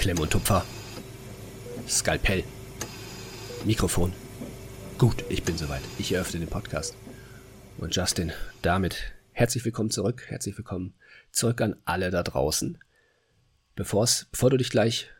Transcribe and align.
Klemm 0.00 0.18
und 0.18 0.30
Tupfer. 0.30 0.64
Skalpell. 1.86 2.42
Mikrofon. 3.66 4.14
Gut, 4.96 5.24
ich 5.28 5.42
bin 5.42 5.58
soweit. 5.58 5.82
Ich 5.98 6.10
eröffne 6.10 6.40
den 6.40 6.48
Podcast. 6.48 6.96
Und 7.76 7.94
Justin, 7.94 8.32
damit 8.62 9.12
herzlich 9.32 9.62
willkommen 9.66 9.90
zurück. 9.90 10.24
Herzlich 10.28 10.56
willkommen 10.56 10.94
zurück 11.32 11.60
an 11.60 11.76
alle 11.84 12.10
da 12.10 12.22
draußen. 12.22 12.78
Bevor's, 13.76 14.26
bevor 14.32 14.48
du 14.48 14.56
dich 14.56 14.70
gleich 14.70 15.10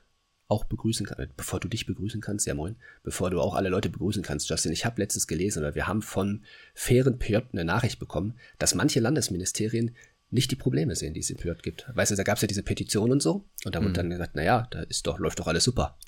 auch 0.49 0.65
begrüßen 0.65 1.05
kannst, 1.05 1.37
bevor 1.37 1.61
du 1.61 1.69
dich 1.69 1.85
begrüßen 1.85 2.23
kannst, 2.23 2.47
ja 2.47 2.55
moin, 2.55 2.77
bevor 3.03 3.29
du 3.29 3.39
auch 3.39 3.57
alle 3.57 3.69
Leute 3.69 3.91
begrüßen 3.91 4.23
kannst, 4.23 4.49
Justin, 4.49 4.73
ich 4.73 4.87
habe 4.87 5.03
letztens 5.03 5.27
gelesen 5.27 5.59
oder 5.59 5.75
wir 5.75 5.89
haben 5.89 6.01
von 6.01 6.43
fairen 6.73 7.19
PJ 7.19 7.37
eine 7.53 7.67
Nachricht 7.67 7.99
bekommen, 7.99 8.35
dass 8.59 8.75
manche 8.75 9.01
Landesministerien 9.01 9.95
nicht 10.31 10.51
die 10.51 10.57
Probleme 10.57 10.95
sehen, 10.95 11.15
die 11.15 11.21
es 11.21 11.31
in 11.31 11.37
PJ 11.37 11.51
gibt. 11.63 11.87
Weißt 11.95 12.13
du, 12.13 12.17
da 12.17 12.23
gab 12.23 12.37
es 12.37 12.43
ja 12.43 12.49
diese 12.49 12.63
Petition 12.63 13.11
und 13.11 13.23
so 13.23 13.45
und 13.65 13.75
da 13.75 13.81
wurde 13.81 13.91
mhm. 13.91 13.95
dann 13.95 14.11
gesagt, 14.11 14.37
naja, 14.37 14.67
da 14.71 14.83
ist 14.83 15.07
doch, 15.07 15.19
läuft 15.19 15.41
doch 15.41 15.47
alles 15.47 15.65
super. 15.65 15.99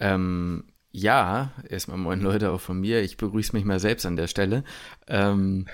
Ähm, 0.00 0.64
ja, 0.90 1.52
erstmal 1.68 1.98
moin 1.98 2.20
Leute 2.20 2.50
auch 2.50 2.60
von 2.60 2.80
mir. 2.80 3.02
Ich 3.02 3.16
begrüße 3.16 3.54
mich 3.54 3.64
mal 3.64 3.78
selbst 3.78 4.06
an 4.06 4.16
der 4.16 4.26
Stelle. 4.26 4.64
Ähm, 5.06 5.66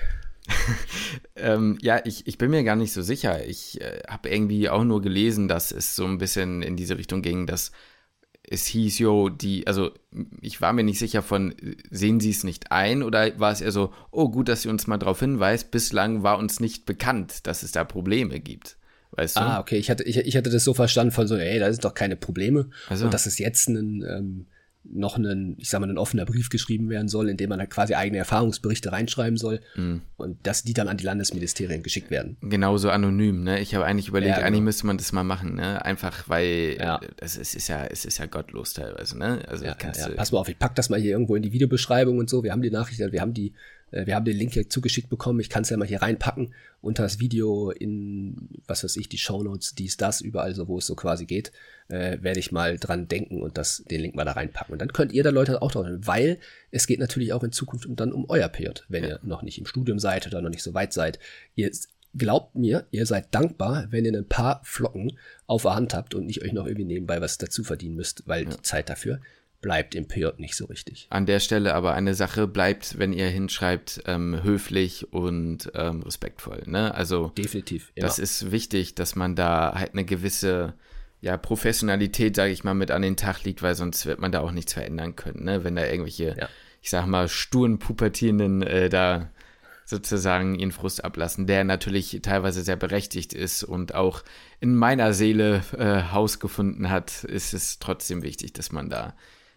ähm, 1.35 1.77
ja, 1.81 2.01
ich, 2.03 2.27
ich 2.27 2.37
bin 2.37 2.51
mir 2.51 2.63
gar 2.63 2.75
nicht 2.75 2.93
so 2.93 3.01
sicher. 3.01 3.45
Ich 3.45 3.81
äh, 3.81 4.01
habe 4.07 4.29
irgendwie 4.29 4.69
auch 4.69 4.83
nur 4.83 5.01
gelesen, 5.01 5.47
dass 5.47 5.71
es 5.71 5.95
so 5.95 6.05
ein 6.05 6.17
bisschen 6.17 6.61
in 6.61 6.75
diese 6.75 6.97
Richtung 6.97 7.21
ging, 7.21 7.47
dass 7.47 7.71
es 8.49 8.65
hieß, 8.67 8.99
jo, 8.99 9.29
die, 9.29 9.67
also 9.67 9.91
ich 10.41 10.61
war 10.61 10.73
mir 10.73 10.83
nicht 10.83 10.99
sicher 10.99 11.21
von, 11.21 11.55
sehen 11.89 12.19
Sie 12.19 12.29
es 12.29 12.43
nicht 12.43 12.71
ein 12.71 13.03
oder 13.03 13.39
war 13.39 13.51
es 13.51 13.61
eher 13.61 13.71
so, 13.71 13.93
oh 14.11 14.29
gut, 14.29 14.47
dass 14.47 14.61
Sie 14.61 14.69
uns 14.69 14.87
mal 14.87 14.97
darauf 14.97 15.19
hinweist, 15.19 15.71
bislang 15.71 16.23
war 16.23 16.37
uns 16.37 16.59
nicht 16.59 16.85
bekannt, 16.85 17.47
dass 17.47 17.63
es 17.63 17.71
da 17.71 17.83
Probleme 17.83 18.39
gibt. 18.39 18.77
Weißt 19.11 19.37
du? 19.37 19.41
Ah, 19.41 19.59
okay, 19.59 19.77
ich 19.77 19.89
hatte, 19.89 20.03
ich, 20.03 20.17
ich 20.17 20.35
hatte 20.35 20.49
das 20.49 20.63
so 20.63 20.73
verstanden 20.73 21.11
von 21.11 21.27
so, 21.27 21.37
ey, 21.37 21.59
da 21.59 21.71
sind 21.71 21.85
doch 21.85 21.93
keine 21.93 22.15
Probleme. 22.15 22.69
Also. 22.89 23.05
Und 23.05 23.13
dass 23.13 23.25
es 23.25 23.39
jetzt 23.39 23.69
ein, 23.69 24.03
ähm, 24.07 24.45
noch 24.91 25.17
ein, 25.17 25.55
ich 25.57 25.69
sag 25.69 25.79
mal, 25.81 25.89
ein 25.89 25.97
offener 25.97 26.25
Brief 26.25 26.49
geschrieben 26.49 26.89
werden 26.89 27.07
soll, 27.07 27.29
in 27.29 27.37
dem 27.37 27.49
man 27.49 27.59
dann 27.59 27.69
quasi 27.69 27.95
eigene 27.95 28.17
Erfahrungsberichte 28.17 28.91
reinschreiben 28.91 29.37
soll 29.37 29.61
mhm. 29.75 30.01
und 30.17 30.45
dass 30.45 30.63
die 30.63 30.73
dann 30.73 30.87
an 30.87 30.97
die 30.97 31.03
Landesministerien 31.03 31.83
geschickt 31.83 32.11
werden. 32.11 32.37
Genauso 32.41 32.89
anonym, 32.89 33.43
ne? 33.43 33.59
Ich 33.59 33.75
habe 33.75 33.85
eigentlich 33.85 34.07
überlegt, 34.07 34.31
ja, 34.31 34.35
genau. 34.37 34.47
eigentlich 34.47 34.63
müsste 34.63 34.87
man 34.87 34.97
das 34.97 35.11
mal 35.11 35.23
machen, 35.23 35.55
ne? 35.55 35.83
Einfach 35.83 36.27
weil 36.29 36.77
ja. 36.79 36.99
es, 37.19 37.37
es, 37.37 37.55
ist 37.55 37.67
ja, 37.67 37.85
es 37.85 38.05
ist 38.05 38.17
ja 38.17 38.25
gottlos 38.25 38.73
teilweise, 38.73 39.17
ne? 39.17 39.41
Also 39.47 39.65
ja, 39.65 39.75
ja, 39.81 40.09
Pass 40.15 40.31
mal 40.31 40.39
auf, 40.39 40.49
ich 40.49 40.59
pack 40.59 40.75
das 40.75 40.89
mal 40.89 40.99
hier 40.99 41.11
irgendwo 41.11 41.35
in 41.35 41.43
die 41.43 41.51
Videobeschreibung 41.51 42.17
und 42.17 42.29
so. 42.29 42.43
Wir 42.43 42.51
haben 42.51 42.61
die 42.61 42.71
Nachricht, 42.71 42.99
wir 42.99 43.21
haben 43.21 43.33
die 43.33 43.53
wir 43.91 44.15
haben 44.15 44.25
den 44.25 44.35
Link 44.35 44.53
hier 44.53 44.69
zugeschickt 44.69 45.09
bekommen. 45.09 45.39
Ich 45.39 45.49
kann 45.49 45.63
es 45.63 45.69
ja 45.69 45.77
mal 45.77 45.87
hier 45.87 46.01
reinpacken 46.01 46.53
unter 46.81 47.03
das 47.03 47.19
Video 47.19 47.71
in, 47.71 48.49
was 48.67 48.83
weiß 48.83 48.97
ich, 48.97 49.09
die 49.09 49.17
Shownotes, 49.17 49.75
dies, 49.75 49.97
das, 49.97 50.21
überall 50.21 50.53
so, 50.53 50.67
wo 50.67 50.79
es 50.79 50.87
so 50.87 50.95
quasi 50.95 51.25
geht, 51.25 51.51
äh, 51.87 52.17
werde 52.21 52.39
ich 52.39 52.51
mal 52.51 52.77
dran 52.77 53.07
denken 53.07 53.41
und 53.41 53.57
das, 53.57 53.83
den 53.89 54.01
Link 54.01 54.15
mal 54.15 54.25
da 54.25 54.33
reinpacken. 54.33 54.73
Und 54.73 54.79
dann 54.79 54.91
könnt 54.91 55.13
ihr 55.13 55.23
da 55.23 55.29
Leute 55.29 55.61
auch 55.61 55.71
drauf, 55.71 55.87
weil 55.99 56.39
es 56.71 56.87
geht 56.87 56.99
natürlich 56.99 57.31
auch 57.31 57.43
in 57.43 57.51
Zukunft 57.51 57.87
dann 57.89 58.11
um 58.11 58.25
euer 58.27 58.49
PJ, 58.49 58.69
wenn 58.89 59.03
ja. 59.03 59.09
ihr 59.11 59.19
noch 59.23 59.43
nicht 59.43 59.59
im 59.59 59.65
Studium 59.65 59.99
seid 59.99 60.27
oder 60.27 60.41
noch 60.41 60.49
nicht 60.49 60.63
so 60.63 60.73
weit 60.73 60.91
seid. 60.91 61.19
Ihr 61.55 61.71
glaubt 62.17 62.55
mir, 62.55 62.87
ihr 62.91 63.05
seid 63.05 63.33
dankbar, 63.33 63.87
wenn 63.91 64.05
ihr 64.05 64.13
ein 64.13 64.27
paar 64.27 64.61
Flocken 64.63 65.17
auf 65.47 65.63
der 65.63 65.75
Hand 65.75 65.93
habt 65.93 66.15
und 66.15 66.25
nicht 66.25 66.41
euch 66.43 66.53
noch 66.53 66.65
irgendwie 66.65 66.85
nebenbei 66.85 67.21
was 67.21 67.37
dazu 67.37 67.63
verdienen 67.63 67.95
müsst, 67.95 68.27
weil 68.27 68.43
ja. 68.43 68.49
die 68.49 68.61
Zeit 68.61 68.89
dafür 68.89 69.19
bleibt 69.65 69.95
im 69.95 70.07
PJ 70.07 70.27
nicht 70.37 70.55
so 70.55 70.65
richtig. 70.65 71.07
An 71.09 71.25
der 71.25 71.39
Stelle 71.39 71.73
aber 71.73 71.95
eine 71.95 72.13
Sache 72.13 72.45
bleibt, 72.45 72.99
wenn 72.99 73.11
ihr 73.11 73.27
hinschreibt, 73.27 74.03
ähm, 74.05 74.43
höflich 74.43 75.11
und 75.11 75.71
ähm, 75.73 76.03
respektvoll. 76.03 76.61
Ne? 76.67 76.93
Also 76.93 77.29
definitiv. 77.29 77.91
Immer. 77.95 78.05
Das 78.05 78.19
ist 78.19 78.51
wichtig, 78.51 78.93
dass 78.93 79.15
man 79.15 79.35
da 79.35 79.73
halt 79.73 79.93
eine 79.93 80.05
gewisse 80.05 80.75
ja, 81.19 81.35
Professionalität, 81.35 82.35
sage 82.35 82.51
ich 82.51 82.63
mal, 82.63 82.75
mit 82.75 82.91
an 82.91 83.01
den 83.01 83.17
Tag 83.17 83.43
liegt, 83.43 83.63
weil 83.63 83.73
sonst 83.73 84.05
wird 84.05 84.19
man 84.19 84.31
da 84.31 84.41
auch 84.41 84.51
nichts 84.51 84.73
verändern 84.73 85.15
können. 85.15 85.45
Ne? 85.45 85.63
Wenn 85.63 85.75
da 85.75 85.83
irgendwelche, 85.83 86.35
ja. 86.37 86.47
ich 86.83 86.91
sag 86.91 87.07
mal, 87.07 87.27
sturen 87.27 87.79
Pubertierenden 87.79 88.61
äh, 88.61 88.89
da 88.89 89.31
sozusagen 89.83 90.59
ihren 90.59 90.73
Frust 90.73 91.03
ablassen, 91.03 91.47
der 91.47 91.63
natürlich 91.63 92.19
teilweise 92.21 92.61
sehr 92.61 92.75
berechtigt 92.75 93.33
ist 93.33 93.63
und 93.63 93.95
auch 93.95 94.23
in 94.59 94.75
meiner 94.75 95.13
Seele 95.13 95.63
äh, 95.75 96.11
Haus 96.11 96.39
gefunden 96.39 96.91
hat, 96.91 97.23
ist 97.23 97.55
es 97.55 97.79
trotzdem 97.79 98.21
wichtig, 98.21 98.53
dass 98.53 98.71
man 98.71 98.91
da 98.91 99.15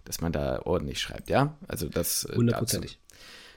dass 0.08 0.22
man 0.22 0.32
da 0.32 0.62
ordentlich 0.64 1.00
schreibt, 1.00 1.28
ja? 1.28 1.56
Also 1.68 1.88
das. 1.88 2.24
Äh, 2.24 2.34
Hundertprozentig. 2.34 2.98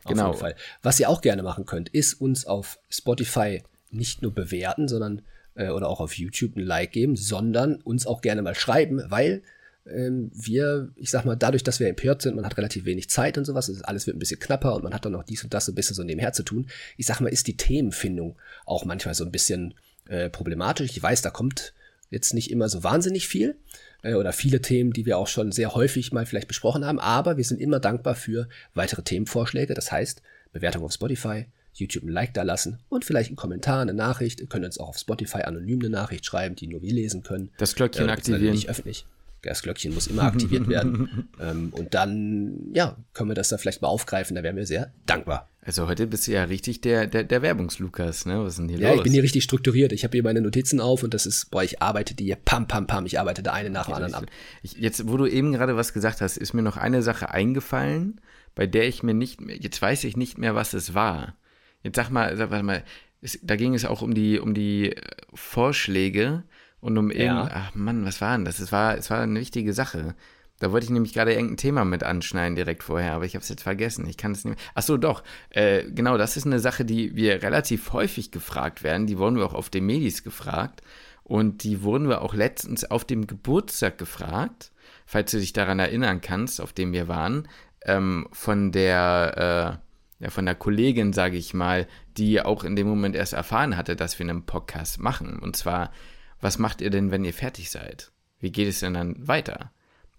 Genau. 0.05 0.27
Auf 0.27 0.35
jeden 0.35 0.39
Fall. 0.39 0.55
Was 0.83 0.99
ihr 0.99 1.09
auch 1.09 1.21
gerne 1.21 1.43
machen 1.43 1.65
könnt, 1.65 1.89
ist 1.89 2.15
uns 2.15 2.45
auf 2.45 2.77
Spotify 2.89 3.63
nicht 3.89 4.21
nur 4.21 4.33
bewerten, 4.33 4.87
sondern 4.87 5.21
äh, 5.55 5.69
oder 5.69 5.87
auch 5.87 6.01
auf 6.01 6.13
YouTube 6.17 6.57
ein 6.57 6.63
Like 6.63 6.91
geben, 6.91 7.15
sondern 7.15 7.75
uns 7.75 8.05
auch 8.05 8.21
gerne 8.21 8.41
mal 8.41 8.55
schreiben, 8.55 9.01
weil 9.07 9.43
ähm, 9.85 10.29
wir, 10.33 10.89
ich 10.95 11.09
sag 11.09 11.23
mal, 11.23 11.35
dadurch, 11.35 11.63
dass 11.63 11.79
wir 11.79 11.87
empört 11.87 12.21
sind, 12.21 12.35
man 12.35 12.45
hat 12.45 12.57
relativ 12.57 12.83
wenig 12.83 13.09
Zeit 13.09 13.37
und 13.37 13.45
sowas, 13.45 13.81
alles 13.83 14.05
wird 14.05 14.17
ein 14.17 14.19
bisschen 14.19 14.39
knapper 14.39 14.75
und 14.75 14.83
man 14.83 14.93
hat 14.93 15.05
dann 15.05 15.13
noch 15.13 15.23
dies 15.23 15.43
und 15.43 15.53
das 15.53 15.65
so 15.65 15.71
ein 15.71 15.75
bisschen 15.75 15.95
so 15.95 16.03
nebenher 16.03 16.33
zu 16.33 16.43
tun. 16.43 16.67
Ich 16.97 17.05
sag 17.05 17.21
mal, 17.21 17.29
ist 17.29 17.47
die 17.47 17.57
Themenfindung 17.57 18.35
auch 18.65 18.83
manchmal 18.83 19.13
so 19.13 19.23
ein 19.23 19.31
bisschen 19.31 19.73
äh, 20.07 20.29
problematisch. 20.29 20.91
Ich 20.91 21.01
weiß, 21.01 21.21
da 21.21 21.29
kommt 21.29 21.73
jetzt 22.09 22.33
nicht 22.33 22.51
immer 22.51 22.67
so 22.67 22.83
wahnsinnig 22.83 23.27
viel 23.27 23.55
äh, 24.01 24.15
oder 24.15 24.33
viele 24.33 24.61
Themen, 24.61 24.93
die 24.93 25.05
wir 25.05 25.17
auch 25.17 25.27
schon 25.27 25.51
sehr 25.51 25.73
häufig 25.73 26.11
mal 26.11 26.25
vielleicht 26.25 26.47
besprochen 26.47 26.85
haben, 26.85 26.99
aber 26.99 27.37
wir 27.37 27.43
sind 27.43 27.61
immer 27.61 27.79
dankbar 27.79 28.15
für 28.15 28.47
weitere 28.73 29.01
Themenvorschläge. 29.01 29.73
Das 29.73 29.91
heißt, 29.91 30.21
Bewertung 30.53 30.83
auf 30.83 30.93
Spotify, 30.93 31.45
YouTube 31.73 32.03
ein 32.03 32.09
Like 32.09 32.33
da 32.33 32.43
lassen 32.43 32.79
und 32.89 33.05
vielleicht 33.05 33.29
einen 33.29 33.37
Kommentar, 33.37 33.81
eine 33.81 33.93
Nachricht. 33.93 34.41
Ihr 34.41 34.47
könnt 34.47 34.65
uns 34.65 34.77
auch 34.79 34.89
auf 34.89 34.97
Spotify 34.97 35.43
anonym 35.43 35.79
eine 35.79 35.89
Nachricht 35.89 36.25
schreiben, 36.25 36.55
die 36.55 36.67
nur 36.67 36.81
wir 36.81 36.93
lesen 36.93 37.23
können. 37.23 37.51
Das 37.57 37.75
Glöckchen 37.75 38.09
äh, 38.09 38.11
aktivieren. 38.11 38.53
Nicht 38.53 38.69
öffentlich. 38.69 39.05
Das 39.43 39.63
Glöckchen 39.63 39.93
muss 39.93 40.07
immer 40.07 40.23
aktiviert 40.23 40.67
werden. 40.69 41.29
ähm, 41.39 41.69
und 41.71 41.93
dann, 41.93 42.71
ja, 42.73 42.97
können 43.13 43.29
wir 43.29 43.35
das 43.35 43.49
da 43.49 43.57
vielleicht 43.57 43.81
mal 43.81 43.87
aufgreifen. 43.87 44.35
Da 44.35 44.43
wären 44.43 44.55
wir 44.55 44.65
sehr 44.67 44.91
dankbar. 45.05 45.49
Also 45.63 45.87
heute 45.87 46.07
bist 46.07 46.27
du 46.27 46.31
ja 46.31 46.43
richtig 46.45 46.81
der, 46.81 47.05
der, 47.05 47.23
der 47.23 47.43
Werbungslukas, 47.43 48.25
ne? 48.25 48.43
Was 48.43 48.53
ist 48.53 48.59
denn 48.59 48.69
hier 48.69 48.79
ja, 48.79 48.87
los? 48.87 48.95
Ja, 48.95 48.97
ich 48.97 49.03
bin 49.03 49.13
hier 49.13 49.21
richtig 49.21 49.43
strukturiert. 49.43 49.91
Ich 49.91 50.03
habe 50.03 50.13
hier 50.13 50.23
meine 50.23 50.41
Notizen 50.41 50.79
auf 50.79 51.03
und 51.03 51.13
das 51.13 51.27
ist, 51.27 51.51
boah, 51.51 51.63
ich 51.63 51.83
arbeite 51.83 52.15
die 52.15 52.25
hier 52.25 52.35
pam, 52.35 52.67
pam, 52.67 52.87
pam. 52.87 53.05
Ich 53.05 53.19
arbeite 53.19 53.43
da 53.43 53.53
eine 53.53 53.69
nach 53.69 53.85
dem 53.85 53.93
anderen 53.93 54.15
ab. 54.15 54.25
Ich, 54.63 54.73
jetzt, 54.73 55.07
wo 55.07 55.17
du 55.17 55.27
eben 55.27 55.51
gerade 55.51 55.75
was 55.75 55.93
gesagt 55.93 56.21
hast, 56.21 56.37
ist 56.37 56.53
mir 56.53 56.63
noch 56.63 56.77
eine 56.77 57.03
Sache 57.03 57.29
eingefallen, 57.29 58.21
bei 58.55 58.65
der 58.65 58.87
ich 58.87 59.03
mir 59.03 59.13
nicht 59.13 59.39
mehr, 59.39 59.55
jetzt 59.55 59.79
weiß 59.79 60.03
ich 60.05 60.17
nicht 60.17 60.39
mehr, 60.39 60.55
was 60.55 60.73
es 60.73 60.95
war. 60.95 61.35
Jetzt 61.83 61.95
sag 61.95 62.09
mal, 62.09 62.35
sag 62.37 62.49
mal, 62.63 62.83
es, 63.21 63.37
da 63.43 63.55
ging 63.55 63.75
es 63.75 63.85
auch 63.85 64.01
um 64.01 64.15
die, 64.15 64.39
um 64.39 64.55
die 64.55 64.93
äh, 64.93 65.01
Vorschläge 65.35 66.43
und 66.79 66.97
um 66.97 67.11
ja. 67.11 67.17
irgend, 67.17 67.51
ach 67.53 67.75
Mann, 67.75 68.03
was 68.03 68.19
war 68.19 68.35
denn 68.35 68.45
das? 68.45 68.59
Es 68.59 68.71
war, 68.71 68.97
es 68.97 69.11
war 69.11 69.21
eine 69.21 69.39
wichtige 69.39 69.73
Sache. 69.73 70.15
Da 70.61 70.71
wollte 70.71 70.83
ich 70.83 70.91
nämlich 70.91 71.13
gerade 71.13 71.33
irgendein 71.33 71.57
Thema 71.57 71.85
mit 71.85 72.03
anschneiden 72.03 72.55
direkt 72.55 72.83
vorher, 72.83 73.13
aber 73.13 73.25
ich 73.25 73.33
habe 73.33 73.41
es 73.41 73.49
jetzt 73.49 73.63
vergessen. 73.63 74.07
Ich 74.07 74.15
kann 74.15 74.33
es 74.33 74.45
nicht 74.45 74.55
mehr. 74.55 74.65
Ach 74.75 74.83
so, 74.83 74.95
doch. 74.95 75.23
Äh, 75.49 75.85
genau, 75.89 76.19
das 76.19 76.37
ist 76.37 76.45
eine 76.45 76.59
Sache, 76.59 76.85
die 76.85 77.15
wir 77.15 77.41
relativ 77.41 77.93
häufig 77.93 78.29
gefragt 78.29 78.83
werden. 78.83 79.07
Die 79.07 79.17
wurden 79.17 79.37
wir 79.37 79.45
auch 79.47 79.55
auf 79.55 79.71
den 79.71 79.87
Medis 79.87 80.23
gefragt. 80.23 80.83
Und 81.23 81.63
die 81.63 81.81
wurden 81.81 82.07
wir 82.07 82.21
auch 82.21 82.35
letztens 82.35 82.83
auf 82.83 83.05
dem 83.05 83.25
Geburtstag 83.25 83.97
gefragt, 83.97 84.71
falls 85.07 85.31
du 85.31 85.39
dich 85.39 85.51
daran 85.51 85.79
erinnern 85.79 86.21
kannst, 86.21 86.61
auf 86.61 86.73
dem 86.73 86.93
wir 86.93 87.07
waren, 87.07 87.47
ähm, 87.83 88.27
von 88.31 88.71
der, 88.71 89.79
äh, 90.19 90.23
ja, 90.23 90.29
von 90.29 90.45
der 90.45 90.53
Kollegin, 90.53 91.11
sage 91.11 91.37
ich 91.37 91.55
mal, 91.55 91.87
die 92.17 92.39
auch 92.39 92.63
in 92.63 92.75
dem 92.75 92.87
Moment 92.87 93.15
erst 93.15 93.33
erfahren 93.33 93.77
hatte, 93.77 93.95
dass 93.95 94.19
wir 94.19 94.29
einen 94.29 94.45
Podcast 94.45 94.99
machen. 94.99 95.39
Und 95.39 95.55
zwar, 95.55 95.91
was 96.39 96.59
macht 96.59 96.81
ihr 96.81 96.91
denn, 96.91 97.09
wenn 97.09 97.25
ihr 97.25 97.33
fertig 97.33 97.71
seid? 97.71 98.11
Wie 98.39 98.51
geht 98.51 98.67
es 98.67 98.81
denn 98.81 98.93
dann 98.93 99.27
weiter? 99.27 99.71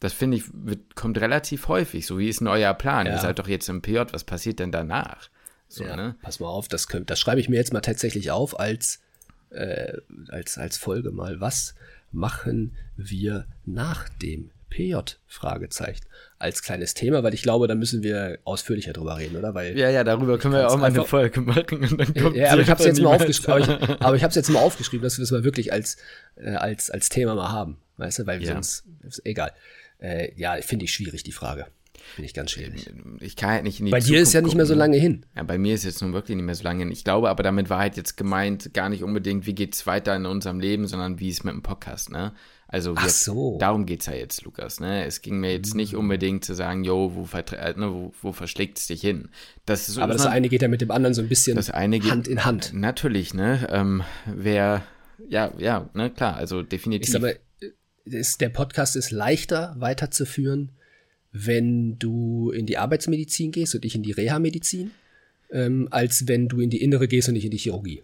Das 0.03 0.13
finde 0.13 0.37
ich, 0.37 0.45
wird, 0.53 0.97
kommt 0.97 1.21
relativ 1.21 1.69
häufig. 1.69 2.07
So, 2.07 2.19
wie 2.19 2.29
ist 2.29 2.41
denn 2.41 2.49
euer 2.49 2.75
Plan? 2.75 3.07
Ja. 3.07 3.13
Ihr 3.13 3.19
seid 3.21 3.39
doch 3.39 3.47
jetzt 3.47 3.69
im 3.69 3.83
PJ, 3.83 4.01
was 4.11 4.25
passiert 4.25 4.59
denn 4.59 4.73
danach? 4.73 5.31
So, 5.69 5.85
ja, 5.85 5.95
ne? 5.95 6.17
Pass 6.23 6.41
mal 6.41 6.49
auf, 6.49 6.67
das, 6.67 6.89
könnt, 6.89 7.09
das 7.09 7.21
schreibe 7.21 7.41
ich 7.41 7.49
mir 7.49 7.55
jetzt 7.55 7.73
mal 7.73 7.83
tatsächlich 7.83 8.33
auf 8.33 8.59
als, 8.59 8.99
äh, 9.51 9.93
als, 10.29 10.59
als 10.59 10.77
Folge 10.77 11.13
mal. 11.13 11.41
Was 11.41 11.77
machen 12.11 12.77
wir 12.97 13.47
nach 13.65 14.09
dem 14.09 14.51
PJ? 14.71 14.97
Fragezeichen. 15.29 16.05
Als 16.37 16.63
kleines 16.63 16.95
Thema, 16.95 17.23
weil 17.23 17.33
ich 17.33 17.43
glaube, 17.43 17.69
da 17.69 17.77
müssen 17.77 18.03
wir 18.03 18.41
ausführlicher 18.43 18.93
drüber 18.93 19.19
reden, 19.19 19.37
oder? 19.37 19.55
Weil 19.55 19.79
ja, 19.79 19.89
ja, 19.89 20.03
darüber 20.03 20.37
können 20.37 20.55
wir 20.55 20.63
ja 20.63 20.67
auch 20.67 20.79
mal 20.79 20.87
eine 20.87 21.05
Folge 21.05 21.43
machen. 21.43 21.79
Und 21.79 21.97
dann 21.97 22.13
kommt 22.13 22.35
ja, 22.35 22.51
aber 22.51 22.63
ich 22.63 22.71
habe 22.71 22.81
es 22.81 22.87
jetzt 22.87 23.01
mal 23.01 23.15
aufgeschrieben. 23.15 23.53
Aber 23.53 24.17
ich, 24.17 24.25
aber 24.25 24.35
jetzt 24.35 24.51
mal 24.51 24.59
aufgeschrieben, 24.59 25.05
dass 25.05 25.17
wir 25.17 25.23
das 25.23 25.31
mal 25.31 25.45
wirklich 25.45 25.73
als, 25.73 25.97
äh, 26.35 26.57
als, 26.57 26.91
als 26.91 27.09
Thema 27.09 27.37
mal 27.37 27.53
haben. 27.53 27.79
Weißt 27.99 28.19
du, 28.19 28.27
weil 28.27 28.43
ja. 28.43 28.55
sonst, 28.55 28.85
ist 29.07 29.25
egal. 29.25 29.53
Äh, 30.03 30.33
ja, 30.37 30.57
finde 30.61 30.85
ich 30.85 30.93
schwierig, 30.93 31.23
die 31.23 31.33
Frage. 31.33 31.67
Finde 32.15 32.27
ich 32.27 32.35
ganz 32.35 32.51
schwierig. 32.51 32.91
Ich 33.21 33.37
kann 33.37 33.51
halt 33.51 33.63
nicht 33.63 33.79
in 33.79 33.87
die 33.87 33.93
Bei 33.93 34.01
Zukunft 34.01 34.19
dir 34.19 34.23
ist 34.23 34.33
ja 34.33 34.41
nicht 34.41 34.57
mehr 34.57 34.67
so 34.67 34.75
lange 34.75 34.97
hin. 34.97 35.25
Ja, 35.37 35.45
bei 35.45 35.57
mir 35.57 35.75
ist 35.75 35.85
jetzt 35.85 36.03
nun 36.03 36.13
wirklich 36.13 36.37
nicht 36.37 36.45
mehr 36.45 36.55
so 36.55 36.65
lange 36.65 36.81
hin. 36.81 36.91
Ich 36.91 37.05
glaube 37.05 37.31
aber, 37.31 37.43
damit 37.43 37.71
war 37.71 37.79
halt 37.79 37.97
jetzt 37.97 38.17
gemeint, 38.17 38.75
gar 38.75 38.89
nicht 38.89 39.05
unbedingt, 39.05 39.47
wie 39.47 39.55
geht 39.55 39.75
es 39.75 39.87
weiter 39.87 40.17
in 40.17 40.27
unserem 40.27 40.59
Leben, 40.59 40.87
sondern 40.89 41.21
wie 41.21 41.29
ist 41.29 41.45
mit 41.45 41.55
dem 41.55 41.63
Podcast, 41.63 42.11
ne? 42.11 42.33
Also 42.67 42.95
Ach 42.97 43.09
so. 43.09 43.59
darum 43.59 43.85
geht 43.85 44.01
es 44.01 44.07
ja 44.07 44.15
jetzt, 44.15 44.45
Lukas. 44.45 44.81
Ne? 44.81 45.05
Es 45.05 45.21
ging 45.21 45.39
mir 45.39 45.53
jetzt 45.53 45.75
nicht 45.75 45.93
hm. 45.93 46.01
unbedingt 46.01 46.43
zu 46.43 46.55
sagen, 46.55 46.85
jo, 46.85 47.13
wo, 47.15 47.29
äh, 47.37 47.75
ne, 47.77 47.93
wo, 47.93 48.15
wo 48.23 48.33
verschlägt 48.33 48.79
es 48.79 48.87
dich 48.87 49.03
hin? 49.03 49.29
Das 49.67 49.91
ist, 49.91 49.99
aber 49.99 50.15
das 50.15 50.25
eine 50.25 50.49
geht 50.49 50.63
ja 50.63 50.69
mit 50.69 50.81
dem 50.81 50.91
anderen 50.91 51.13
so 51.13 51.21
ein 51.21 51.29
bisschen 51.29 51.57
das 51.57 51.71
eine 51.71 52.01
geht, 52.01 52.11
Hand 52.11 52.29
in 52.29 52.47
Hand. 52.47 52.73
Natürlich, 52.73 53.35
ne? 53.35 53.69
Ähm, 53.71 54.03
wer, 54.25 54.83
ja, 55.29 55.53
ja, 55.59 55.91
ne, 55.93 56.11
klar, 56.11 56.37
also 56.37 56.63
definitiv. 56.63 57.09
Ich 57.09 57.13
sag 57.13 57.21
mal, 57.21 57.37
ist, 58.05 58.41
der 58.41 58.49
Podcast 58.49 58.97
ist 58.97 59.11
leichter 59.11 59.75
weiterzuführen, 59.79 60.71
wenn 61.33 61.99
du 61.99 62.51
in 62.51 62.67
die 62.67 62.79
Arbeitsmedizin 62.79 63.53
gehst 63.53 63.75
und 63.75 63.85
nicht 63.85 63.95
in 63.95 64.03
die 64.03 64.13
Reha-Medizin, 64.13 64.91
ähm, 65.51 65.89
als 65.91 66.29
wenn 66.29 66.49
du 66.49 66.61
in 66.61 66.71
die 66.71 66.83
innere 66.83 67.09
gehst 67.09 67.29
und 67.29 67.35
nicht 67.35 67.45
in 67.45 67.51
die 67.51 67.59
Chirurgie. 67.59 68.03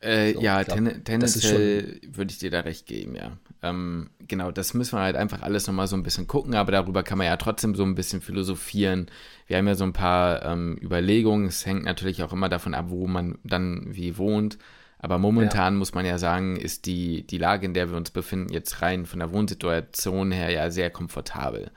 Äh, 0.00 0.32
so, 0.32 0.40
ja, 0.40 0.64
ten, 0.64 1.04
tendenziell 1.04 2.00
würde 2.10 2.32
ich 2.32 2.38
dir 2.38 2.50
da 2.50 2.60
recht 2.60 2.86
geben, 2.86 3.14
ja. 3.16 3.36
Ähm, 3.62 4.08
genau, 4.26 4.50
das 4.50 4.72
müssen 4.72 4.96
wir 4.96 5.02
halt 5.02 5.16
einfach 5.16 5.42
alles 5.42 5.66
nochmal 5.66 5.86
so 5.86 5.96
ein 5.96 6.02
bisschen 6.02 6.26
gucken, 6.26 6.54
aber 6.54 6.72
darüber 6.72 7.02
kann 7.02 7.18
man 7.18 7.26
ja 7.26 7.36
trotzdem 7.36 7.74
so 7.74 7.84
ein 7.84 7.94
bisschen 7.94 8.22
philosophieren. 8.22 9.10
Wir 9.46 9.58
haben 9.58 9.66
ja 9.66 9.74
so 9.74 9.84
ein 9.84 9.92
paar 9.92 10.42
ähm, 10.46 10.78
Überlegungen. 10.80 11.46
Es 11.46 11.66
hängt 11.66 11.84
natürlich 11.84 12.22
auch 12.22 12.32
immer 12.32 12.48
davon 12.48 12.72
ab, 12.72 12.86
wo 12.88 13.06
man 13.06 13.38
dann 13.44 13.94
wie 13.94 14.16
wohnt. 14.16 14.56
Aber 15.02 15.18
momentan 15.18 15.74
ja. 15.74 15.78
muss 15.78 15.94
man 15.94 16.04
ja 16.04 16.18
sagen, 16.18 16.56
ist 16.56 16.86
die, 16.86 17.26
die 17.26 17.38
Lage, 17.38 17.66
in 17.66 17.74
der 17.74 17.90
wir 17.90 17.96
uns 17.96 18.10
befinden, 18.10 18.52
jetzt 18.52 18.82
rein 18.82 19.06
von 19.06 19.18
der 19.18 19.32
Wohnsituation 19.32 20.30
her 20.30 20.50
ja 20.50 20.70
sehr 20.70 20.90
komfortabel. 20.90 21.70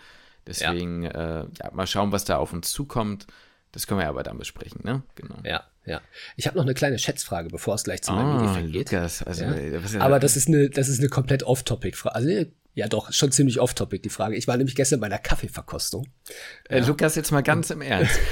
Deswegen, 0.46 1.04
ja. 1.04 1.42
Äh, 1.42 1.48
ja, 1.64 1.72
mal 1.72 1.88
schauen, 1.88 2.12
was 2.12 2.26
da 2.26 2.38
auf 2.38 2.52
uns 2.52 2.72
zukommt. 2.72 3.28
Das 3.72 3.88
können 3.88 4.02
wir 4.02 4.10
aber 4.10 4.24
dann 4.24 4.38
besprechen, 4.38 4.82
ne? 4.84 5.02
Genau. 5.16 5.38
Ja, 5.44 5.64
ja. 5.86 6.02
Ich 6.36 6.48
habe 6.48 6.58
noch 6.58 6.64
eine 6.64 6.74
kleine 6.74 7.00
Schätzfrage, 7.00 7.50
bevor 7.50 7.76
es 7.76 7.84
gleich 7.84 8.04
zu 8.04 8.12
meinem 8.12 8.38
oh, 8.38 8.42
Mini 8.42 8.72
geht. 8.72 8.92
Lukas, 8.92 9.24
also, 9.24 9.46
ja. 9.46 10.02
Aber 10.02 10.20
das 10.20 10.36
ist 10.36 10.48
eine, 10.48 10.70
das 10.70 10.90
ist 10.90 11.00
eine 11.00 11.10
komplett 11.10 11.44
Off-Topic-Frage. 11.44 12.16
Also, 12.16 12.46
ja, 12.76 12.88
doch, 12.88 13.14
schon 13.14 13.32
ziemlich 13.32 13.60
off-topic 13.60 14.02
die 14.02 14.10
Frage. 14.10 14.36
Ich 14.36 14.48
war 14.48 14.58
nämlich 14.58 14.76
gestern 14.76 15.00
bei 15.00 15.06
einer 15.06 15.20
Kaffeeverkostung. 15.20 16.08
Äh, 16.70 16.80
ja. 16.80 16.88
Lukas, 16.88 17.16
jetzt 17.16 17.32
mal 17.32 17.42
ganz 17.42 17.70
im 17.70 17.82
Ernst. 17.82 18.20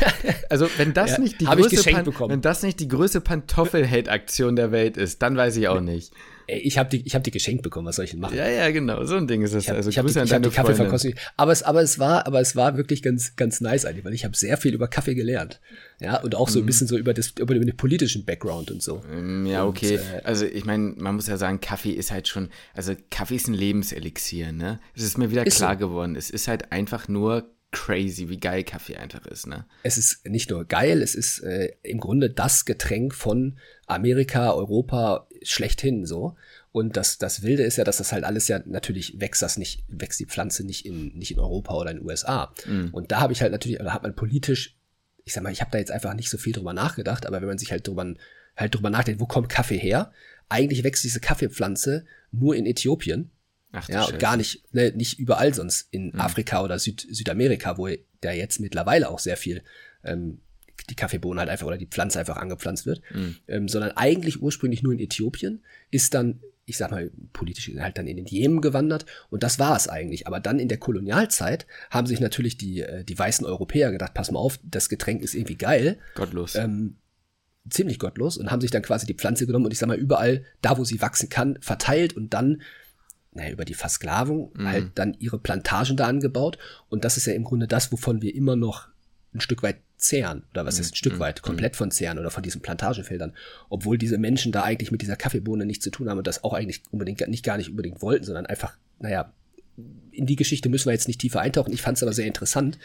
Also, 0.49 0.67
wenn 0.77 0.93
das 0.93 1.11
ja, 1.11 1.19
nicht 1.19 1.39
die 1.39 1.45
größte 1.45 1.89
Pan 1.89 2.05
wenn 2.29 2.41
das 2.41 2.61
nicht 2.61 2.79
die 2.81 2.89
größte 2.89 3.21
Pantoffel-Hate-Aktion 3.21 4.57
der 4.57 4.71
Welt 4.71 4.97
ist, 4.97 5.21
dann 5.21 5.38
weiß 5.38 5.55
ich 5.55 5.69
auch 5.69 5.79
nicht. 5.79 6.11
Ey, 6.47 6.59
ich 6.59 6.77
habe 6.77 6.89
die, 6.89 7.05
ich 7.05 7.15
hab 7.15 7.23
die 7.23 7.31
geschenkt 7.31 7.63
bekommen, 7.63 7.88
was 7.88 7.95
soll 7.95 8.05
ich 8.05 8.11
denn 8.11 8.19
machen? 8.19 8.38
Ja, 8.38 8.47
ja, 8.47 8.69
genau, 8.71 9.03
so 9.05 9.15
ein 9.15 9.27
Ding 9.27 9.41
ist 9.41 9.53
es. 9.53 9.63
Ich 9.63 9.69
hab, 9.69 9.77
also, 9.77 9.89
ich 9.89 9.97
habe 9.97 10.11
die, 10.11 10.19
ich 10.19 10.33
hab 10.33 10.43
die 10.43 10.49
Kaffeeverkostung. 10.49 11.13
Aber 11.38 11.51
es, 11.51 11.63
aber 11.63 11.81
es 11.81 11.99
war, 11.99 12.27
aber 12.27 12.39
es 12.39 12.55
war 12.55 12.77
wirklich 12.77 13.01
ganz, 13.01 13.35
ganz 13.35 13.61
nice 13.61 13.85
eigentlich, 13.85 14.05
weil 14.05 14.13
ich 14.13 14.25
habe 14.25 14.35
sehr 14.35 14.57
viel 14.57 14.73
über 14.73 14.88
Kaffee 14.88 15.15
gelernt. 15.15 15.59
Ja, 15.99 16.19
und 16.21 16.35
auch 16.35 16.49
so 16.49 16.59
ein 16.59 16.63
mhm. 16.63 16.67
bisschen 16.67 16.88
so 16.88 16.97
über 16.97 17.13
das, 17.13 17.33
über 17.39 17.53
den 17.53 17.75
politischen 17.77 18.25
Background 18.25 18.71
und 18.71 18.81
so. 18.81 19.01
Mm, 19.11 19.45
ja, 19.45 19.65
okay. 19.65 19.97
Und, 19.97 20.03
äh, 20.03 20.21
also, 20.23 20.45
ich 20.45 20.65
meine, 20.65 20.93
man 20.97 21.15
muss 21.15 21.27
ja 21.27 21.38
sagen, 21.38 21.61
Kaffee 21.61 21.91
ist 21.91 22.11
halt 22.11 22.27
schon, 22.27 22.49
also 22.73 22.94
Kaffee 23.09 23.35
ist 23.35 23.47
ein 23.47 23.53
Lebenselixier, 23.53 24.51
ne? 24.51 24.79
Es 24.95 25.03
ist 25.03 25.17
mir 25.17 25.31
wieder 25.31 25.45
klar 25.45 25.73
so. 25.73 25.79
geworden. 25.79 26.15
Es 26.15 26.29
ist 26.29 26.47
halt 26.47 26.71
einfach 26.71 27.07
nur 27.07 27.51
crazy, 27.71 28.29
wie 28.29 28.37
geil 28.37 28.63
Kaffee 28.63 28.97
einfach 28.97 29.25
ist, 29.25 29.47
ne? 29.47 29.65
Es 29.83 29.97
ist 29.97 30.27
nicht 30.27 30.49
nur 30.49 30.65
geil, 30.65 31.01
es 31.01 31.15
ist 31.15 31.39
äh, 31.39 31.71
im 31.83 31.99
Grunde 31.99 32.29
das 32.29 32.65
Getränk 32.65 33.15
von 33.15 33.57
Amerika, 33.87 34.51
Europa 34.53 35.27
schlechthin 35.43 36.05
so. 36.05 36.35
Und 36.71 36.97
das, 36.97 37.17
das 37.17 37.41
Wilde 37.41 37.63
ist 37.63 37.77
ja, 37.77 37.83
dass 37.83 37.97
das 37.97 38.11
halt 38.11 38.23
alles 38.23 38.47
ja 38.47 38.61
natürlich 38.65 39.19
wächst, 39.19 39.41
das 39.41 39.57
nicht, 39.57 39.83
wächst 39.88 40.19
die 40.19 40.25
Pflanze 40.25 40.65
nicht 40.65 40.85
in, 40.85 41.17
nicht 41.17 41.31
in 41.31 41.39
Europa 41.39 41.73
oder 41.73 41.91
in 41.91 41.97
den 41.97 42.05
USA. 42.05 42.53
Mm. 42.65 42.89
Und 42.91 43.11
da 43.11 43.19
habe 43.19 43.33
ich 43.33 43.41
halt 43.41 43.51
natürlich, 43.51 43.77
da 43.77 43.93
hat 43.93 44.03
man 44.03 44.15
politisch, 44.15 44.77
ich 45.25 45.33
sag 45.33 45.43
mal, 45.43 45.51
ich 45.51 45.61
habe 45.61 45.71
da 45.71 45.77
jetzt 45.77 45.91
einfach 45.91 46.13
nicht 46.13 46.29
so 46.29 46.38
viel 46.38 46.53
drüber 46.53 46.73
nachgedacht, 46.73 47.25
aber 47.25 47.41
wenn 47.41 47.47
man 47.47 47.57
sich 47.57 47.71
halt 47.71 47.88
drüber, 47.88 48.13
halt 48.55 48.75
drüber 48.75 48.89
nachdenkt, 48.89 49.19
wo 49.19 49.25
kommt 49.25 49.49
Kaffee 49.49 49.77
her? 49.77 50.11
Eigentlich 50.49 50.83
wächst 50.83 51.03
diese 51.03 51.19
Kaffeepflanze 51.19 52.05
nur 52.31 52.55
in 52.55 52.65
Äthiopien 52.65 53.31
Ach, 53.71 53.87
ja, 53.87 54.03
und 54.03 54.19
gar 54.19 54.35
nicht, 54.37 54.63
ne, 54.73 54.91
nicht 54.91 55.17
überall 55.19 55.53
sonst 55.53 55.87
in 55.91 56.07
mhm. 56.07 56.19
Afrika 56.19 56.61
oder 56.63 56.77
Süd, 56.77 57.07
Südamerika, 57.09 57.77
wo 57.77 57.87
da 58.19 58.31
jetzt 58.31 58.59
mittlerweile 58.59 59.09
auch 59.09 59.19
sehr 59.19 59.37
viel 59.37 59.63
ähm, 60.03 60.41
die 60.89 60.95
Kaffeebohnen 60.95 61.39
halt 61.39 61.50
einfach 61.50 61.68
oder 61.68 61.77
die 61.77 61.88
Pflanze 61.88 62.19
einfach 62.19 62.38
angepflanzt 62.38 62.85
wird, 62.85 63.01
mhm. 63.13 63.38
ähm, 63.47 63.68
sondern 63.68 63.91
eigentlich 63.91 64.41
ursprünglich 64.41 64.83
nur 64.83 64.94
in 64.94 65.00
Äthiopien, 65.00 65.63
ist 65.89 66.13
dann, 66.13 66.41
ich 66.65 66.77
sag 66.77 66.91
mal, 66.91 67.12
politisch 67.33 67.71
halt 67.79 67.97
dann 67.97 68.07
in 68.07 68.18
den 68.18 68.25
Jemen 68.25 68.62
gewandert 68.62 69.06
und 69.29 69.44
das 69.44 69.59
war 69.59 69.75
es 69.75 69.88
eigentlich. 69.88 70.27
Aber 70.27 70.39
dann 70.39 70.59
in 70.59 70.68
der 70.68 70.77
Kolonialzeit 70.77 71.68
haben 71.89 72.07
sich 72.07 72.19
natürlich 72.19 72.57
die, 72.57 72.81
äh, 72.81 73.03
die 73.03 73.18
weißen 73.18 73.45
Europäer 73.45 73.91
gedacht, 73.91 74.13
pass 74.13 74.31
mal 74.31 74.39
auf, 74.39 74.59
das 74.63 74.89
Getränk 74.89 75.21
ist 75.21 75.33
irgendwie 75.33 75.57
geil. 75.57 75.97
Gottlos. 76.15 76.56
Ähm, 76.56 76.97
ziemlich 77.69 78.00
gottlos 78.00 78.38
und 78.38 78.50
haben 78.50 78.62
sich 78.62 78.71
dann 78.71 78.81
quasi 78.81 79.06
die 79.06 79.13
Pflanze 79.13 79.45
genommen 79.45 79.65
und 79.65 79.71
ich 79.71 79.77
sag 79.77 79.88
mal 79.88 79.97
überall, 79.97 80.44
da 80.62 80.77
wo 80.77 80.83
sie 80.83 81.01
wachsen 81.01 81.29
kann, 81.29 81.59
verteilt 81.62 82.15
und 82.15 82.33
dann 82.33 82.62
naja, 83.33 83.51
über 83.51 83.65
die 83.65 83.73
Versklavung 83.73 84.51
mhm. 84.56 84.68
halt 84.68 84.91
dann 84.95 85.13
ihre 85.19 85.39
Plantagen 85.39 85.95
da 85.95 86.07
angebaut. 86.07 86.57
Und 86.89 87.06
das 87.06 87.18
ist 87.18 87.27
ja 87.27 87.33
im 87.33 87.44
Grunde 87.44 87.68
das, 87.68 87.91
wovon 87.91 88.21
wir 88.21 88.35
immer 88.35 88.56
noch 88.56 88.89
ein 89.33 89.42
Stück 89.42 89.63
weit 89.63 89.78
zehren. 89.98 90.44
Oder 90.51 90.66
was 90.66 90.75
mhm. 90.75 90.81
ist 90.81 90.94
ein 90.94 90.95
Stück 90.95 91.13
mhm. 91.13 91.19
weit? 91.19 91.42
Komplett 91.42 91.75
von 91.75 91.92
zehren 91.92 92.19
oder 92.19 92.31
von 92.31 92.44
diesen 92.44 92.62
Plantagenfeldern. 92.62 93.33
Obwohl 93.69 93.98
diese 93.98 94.18
Menschen 94.18 94.51
da 94.51 94.63
eigentlich 94.63 94.92
mit 94.92 95.01
dieser 95.01 95.16
Kaffeebohne 95.16 95.66
nichts 95.66 95.83
zu 95.83 95.92
tun 95.92 96.10
haben 96.10 96.18
und 96.18 96.28
das 96.28 96.44
auch 96.44 96.54
eigentlich 96.54 96.83
unbedingt 96.92 97.25
nicht 97.28 97.45
gar 97.45 97.57
nicht 97.57 97.69
unbedingt 97.69 98.01
wollten, 98.01 98.25
sondern 98.25 98.45
einfach, 98.45 98.78
naja, 99.00 99.33
in 100.12 100.25
die 100.25 100.36
Geschichte 100.36 100.69
müssen 100.69 100.88
wir 100.88 100.94
jetzt 100.94 101.07
nicht 101.07 101.22
tiefer 101.22 101.39
eintauchen. 101.39 101.74
Ich 101.74 101.81
fand 101.81 101.98
es 101.98 102.04
aber 102.04 102.13
sehr 102.13 102.25
interessant, 102.25 102.78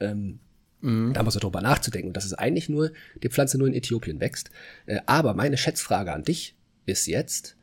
ähm, 0.00 0.40
mhm. 0.80 1.12
da 1.12 1.22
mal 1.22 1.30
so 1.30 1.40
drüber 1.40 1.60
nachzudenken. 1.60 2.08
Und 2.08 2.16
dass 2.16 2.24
es 2.24 2.34
eigentlich 2.34 2.68
nur, 2.68 2.92
die 3.22 3.28
Pflanze 3.28 3.58
nur 3.58 3.68
in 3.68 3.74
Äthiopien 3.74 4.20
wächst. 4.20 4.50
Äh, 4.86 5.00
aber 5.06 5.34
meine 5.34 5.56
Schätzfrage 5.56 6.12
an 6.12 6.24
dich 6.24 6.56
ist 6.86 7.06
jetzt, 7.06 7.56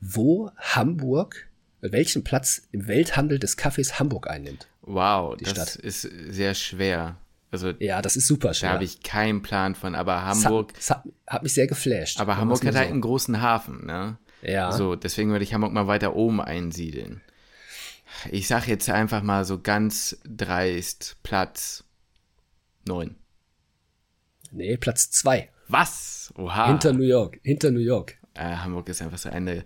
wo 0.00 0.50
Hamburg, 0.56 1.48
welchen 1.80 2.24
Platz 2.24 2.68
im 2.72 2.88
Welthandel 2.88 3.38
des 3.38 3.56
Kaffees 3.56 3.98
Hamburg 3.98 4.28
einnimmt. 4.28 4.69
Wow, 4.92 5.36
das 5.38 5.50
Stadt. 5.50 5.76
ist 5.76 6.02
sehr 6.02 6.54
schwer. 6.54 7.16
Also, 7.52 7.70
ja, 7.78 8.02
das 8.02 8.16
ist 8.16 8.26
super 8.26 8.54
schwer. 8.54 8.70
Da 8.70 8.74
habe 8.74 8.84
ich 8.84 9.02
keinen 9.02 9.42
Plan 9.42 9.74
von, 9.74 9.94
aber 9.94 10.24
Hamburg. 10.24 10.74
Das 10.74 10.90
hat, 10.90 11.04
hat 11.26 11.42
mich 11.42 11.54
sehr 11.54 11.66
geflasht. 11.66 12.20
Aber 12.20 12.36
Hamburg 12.36 12.64
hat 12.64 12.74
halt 12.74 12.88
so. 12.88 12.92
einen 12.92 13.00
großen 13.00 13.40
Hafen, 13.40 13.86
ne? 13.86 14.18
Ja. 14.42 14.72
So, 14.72 14.96
deswegen 14.96 15.30
würde 15.30 15.44
ich 15.44 15.54
Hamburg 15.54 15.72
mal 15.72 15.86
weiter 15.86 16.14
oben 16.14 16.40
einsiedeln. 16.40 17.20
Ich 18.30 18.48
sag 18.48 18.66
jetzt 18.66 18.88
einfach 18.90 19.22
mal 19.22 19.44
so 19.44 19.60
ganz 19.60 20.18
dreist 20.24 21.16
Platz 21.22 21.84
9. 22.86 23.14
Nee, 24.52 24.76
Platz 24.76 25.10
2. 25.10 25.48
Was? 25.68 26.32
Oha. 26.36 26.66
Hinter 26.66 26.92
New 26.92 27.04
York, 27.04 27.38
hinter 27.42 27.70
New 27.70 27.80
York. 27.80 28.16
Äh, 28.34 28.56
Hamburg 28.56 28.88
ist 28.88 29.02
einfach 29.02 29.18
so 29.18 29.28
eine 29.28 29.64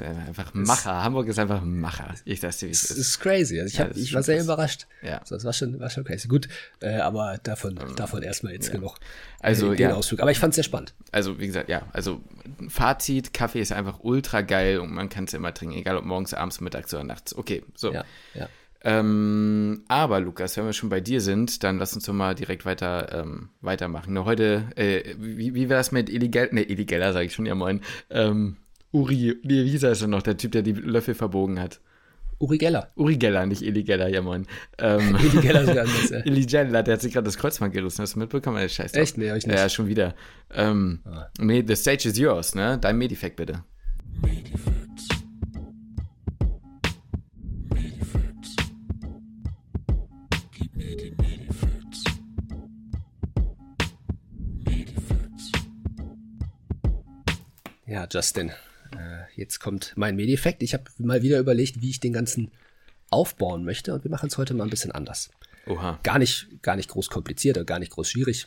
ist 0.00 0.06
einfach 0.28 0.54
Macher. 0.54 0.90
Ist, 0.98 1.04
Hamburg 1.04 1.28
ist 1.28 1.38
einfach 1.38 1.62
ein 1.62 1.80
Macher. 1.80 2.14
Ich 2.24 2.40
sag's 2.40 2.58
dir, 2.58 2.66
wie 2.66 2.72
es 2.72 2.90
ist. 2.90 2.98
ist 2.98 3.20
crazy. 3.20 3.60
Also 3.60 3.72
ich, 3.72 3.80
hab, 3.80 3.94
ja, 3.94 4.02
ich 4.02 4.14
war 4.14 4.22
sehr 4.22 4.36
krass. 4.36 4.44
überrascht. 4.44 4.86
Ja. 5.02 5.18
Also 5.18 5.36
das 5.36 5.44
war 5.44 5.52
schon, 5.52 5.78
war 5.80 5.90
schon 5.90 6.04
crazy. 6.04 6.28
Gut, 6.28 6.48
äh, 6.80 6.96
aber 6.96 7.38
davon, 7.42 7.78
um, 7.78 7.94
davon 7.96 8.22
erstmal 8.22 8.52
jetzt 8.52 8.68
ja. 8.68 8.74
genug. 8.74 8.96
Also, 9.40 9.70
den 9.70 9.90
ja. 9.90 9.94
Ausflug. 9.94 10.20
Aber 10.20 10.30
ich 10.30 10.38
fand's 10.38 10.56
sehr 10.56 10.64
spannend. 10.64 10.94
Also, 11.12 11.38
wie 11.38 11.46
gesagt, 11.46 11.68
ja. 11.68 11.82
Also, 11.92 12.20
Fazit: 12.68 13.34
Kaffee 13.34 13.60
ist 13.60 13.72
einfach 13.72 14.00
ultra 14.02 14.40
geil 14.40 14.78
und 14.78 14.92
man 14.92 15.08
kann 15.08 15.24
es 15.24 15.34
immer 15.34 15.52
trinken, 15.52 15.76
egal 15.76 15.96
ob 15.96 16.04
morgens, 16.04 16.34
abends, 16.34 16.60
mittags 16.60 16.92
oder 16.94 17.04
nachts. 17.04 17.36
Okay, 17.36 17.62
so. 17.74 17.92
Ja, 17.92 18.04
ja. 18.34 18.48
Ähm, 18.86 19.82
aber 19.88 20.20
Lukas, 20.20 20.58
wenn 20.58 20.66
wir 20.66 20.74
schon 20.74 20.90
bei 20.90 21.00
dir 21.00 21.22
sind, 21.22 21.64
dann 21.64 21.78
lass 21.78 21.94
uns 21.94 22.04
doch 22.04 22.12
mal 22.12 22.34
direkt 22.34 22.66
weiter 22.66 23.08
ähm, 23.18 23.48
weitermachen. 23.62 24.12
Nur 24.12 24.26
heute, 24.26 24.64
äh, 24.76 25.14
wie, 25.18 25.54
wie 25.54 25.70
wäre 25.70 25.80
das 25.80 25.90
mit 25.90 26.10
illegal, 26.10 26.50
ne, 26.52 26.62
illegaler 26.62 27.14
sage 27.14 27.24
ich 27.24 27.32
schon, 27.32 27.46
ja 27.46 27.54
moin. 27.54 27.80
Ähm, 28.10 28.58
Uri, 28.94 29.40
wie 29.42 29.68
hieß 29.68 29.82
er 29.82 29.96
schon 29.96 30.10
noch, 30.10 30.22
der 30.22 30.36
Typ, 30.36 30.52
der 30.52 30.62
die 30.62 30.72
Löffel 30.72 31.16
verbogen 31.16 31.58
hat? 31.58 31.80
Uri 32.38 32.58
Geller. 32.58 32.92
Uri 32.94 33.16
Geller, 33.16 33.44
nicht 33.44 33.62
Eli 33.62 33.82
Geller, 33.82 34.08
ja 34.08 34.22
moin. 34.22 34.46
Ähm, 34.78 35.16
Eli 35.20 35.40
Geller 35.40 35.62
ist 35.62 35.68
anders, 35.70 36.10
ja. 36.10 36.18
Eli 36.24 36.46
Geller, 36.46 36.82
der 36.84 36.94
hat 36.94 37.00
sich 37.00 37.12
gerade 37.12 37.24
das 37.24 37.36
Kreuzband 37.36 37.74
gerissen. 37.74 38.02
Hast 38.02 38.14
du 38.14 38.20
mitbekommen? 38.20 38.56
Ey, 38.56 38.68
Scheiß 38.68 38.94
Echt? 38.94 39.18
Nee, 39.18 39.30
hab 39.30 39.36
ich 39.36 39.48
nicht. 39.48 39.58
Ja, 39.58 39.68
schon 39.68 39.88
wieder. 39.88 40.14
Ähm, 40.52 41.00
ah. 41.06 41.26
Nee, 41.40 41.64
the 41.66 41.74
stage 41.74 42.08
is 42.08 42.16
yours, 42.16 42.54
ne? 42.54 42.78
Dein 42.80 42.96
Medifact 42.96 43.34
bitte. 43.34 43.64
Medifacts. 44.22 45.08
Medifacts. 47.72 48.56
Gib 50.56 50.76
mir 50.76 50.96
die 50.96 51.14
Medifacts. 51.20 52.04
Medifacts. 54.64 55.52
Ja, 57.86 58.06
Justin. 58.08 58.52
Jetzt 59.36 59.60
kommt 59.60 59.92
mein 59.96 60.16
Medifekt. 60.16 60.62
Ich 60.62 60.74
habe 60.74 60.84
mal 60.98 61.22
wieder 61.22 61.38
überlegt, 61.38 61.80
wie 61.82 61.90
ich 61.90 62.00
den 62.00 62.12
ganzen 62.12 62.50
aufbauen 63.10 63.64
möchte 63.64 63.94
und 63.94 64.04
wir 64.04 64.10
machen 64.10 64.28
es 64.28 64.38
heute 64.38 64.54
mal 64.54 64.64
ein 64.64 64.70
bisschen 64.70 64.92
anders. 64.92 65.30
Oha. 65.66 65.98
Gar 66.02 66.18
nicht, 66.18 66.48
gar 66.62 66.76
nicht 66.76 66.90
groß 66.90 67.10
kompliziert 67.10 67.56
oder 67.56 67.64
gar 67.64 67.78
nicht 67.78 67.92
groß 67.92 68.08
schwierig. 68.10 68.46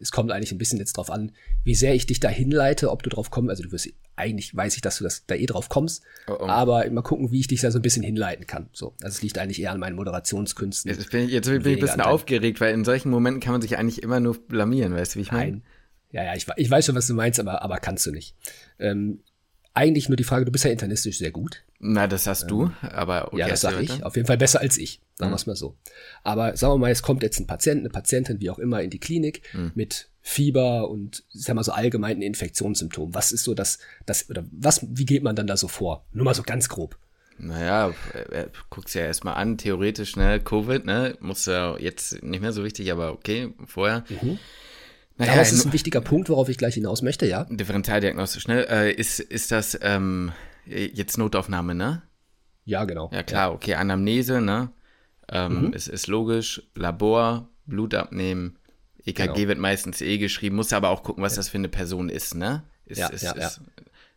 Es 0.00 0.10
kommt 0.10 0.32
eigentlich 0.32 0.52
ein 0.52 0.58
bisschen 0.58 0.78
jetzt 0.78 0.96
drauf 0.96 1.10
an, 1.10 1.32
wie 1.64 1.74
sehr 1.74 1.94
ich 1.94 2.06
dich 2.06 2.18
da 2.18 2.28
hinleite, 2.28 2.90
ob 2.90 3.02
du 3.02 3.10
drauf 3.10 3.30
kommst. 3.30 3.50
Also 3.50 3.62
du 3.62 3.72
wirst 3.72 3.88
eigentlich 4.16 4.54
weiß 4.54 4.76
ich, 4.76 4.80
dass 4.80 4.98
du 4.98 5.04
das 5.04 5.26
da 5.26 5.34
eh 5.34 5.46
drauf 5.46 5.68
kommst. 5.68 6.02
Oh, 6.28 6.36
oh. 6.40 6.46
Aber 6.46 6.88
mal 6.90 7.02
gucken, 7.02 7.30
wie 7.30 7.40
ich 7.40 7.46
dich 7.46 7.60
da 7.60 7.70
so 7.70 7.78
ein 7.78 7.82
bisschen 7.82 8.02
hinleiten 8.02 8.46
kann. 8.46 8.68
So, 8.72 8.94
also 9.02 9.14
es 9.14 9.22
liegt 9.22 9.38
eigentlich 9.38 9.60
eher 9.60 9.72
an 9.72 9.80
meinen 9.80 9.96
Moderationskünsten. 9.96 10.90
Jetzt 10.90 11.10
bin 11.10 11.26
ich, 11.26 11.30
jetzt 11.30 11.46
bin 11.46 11.60
ich 11.60 11.66
ein 11.66 11.80
bisschen 11.80 12.00
aufgeregt, 12.00 12.60
weil 12.60 12.74
in 12.74 12.84
solchen 12.84 13.10
Momenten 13.10 13.40
kann 13.40 13.52
man 13.52 13.62
sich 13.62 13.78
eigentlich 13.78 14.02
immer 14.02 14.20
nur 14.20 14.36
blamieren, 14.46 14.94
weißt 14.94 15.14
du, 15.14 15.18
wie 15.18 15.22
ich 15.22 15.32
meine? 15.32 15.62
Ja, 16.10 16.24
ja, 16.24 16.34
ich, 16.34 16.46
ich 16.56 16.70
weiß 16.70 16.86
schon, 16.86 16.94
was 16.94 17.06
du 17.06 17.14
meinst, 17.14 17.40
aber, 17.40 17.62
aber 17.62 17.78
kannst 17.78 18.04
du 18.06 18.12
nicht. 18.12 18.36
Ähm, 18.78 19.22
eigentlich 19.74 20.08
nur 20.08 20.16
die 20.16 20.24
Frage, 20.24 20.44
du 20.44 20.52
bist 20.52 20.64
ja 20.64 20.70
internistisch 20.70 21.18
sehr 21.18 21.30
gut. 21.30 21.62
Na, 21.78 22.06
das 22.06 22.26
hast 22.26 22.50
du, 22.50 22.64
ähm, 22.64 22.72
aber 22.82 23.28
okay. 23.28 23.38
Ja, 23.38 23.48
das 23.48 23.62
sag 23.62 23.80
ich. 23.80 24.04
Auf 24.04 24.16
jeden 24.16 24.26
Fall 24.26 24.36
besser 24.36 24.60
als 24.60 24.78
ich, 24.78 25.00
sagen 25.16 25.30
mhm. 25.30 25.32
wir 25.32 25.36
es 25.36 25.46
mal 25.46 25.56
so. 25.56 25.76
Aber 26.22 26.56
sagen 26.56 26.74
wir 26.74 26.78
mal, 26.78 26.90
es 26.90 27.02
kommt 27.02 27.22
jetzt 27.22 27.40
ein 27.40 27.46
Patient, 27.46 27.80
eine 27.80 27.88
Patientin, 27.88 28.40
wie 28.40 28.50
auch 28.50 28.58
immer, 28.58 28.82
in 28.82 28.90
die 28.90 29.00
Klinik 29.00 29.42
mhm. 29.52 29.72
mit 29.74 30.08
Fieber 30.20 30.88
und 30.88 31.24
sagen 31.32 31.48
wir 31.48 31.54
mal 31.54 31.64
so 31.64 31.72
allgemeinen 31.72 32.22
Infektionssymptomen. 32.22 33.14
Was 33.14 33.32
ist 33.32 33.44
so 33.44 33.54
das, 33.54 33.78
das, 34.06 34.30
oder 34.30 34.44
was, 34.52 34.86
wie 34.88 35.06
geht 35.06 35.22
man 35.22 35.34
dann 35.34 35.46
da 35.46 35.56
so 35.56 35.68
vor? 35.68 36.04
Nur 36.12 36.24
mal 36.24 36.34
so 36.34 36.42
ganz 36.42 36.68
grob. 36.68 36.96
Naja, 37.38 37.92
guck's 38.70 38.94
ja 38.94 39.02
erstmal 39.02 39.34
an, 39.34 39.58
theoretisch, 39.58 40.16
ne, 40.16 40.38
Covid, 40.38 40.84
ne, 40.84 41.16
muss 41.20 41.46
ja 41.46 41.76
jetzt 41.78 42.22
nicht 42.22 42.40
mehr 42.40 42.52
so 42.52 42.62
wichtig, 42.62 42.92
aber 42.92 43.12
okay, 43.12 43.52
vorher. 43.66 44.04
Mhm. 44.08 44.38
Naja, 45.18 45.36
das 45.36 45.52
ist 45.52 45.66
ein 45.66 45.72
wichtiger 45.72 46.00
Punkt, 46.00 46.28
worauf 46.28 46.48
ich 46.48 46.58
gleich 46.58 46.74
hinaus 46.74 47.02
möchte, 47.02 47.26
ja. 47.26 47.44
Differentialdiagnostisch, 47.44 48.48
ne, 48.48 48.68
äh, 48.68 48.92
ist, 48.92 49.20
ist 49.20 49.52
das 49.52 49.78
ähm, 49.82 50.32
jetzt 50.64 51.18
Notaufnahme, 51.18 51.74
ne? 51.74 52.02
Ja, 52.64 52.84
genau. 52.84 53.10
Ja, 53.12 53.22
klar, 53.22 53.48
ja. 53.48 53.54
okay, 53.54 53.74
Anamnese, 53.74 54.40
ne, 54.40 54.70
ähm, 55.30 55.66
mhm. 55.66 55.72
ist, 55.72 55.88
ist 55.88 56.06
logisch, 56.06 56.62
Labor, 56.74 57.48
Blut 57.66 57.94
abnehmen, 57.94 58.58
EKG 59.04 59.26
genau. 59.34 59.48
wird 59.48 59.58
meistens 59.58 60.00
eh 60.00 60.18
geschrieben, 60.18 60.56
muss 60.56 60.72
aber 60.72 60.90
auch 60.90 61.02
gucken, 61.02 61.22
was 61.22 61.32
ja. 61.32 61.36
das 61.38 61.48
für 61.48 61.58
eine 61.58 61.68
Person 61.68 62.08
ist, 62.08 62.34
ne? 62.34 62.62
Ist, 62.86 62.98
ja, 62.98 63.08
ist, 63.08 63.22
ja, 63.22 63.32
ist. 63.32 63.60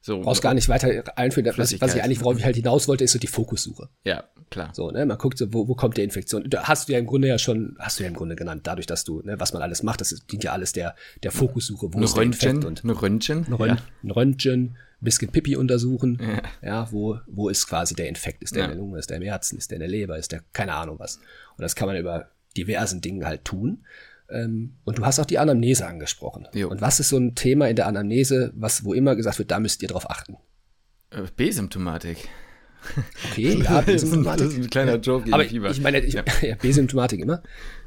So, 0.06 0.22
Brauchst 0.22 0.44
gar 0.44 0.54
nicht 0.54 0.70
weiter 0.70 1.18
einführen. 1.18 1.52
Was, 1.58 1.82
was 1.82 1.96
ich 1.96 2.04
eigentlich, 2.04 2.22
worauf 2.22 2.38
ich 2.38 2.46
halt 2.46 2.56
hinaus 2.56 2.88
wollte, 2.88 3.04
ist 3.04 3.14
so 3.14 3.18
die 3.18 3.26
Fokussuche. 3.26 3.90
Ja, 4.04 4.26
klar. 4.52 4.70
So, 4.72 4.92
ne, 4.92 5.04
man 5.04 5.18
guckt 5.18 5.40
so, 5.40 5.52
wo, 5.52 5.68
wo 5.68 5.74
kommt 5.74 5.98
die 5.98 6.04
Infektion? 6.04 6.48
Da 6.48 6.66
hast 6.66 6.88
du 6.88 6.94
ja 6.94 7.00
im 7.00 7.08
Grunde 7.08 7.28
ja 7.28 7.40
schon, 7.40 7.76
hast 7.80 7.98
du 7.98 8.04
ja 8.04 8.10
im 8.10 8.16
Grunde 8.16 8.36
genannt, 8.36 8.68
dadurch, 8.68 8.86
dass 8.86 9.04
du, 9.04 9.24
ne, 9.24 9.40
was 9.40 9.52
man 9.52 9.64
alles 9.64 9.82
macht, 9.82 10.02
das 10.02 10.12
dient 10.28 10.44
ja 10.44 10.52
alles 10.52 10.74
der, 10.74 10.94
der 11.24 11.32
Fokussuche, 11.32 11.92
wo 11.92 11.98
ein 11.98 12.04
ist 12.04 12.16
Röntgen, 12.16 12.40
der 12.40 12.50
Infekt 12.52 12.66
und 12.66 12.84
ein 12.84 12.90
Röntgen, 12.92 13.46
ein, 13.48 13.54
Röntgen, 13.54 13.88
ja. 14.04 14.14
Röntgen, 14.14 14.62
ein 14.62 14.76
bisschen 15.00 15.32
Pipi 15.32 15.56
untersuchen, 15.56 16.22
ja. 16.22 16.42
ja, 16.62 16.92
wo, 16.92 17.18
wo 17.26 17.50
ist 17.50 17.66
quasi 17.66 17.96
der 17.96 18.08
Infekt? 18.08 18.44
Ist 18.44 18.54
der 18.54 18.60
ja. 18.60 18.66
in 18.66 18.76
der 18.76 18.78
Lunge, 18.78 19.00
ist 19.00 19.10
der 19.10 19.18
im 19.18 19.24
Herzen, 19.24 19.58
ist 19.58 19.72
der 19.72 19.78
in 19.78 19.80
der 19.80 19.90
Leber, 19.90 20.20
ist 20.20 20.32
der, 20.32 20.44
keine 20.54 20.76
Ahnung 20.76 21.00
was. 21.00 21.16
Und 21.58 21.64
das 21.64 21.74
kann 21.74 21.88
man 21.88 21.98
über 21.98 22.30
diversen 22.56 23.02
Dingen 23.02 23.26
halt 23.26 23.44
tun. 23.44 23.84
Ähm, 24.30 24.78
und 24.84 24.98
du 24.98 25.06
hast 25.06 25.20
auch 25.20 25.26
die 25.26 25.38
Anamnese 25.38 25.86
angesprochen. 25.86 26.48
Jo. 26.54 26.70
Und 26.70 26.82
was 26.82 27.00
ist 27.00 27.10
so 27.10 27.18
ein 27.18 27.36
Thema 27.36 27.68
in 27.70 27.76
der 27.76 27.88
Anamnese, 27.88 28.52
was 28.56 28.84
wo 28.84 28.94
immer 28.94 29.16
gesagt 29.16 29.40
wird, 29.40 29.52
da 29.52 29.60
müsst 29.60 29.82
ihr 29.82 29.88
drauf 29.88 30.10
achten? 30.10 30.38
Äh, 31.12 31.24
B-Symptomatik. 31.36 32.30
Okay, 33.32 33.62
ja, 33.64 33.82
B-Symptomatik. 33.86 34.46
Das 34.46 34.54
ist 34.54 34.60
ein 34.60 34.70
kleiner 34.70 34.96
Joke 34.96 35.32
aber 35.32 35.46
Fieber. 35.46 35.70
Ich 35.70 35.82
meine, 35.82 36.00
ich, 36.00 36.14
ja. 36.14 36.24
ja 36.42 36.56
B-Symptomatik 36.56 37.20
immer. 37.20 37.44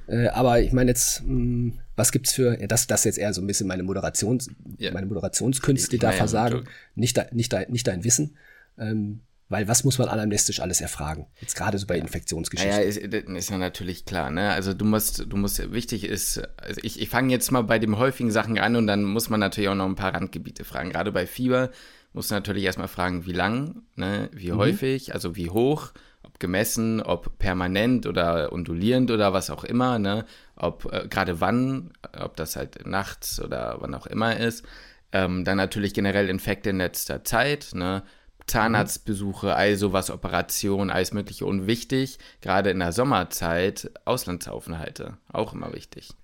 Äh, 0.07 0.29
aber 0.29 0.61
ich 0.61 0.73
meine 0.73 0.91
jetzt, 0.91 1.23
mh, 1.23 1.29
hm, 1.29 1.79
was 1.97 2.13
gibt's 2.13 2.33
für, 2.33 2.59
ja, 2.61 2.67
das, 2.67 2.87
das 2.87 3.05
jetzt 3.05 3.19
eher 3.19 3.33
so 3.35 3.41
ein 3.41 3.47
bisschen 3.47 3.67
meine 3.67 3.83
Moderations, 3.83 4.49
ja. 4.79 4.93
meine 4.93 5.07
Moderationskünste, 5.07 5.91
die 5.91 5.99
da 5.99 6.13
versagen, 6.13 6.65
nicht, 6.95 7.17
de, 7.17 7.27
nicht, 7.33 7.53
de, 7.53 7.71
nicht 7.71 7.87
dein 7.87 8.05
Wissen. 8.05 8.37
Ähm, 8.79 9.21
weil 9.49 9.67
was 9.67 9.85
muss 9.85 9.99
man 9.99 10.09
anamnestisch 10.09 10.61
alles 10.61 10.81
erfragen? 10.81 11.27
Jetzt 11.41 11.57
gerade 11.57 11.79
so 11.79 11.87
bei 11.87 11.99
Infektionsgeschichten. 11.99 12.79
Ja, 12.79 12.83
ist, 12.83 12.99
ist 12.99 13.51
ja 13.51 13.59
natürlich 13.59 14.05
klar, 14.05 14.31
ne? 14.31 14.51
Also 14.51 14.75
du 14.75 14.85
musst, 14.85 15.25
du 15.27 15.37
musst, 15.37 15.73
wichtig 15.73 16.05
ist, 16.05 16.43
also 16.59 16.81
ich, 16.83 17.01
ich 17.01 17.09
fange 17.09 17.33
jetzt 17.33 17.51
mal 17.51 17.63
bei 17.63 17.79
den 17.79 17.97
häufigen 17.97 18.31
Sachen 18.31 18.59
an 18.59 18.77
und 18.77 18.87
dann 18.87 19.05
muss 19.05 19.31
man 19.31 19.41
natürlich 19.41 19.71
auch 19.71 19.75
noch 19.75 19.87
ein 19.87 19.95
paar 19.95 20.15
Randgebiete 20.15 20.65
fragen. 20.65 20.91
Gerade 20.91 21.13
bei 21.13 21.27
Fieber 21.27 21.71
muss 22.13 22.31
man 22.31 22.39
natürlich 22.39 22.65
erstmal 22.65 22.89
fragen, 22.89 23.27
wie 23.27 23.33
lang, 23.33 23.83
ne? 23.97 24.29
wie 24.33 24.53
mhm. 24.53 24.59
häufig, 24.59 25.15
also 25.15 25.37
wie 25.37 25.51
hoch, 25.51 25.93
ob 26.23 26.39
gemessen, 26.41 27.01
ob 27.01 27.39
permanent 27.39 28.07
oder 28.07 28.53
undulierend 28.53 29.11
oder 29.11 29.33
was 29.33 29.51
auch 29.51 29.65
immer, 29.65 29.99
ne? 29.99 30.25
Ob 30.57 30.93
äh, 30.93 31.07
gerade 31.09 31.41
wann, 31.41 31.93
ob 32.19 32.37
das 32.37 32.57
halt 32.57 32.87
nachts 32.87 33.41
oder 33.41 33.77
wann 33.79 33.95
auch 33.95 34.07
immer 34.07 34.37
ist. 34.37 34.65
Ähm, 35.11 35.45
dann 35.45 35.57
natürlich 35.57 35.95
generell 35.95 36.29
Infekte 36.29 36.71
in 36.71 36.79
letzter 36.79 37.25
Zeit, 37.25 37.71
ne? 37.73 38.03
Zahnarztbesuche, 38.49 39.55
all 39.55 39.77
sowas, 39.77 40.11
Operationen, 40.11 40.91
alles 40.91 41.13
Mögliche. 41.13 41.47
Und 41.47 41.67
wichtig, 41.67 42.19
gerade 42.41 42.71
in 42.71 42.81
der 42.81 42.93
Sommerzeit, 42.93 43.91
Auslandsaufenthalte, 44.05 45.19
auch 45.33 45.53
immer 45.53 45.73
wichtig. 45.73 46.18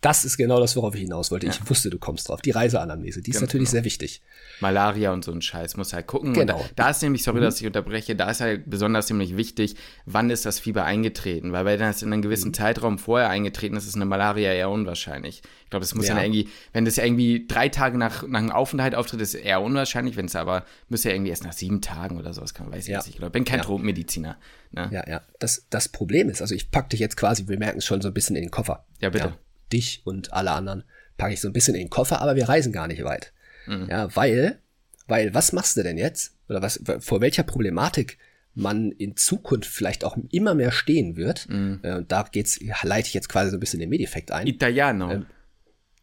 Das 0.00 0.24
ist 0.24 0.36
genau 0.36 0.60
das, 0.60 0.76
worauf 0.76 0.94
ich 0.94 1.00
hinaus 1.00 1.32
wollte. 1.32 1.46
Ja. 1.46 1.52
Ich 1.52 1.68
wusste, 1.68 1.90
du 1.90 1.98
kommst 1.98 2.28
drauf. 2.28 2.40
Die 2.40 2.52
Reiseanamnese, 2.52 3.20
die 3.20 3.30
ist 3.30 3.38
genau. 3.38 3.46
natürlich 3.46 3.70
sehr 3.70 3.84
wichtig. 3.84 4.22
Malaria 4.60 5.12
und 5.12 5.24
so 5.24 5.32
ein 5.32 5.42
Scheiß, 5.42 5.76
muss 5.76 5.92
halt 5.92 6.06
gucken. 6.06 6.34
Genau. 6.34 6.58
Da, 6.76 6.84
da, 6.84 6.90
ist 6.90 7.02
nämlich, 7.02 7.24
sorry, 7.24 7.38
mhm. 7.38 7.44
dass 7.44 7.60
ich 7.60 7.66
unterbreche, 7.66 8.14
da 8.14 8.30
ist 8.30 8.40
halt 8.40 8.70
besonders 8.70 9.10
nämlich 9.10 9.36
wichtig, 9.36 9.74
wann 10.06 10.30
ist 10.30 10.46
das 10.46 10.60
Fieber 10.60 10.84
eingetreten? 10.84 11.52
Weil 11.52 11.64
wenn 11.64 11.80
das 11.80 12.02
in 12.02 12.12
einem 12.12 12.22
gewissen 12.22 12.48
mhm. 12.48 12.54
Zeitraum 12.54 12.98
vorher 12.98 13.28
eingetreten 13.28 13.76
ist, 13.76 13.88
ist 13.88 13.96
eine 13.96 14.04
Malaria 14.04 14.52
eher 14.52 14.70
unwahrscheinlich. 14.70 15.42
Ich 15.64 15.70
glaube, 15.70 15.82
das 15.82 15.94
muss 15.96 16.06
ja. 16.06 16.16
ja 16.16 16.22
irgendwie, 16.22 16.48
wenn 16.72 16.84
das 16.84 16.96
irgendwie 16.96 17.46
drei 17.48 17.68
Tage 17.68 17.98
nach, 17.98 18.22
nach 18.22 18.38
einem 18.38 18.52
Aufenthalt 18.52 18.94
auftritt, 18.94 19.20
ist 19.20 19.34
eher 19.34 19.60
unwahrscheinlich. 19.60 20.16
Wenn 20.16 20.26
es 20.26 20.36
aber, 20.36 20.64
müsste 20.88 21.08
ja 21.08 21.16
irgendwie 21.16 21.30
erst 21.30 21.44
nach 21.44 21.52
sieben 21.52 21.80
Tagen 21.80 22.18
oder 22.18 22.32
sowas 22.32 22.54
kommen, 22.54 22.70
weiß 22.70 22.84
ich 22.84 22.92
ja. 22.92 22.98
nicht. 22.98 23.18
Ich 23.20 23.28
bin 23.30 23.44
kein 23.44 23.58
ja. 23.58 23.64
Tropenmediziner. 23.64 24.38
Ne? 24.70 24.88
Ja, 24.92 25.08
ja. 25.08 25.22
Das, 25.40 25.66
das 25.70 25.88
Problem 25.88 26.30
ist, 26.30 26.40
also 26.40 26.54
ich 26.54 26.70
packe 26.70 26.90
dich 26.90 27.00
jetzt 27.00 27.16
quasi, 27.16 27.48
wir 27.48 27.58
merken 27.58 27.78
es 27.78 27.84
schon 27.84 28.00
so 28.00 28.08
ein 28.08 28.14
bisschen 28.14 28.36
in 28.36 28.42
den 28.42 28.50
Koffer. 28.50 28.84
Ja, 29.00 29.10
bitte. 29.10 29.34
Dich 29.72 30.02
und 30.04 30.32
alle 30.32 30.52
anderen 30.52 30.84
packe 31.16 31.34
ich 31.34 31.40
so 31.40 31.48
ein 31.48 31.52
bisschen 31.52 31.74
in 31.74 31.82
den 31.82 31.90
Koffer, 31.90 32.20
aber 32.20 32.36
wir 32.36 32.48
reisen 32.48 32.72
gar 32.72 32.88
nicht 32.88 33.04
weit. 33.04 33.32
Mhm. 33.66 33.88
Ja, 33.90 34.14
weil, 34.16 34.58
weil, 35.06 35.34
was 35.34 35.52
machst 35.52 35.76
du 35.76 35.82
denn 35.82 35.98
jetzt? 35.98 36.34
Oder 36.48 36.62
was, 36.62 36.80
vor 37.00 37.20
welcher 37.20 37.42
Problematik 37.42 38.18
man 38.54 38.90
in 38.92 39.16
Zukunft 39.16 39.70
vielleicht 39.70 40.04
auch 40.04 40.16
immer 40.30 40.54
mehr 40.54 40.72
stehen 40.72 41.16
wird. 41.16 41.48
Mhm. 41.48 41.80
Äh, 41.82 41.94
und 41.94 42.12
da 42.12 42.26
geht's, 42.30 42.58
leite 42.82 43.08
ich 43.08 43.14
jetzt 43.14 43.28
quasi 43.28 43.50
so 43.50 43.56
ein 43.56 43.60
bisschen 43.60 43.80
den 43.80 43.88
Medeffekt 43.88 44.32
ein. 44.32 44.46
Italiano. 44.46 45.10
Ähm, 45.12 45.26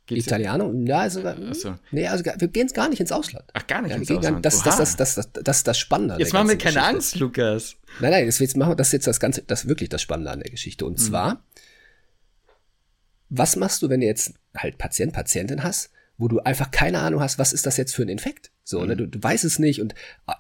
Italiano? 0.10 0.72
Ja, 0.86 1.00
also, 1.00 1.22
so. 1.54 1.76
nee, 1.92 2.08
also 2.08 2.24
wir 2.24 2.48
gehen 2.48 2.68
gar 2.68 2.90
nicht 2.90 3.00
ins 3.00 3.12
Ausland. 3.12 3.46
Ach, 3.54 3.66
gar 3.66 3.82
nicht 3.82 3.92
ja, 3.92 3.98
ins 3.98 4.12
Ausland. 4.12 4.46
Das, 4.46 4.62
das, 4.62 4.78
das, 4.78 4.96
das, 4.96 5.16
das, 5.16 5.44
das, 5.44 5.64
das 5.64 5.80
Spannende. 5.80 6.18
Jetzt 6.20 6.32
machen 6.32 6.48
wir 6.48 6.58
keine 6.58 6.76
Geschichte. 6.76 6.96
Angst, 6.96 7.16
Lukas. 7.16 7.76
Nein, 8.00 8.12
nein, 8.12 8.26
jetzt 8.26 8.58
machen 8.58 8.72
wir 8.72 8.76
das 8.76 8.92
jetzt 8.92 9.08
das 9.08 9.20
Ganze, 9.20 9.42
das 9.42 9.68
wirklich 9.68 9.90
das 9.90 10.02
Spannende 10.02 10.32
an 10.32 10.40
der 10.40 10.52
Geschichte. 10.52 10.86
Und 10.86 11.00
mhm. 11.00 11.04
zwar 11.04 11.44
was 13.38 13.56
machst 13.56 13.82
du, 13.82 13.90
wenn 13.90 14.02
du 14.02 14.08
jetzt 14.08 14.34
halt 14.56 14.78
Patient, 14.78 15.14
Patientin 15.14 15.64
hast, 15.64 15.92
wo 16.18 16.28
du 16.28 16.40
einfach 16.40 16.72
keine 16.72 17.00
Ahnung 17.00 17.20
hast, 17.20 17.40
was 17.40 17.52
ist 17.52 17.66
das 17.66 17.78
jetzt 17.78 17.94
für 17.94 18.04
ein 18.04 18.10
Infekt? 18.10 18.52
So, 18.64 18.80
ne, 18.80 18.84
mhm. 18.84 18.90
ne, 18.90 18.96
du, 18.98 19.08
du 19.08 19.24
weißt 19.24 19.44
es 19.44 19.60
nicht 19.60 19.82
und 19.82 19.96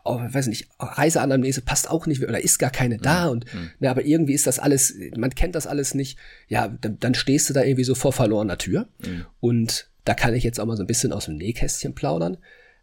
oh, 0.05 0.19
weiß 0.19 0.47
nicht, 0.47 0.69
Reiseanamnese 0.79 1.61
passt 1.61 1.89
auch 1.89 2.07
nicht 2.07 2.23
oder 2.23 2.41
ist 2.41 2.59
gar 2.59 2.71
keine 2.71 2.97
da 2.97 3.25
mhm. 3.25 3.31
und 3.31 3.45
ne, 3.79 3.89
aber 3.89 4.05
irgendwie 4.05 4.33
ist 4.33 4.47
das 4.47 4.59
alles, 4.59 4.95
man 5.17 5.31
kennt 5.31 5.55
das 5.55 5.67
alles 5.67 5.93
nicht. 5.93 6.17
Ja, 6.47 6.67
dann, 6.67 6.99
dann 6.99 7.13
stehst 7.13 7.49
du 7.49 7.53
da 7.53 7.63
irgendwie 7.63 7.83
so 7.83 7.95
vor 7.95 8.13
verlorener 8.13 8.57
Tür 8.57 8.87
mhm. 9.05 9.25
und 9.39 9.89
da 10.05 10.13
kann 10.13 10.33
ich 10.33 10.43
jetzt 10.43 10.59
auch 10.59 10.65
mal 10.65 10.77
so 10.77 10.83
ein 10.83 10.87
bisschen 10.87 11.11
aus 11.11 11.25
dem 11.25 11.35
Nähkästchen 11.35 11.95
plaudern, 11.95 12.37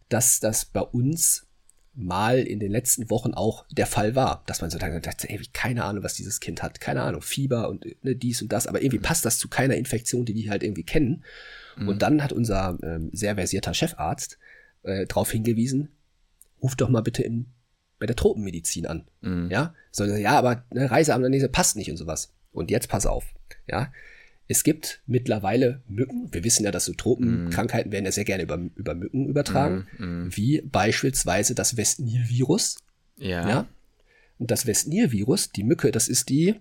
dass 0.08 0.40
das 0.40 0.64
bei 0.64 0.80
uns 0.80 1.46
mal 1.94 2.38
in 2.38 2.58
den 2.58 2.72
letzten 2.72 3.10
Wochen 3.10 3.34
auch 3.34 3.66
der 3.70 3.86
Fall 3.86 4.14
war, 4.14 4.42
dass 4.46 4.60
man 4.60 4.70
so 4.70 4.78
dachte, 4.78 5.28
ey, 5.28 5.40
keine 5.52 5.84
Ahnung, 5.84 6.02
was 6.02 6.14
dieses 6.14 6.40
Kind 6.40 6.62
hat, 6.62 6.80
keine 6.80 7.02
Ahnung, 7.02 7.20
Fieber 7.20 7.68
und 7.68 7.84
ne, 8.02 8.16
dies 8.16 8.40
und 8.40 8.50
das, 8.52 8.66
aber 8.66 8.80
irgendwie 8.80 8.98
mhm. 8.98 9.02
passt 9.02 9.24
das 9.24 9.38
zu 9.38 9.48
keiner 9.48 9.76
Infektion, 9.76 10.24
die 10.24 10.32
die 10.34 10.50
halt 10.50 10.62
irgendwie 10.62 10.84
kennen. 10.84 11.24
Mhm. 11.76 11.88
Und 11.88 12.02
dann 12.02 12.22
hat 12.22 12.32
unser 12.32 12.78
ähm, 12.82 13.10
sehr 13.12 13.34
versierter 13.34 13.74
Chefarzt 13.74 14.38
äh, 14.84 15.06
darauf 15.06 15.30
hingewiesen, 15.30 15.90
ruf 16.62 16.76
doch 16.76 16.88
mal 16.88 17.02
bitte 17.02 17.22
in, 17.22 17.46
bei 17.98 18.06
der 18.06 18.16
Tropenmedizin 18.16 18.86
an. 18.86 19.06
Mhm. 19.20 19.50
Ja, 19.50 19.74
so, 19.90 20.04
ja, 20.04 20.38
aber 20.38 20.64
ne, 20.72 20.90
Reiseamnese 20.90 21.48
passt 21.48 21.76
nicht 21.76 21.90
und 21.90 21.98
sowas. 21.98 22.32
Und 22.52 22.70
jetzt 22.70 22.88
pass 22.88 23.06
auf, 23.06 23.24
ja, 23.66 23.92
es 24.48 24.64
gibt 24.64 25.02
mittlerweile 25.06 25.82
Mücken. 25.88 26.28
Wir 26.32 26.44
wissen 26.44 26.64
ja, 26.64 26.70
dass 26.70 26.84
so 26.84 26.92
Tropenkrankheiten 26.92 27.90
mm. 27.90 27.92
werden 27.92 28.04
ja 28.04 28.12
sehr 28.12 28.24
gerne 28.24 28.42
über, 28.42 28.58
über 28.74 28.94
Mücken 28.94 29.26
übertragen, 29.26 29.86
mm, 29.98 30.04
mm. 30.04 30.36
wie 30.36 30.62
beispielsweise 30.62 31.54
das 31.54 31.76
Westnil-Virus. 31.76 32.78
Ja. 33.16 33.48
ja. 33.48 33.68
Und 34.38 34.50
das 34.50 34.66
Westnil-Virus, 34.66 35.50
die 35.50 35.62
Mücke, 35.62 35.92
das 35.92 36.08
ist 36.08 36.28
die, 36.28 36.56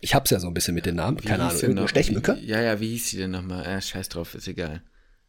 ich 0.00 0.14
hab's 0.14 0.30
ja 0.30 0.40
so 0.40 0.48
ein 0.48 0.54
bisschen 0.54 0.74
mit 0.74 0.86
den 0.86 0.96
Namen, 0.96 1.18
wie 1.22 1.26
keine 1.26 1.44
Ahnung, 1.44 1.60
irgendeine 1.60 1.88
Stechmücke. 1.88 2.36
Wie, 2.36 2.46
ja, 2.46 2.60
ja, 2.60 2.80
wie 2.80 2.90
hieß 2.90 3.10
sie 3.10 3.18
denn 3.18 3.30
nochmal? 3.30 3.64
Ja, 3.64 3.80
scheiß 3.80 4.08
drauf, 4.08 4.34
ist 4.34 4.48
egal. 4.48 4.82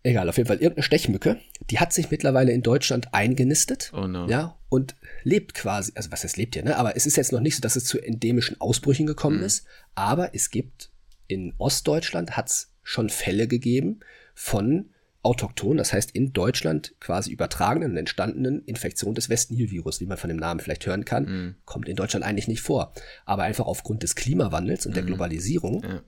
Egal, 0.04 0.30
auf 0.30 0.38
jeden 0.38 0.48
Fall 0.48 0.58
irgendeine 0.58 0.84
Stechmücke, 0.84 1.40
die 1.70 1.80
hat 1.80 1.92
sich 1.94 2.12
mittlerweile 2.12 2.52
in 2.52 2.62
Deutschland 2.62 3.14
eingenistet. 3.14 3.92
Oh 3.94 4.08
no. 4.08 4.28
Ja, 4.28 4.58
und 4.70 4.96
lebt 5.24 5.54
quasi, 5.54 5.92
also 5.96 6.12
was 6.12 6.24
heißt 6.24 6.38
lebt 6.38 6.56
hier, 6.56 6.64
ne? 6.64 6.78
Aber 6.78 6.96
es 6.96 7.06
ist 7.06 7.18
jetzt 7.18 7.32
noch 7.32 7.40
nicht 7.40 7.56
so, 7.56 7.62
dass 7.62 7.76
es 7.76 7.86
zu 7.86 8.00
endemischen 8.00 8.60
Ausbrüchen 8.62 9.06
gekommen 9.06 9.42
mm. 9.42 9.46
ist, 9.46 9.66
aber 9.96 10.34
es 10.34 10.50
gibt 10.50 10.92
in 11.28 11.54
Ostdeutschland 11.58 12.38
hat 12.38 12.50
es 12.50 12.72
schon 12.84 13.10
Fälle 13.10 13.48
gegeben 13.48 14.00
von 14.34 14.90
autochton, 15.24 15.78
das 15.78 15.92
heißt 15.92 16.12
in 16.12 16.32
Deutschland 16.32 16.96
quasi 17.00 17.32
übertragenen 17.32 17.92
und 17.92 17.98
entstandenen 17.98 18.64
Infektion 18.64 19.14
des 19.14 19.30
West-Nil-Virus, 19.30 20.00
wie 20.00 20.06
man 20.06 20.18
von 20.18 20.30
dem 20.30 20.38
Namen 20.38 20.62
vielleicht 20.62 20.86
hören 20.86 21.04
kann, 21.04 21.24
mm. 21.24 21.56
kommt 21.66 21.90
in 21.90 21.98
Deutschland 21.98 22.24
eigentlich 22.24 22.48
nicht 22.48 22.62
vor. 22.62 22.94
Aber 23.26 23.44
einfach 23.44 23.66
aufgrund 23.66 24.04
des 24.04 24.16
Klimawandels 24.16 24.86
und 24.86 24.94
mm. 24.94 24.96
der 24.96 25.04
mhm. 25.04 25.08
Globalisierung 25.08 25.84
ja. 25.84 26.02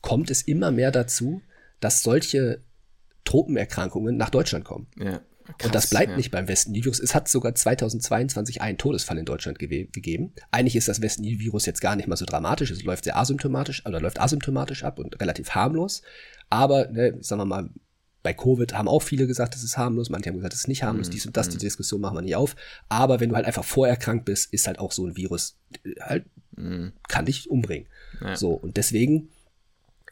kommt 0.00 0.30
es 0.30 0.42
immer 0.42 0.72
mehr 0.72 0.90
dazu, 0.90 1.40
dass 1.78 2.02
solche 2.02 2.62
Tropenerkrankungen 3.24 4.16
nach 4.16 4.30
Deutschland 4.30 4.64
kommen. 4.64 4.88
Ja. 4.98 5.20
Krass, 5.58 5.66
und 5.66 5.74
das 5.74 5.90
bleibt 5.90 6.10
ja. 6.10 6.16
nicht 6.16 6.30
beim 6.30 6.48
West-Nil-Virus. 6.48 7.00
Es 7.00 7.14
hat 7.14 7.28
sogar 7.28 7.54
2022 7.54 8.60
einen 8.60 8.78
Todesfall 8.78 9.18
in 9.18 9.24
Deutschland 9.24 9.58
ge 9.58 9.86
gegeben. 9.86 10.32
Eigentlich 10.50 10.76
ist 10.76 10.88
das 10.88 11.00
West-Nil-Virus 11.00 11.66
jetzt 11.66 11.80
gar 11.80 11.96
nicht 11.96 12.08
mal 12.08 12.16
so 12.16 12.24
dramatisch. 12.24 12.70
Es 12.70 12.82
läuft 12.82 13.04
sehr 13.04 13.16
asymptomatisch, 13.16 13.84
oder 13.86 14.00
läuft 14.00 14.20
asymptomatisch 14.20 14.84
ab 14.84 14.98
und 14.98 15.20
relativ 15.20 15.50
harmlos. 15.50 16.02
Aber, 16.50 16.88
ne, 16.88 17.16
sagen 17.20 17.40
wir 17.40 17.46
mal, 17.46 17.70
bei 18.22 18.32
Covid 18.32 18.74
haben 18.74 18.88
auch 18.88 19.02
viele 19.02 19.26
gesagt, 19.26 19.54
es 19.54 19.64
ist 19.64 19.76
harmlos. 19.76 20.10
Manche 20.10 20.30
haben 20.30 20.36
gesagt, 20.36 20.54
es 20.54 20.60
ist 20.60 20.68
nicht 20.68 20.82
harmlos. 20.82 21.08
Mhm. 21.08 21.12
Dies 21.12 21.26
und 21.26 21.36
das, 21.36 21.48
die 21.48 21.56
mhm. 21.56 21.60
Diskussion 21.60 22.00
machen 22.00 22.16
wir 22.16 22.22
nicht 22.22 22.36
auf. 22.36 22.54
Aber 22.88 23.20
wenn 23.20 23.30
du 23.30 23.34
halt 23.34 23.46
einfach 23.46 23.64
vorerkrankt 23.64 24.24
bist, 24.24 24.52
ist 24.52 24.66
halt 24.66 24.78
auch 24.78 24.92
so 24.92 25.06
ein 25.06 25.16
Virus 25.16 25.58
äh, 25.84 25.94
halt, 26.00 26.26
mhm. 26.56 26.92
kann 27.08 27.26
dich 27.26 27.50
umbringen. 27.50 27.88
Ja. 28.20 28.36
So. 28.36 28.52
Und 28.52 28.76
deswegen 28.76 29.30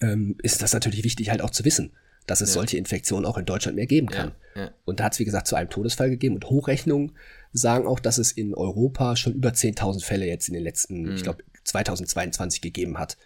ähm, 0.00 0.36
ist 0.42 0.62
das 0.62 0.72
natürlich 0.72 1.04
wichtig 1.04 1.30
halt 1.30 1.42
auch 1.42 1.50
zu 1.50 1.64
wissen 1.64 1.92
dass 2.26 2.40
es 2.40 2.50
ja. 2.50 2.54
solche 2.54 2.76
Infektionen 2.76 3.26
auch 3.26 3.38
in 3.38 3.44
Deutschland 3.44 3.76
mehr 3.76 3.86
geben 3.86 4.08
kann. 4.08 4.32
Ja, 4.54 4.62
ja. 4.62 4.70
Und 4.84 5.00
da 5.00 5.04
hat 5.04 5.14
es, 5.14 5.18
wie 5.18 5.24
gesagt, 5.24 5.46
zu 5.46 5.56
einem 5.56 5.70
Todesfall 5.70 6.10
gegeben 6.10 6.34
und 6.36 6.48
Hochrechnungen 6.48 7.12
sagen 7.52 7.86
auch, 7.86 8.00
dass 8.00 8.18
es 8.18 8.32
in 8.32 8.54
Europa 8.54 9.16
schon 9.16 9.34
über 9.34 9.50
10.000 9.50 10.04
Fälle 10.04 10.26
jetzt 10.26 10.48
in 10.48 10.54
den 10.54 10.62
letzten, 10.62 11.02
mhm. 11.02 11.16
ich 11.16 11.22
glaube, 11.22 11.42
2022 11.64 12.60
gegeben 12.60 12.98
hat. 12.98 13.16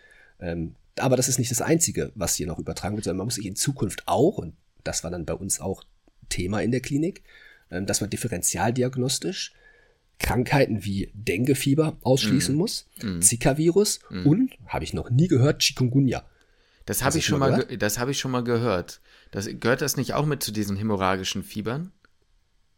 Ähm, 0.41 0.75
aber 0.99 1.17
das 1.17 1.29
ist 1.29 1.39
nicht 1.39 1.51
das 1.51 1.61
Einzige, 1.61 2.13
was 2.15 2.35
hier 2.35 2.47
noch 2.47 2.59
übertragen 2.59 2.97
wird, 2.97 3.05
sondern 3.05 3.19
man 3.19 3.27
muss 3.27 3.35
sich 3.35 3.47
in 3.47 3.57
Zukunft 3.57 4.05
auch, 4.07 4.39
und 4.39 4.55
das 4.85 5.05
war 5.05 5.11
dann 5.11 5.25
bei 5.25 5.35
uns 5.35 5.61
auch 5.61 5.83
Thema 6.29 6.63
in 6.63 6.71
der 6.71 6.81
Klinik, 6.81 7.23
ähm, 7.71 7.87
dass 7.87 8.01
man 8.01 8.11
differentialdiagnostisch 8.11 9.53
Krankheiten 10.19 10.85
wie 10.85 11.11
Denguefieber 11.13 11.97
ausschließen 12.03 12.55
mm. 12.55 12.59
muss, 12.59 12.87
mm. 13.03 13.21
Zika-Virus 13.21 13.99
mm. 14.11 14.27
und, 14.27 14.51
habe 14.67 14.85
ich 14.85 14.95
noch 14.95 15.11
nie 15.11 15.29
gehört, 15.29 15.61
Chikungunya. 15.61 16.25
Das 16.87 17.03
habe 17.03 17.19
ich, 17.19 17.25
schon 17.25 17.39
mal, 17.39 17.65
das 17.79 17.99
hab 17.99 18.09
ich 18.09 18.19
schon 18.19 18.31
mal 18.31 18.45
gehört. 18.45 19.01
Das, 19.31 19.49
gehört 19.49 19.81
das 19.81 19.97
nicht 19.97 20.13
auch 20.13 20.27
mit 20.27 20.43
zu 20.43 20.53
diesen 20.53 20.77
hämorrhagischen 20.77 21.43
Fiebern? 21.43 21.93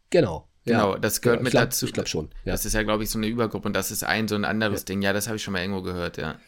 Genau. 0.09 0.47
Genau, 0.65 0.93
ja. 0.93 0.99
das 0.99 1.21
gehört 1.21 1.39
ja, 1.39 1.43
mit 1.43 1.51
glaub, 1.51 1.65
dazu. 1.65 1.85
Ich 1.85 1.93
glaube 1.93 2.09
schon. 2.09 2.29
Ja. 2.43 2.51
Das 2.51 2.65
ist 2.65 2.73
ja, 2.73 2.83
glaube 2.83 3.03
ich, 3.03 3.09
so 3.09 3.17
eine 3.17 3.27
Übergruppe 3.27 3.67
und 3.67 3.73
das 3.73 3.91
ist 3.91 4.03
ein 4.03 4.27
so 4.27 4.35
ein 4.35 4.45
anderes 4.45 4.85
Ding. 4.85 5.01
Ja, 5.01 5.13
das 5.13 5.27
habe 5.27 5.37
ich 5.37 5.43
schon 5.43 5.53
mal 5.53 5.61
irgendwo 5.61 5.81
gehört, 5.81 6.17
ja. 6.17 6.39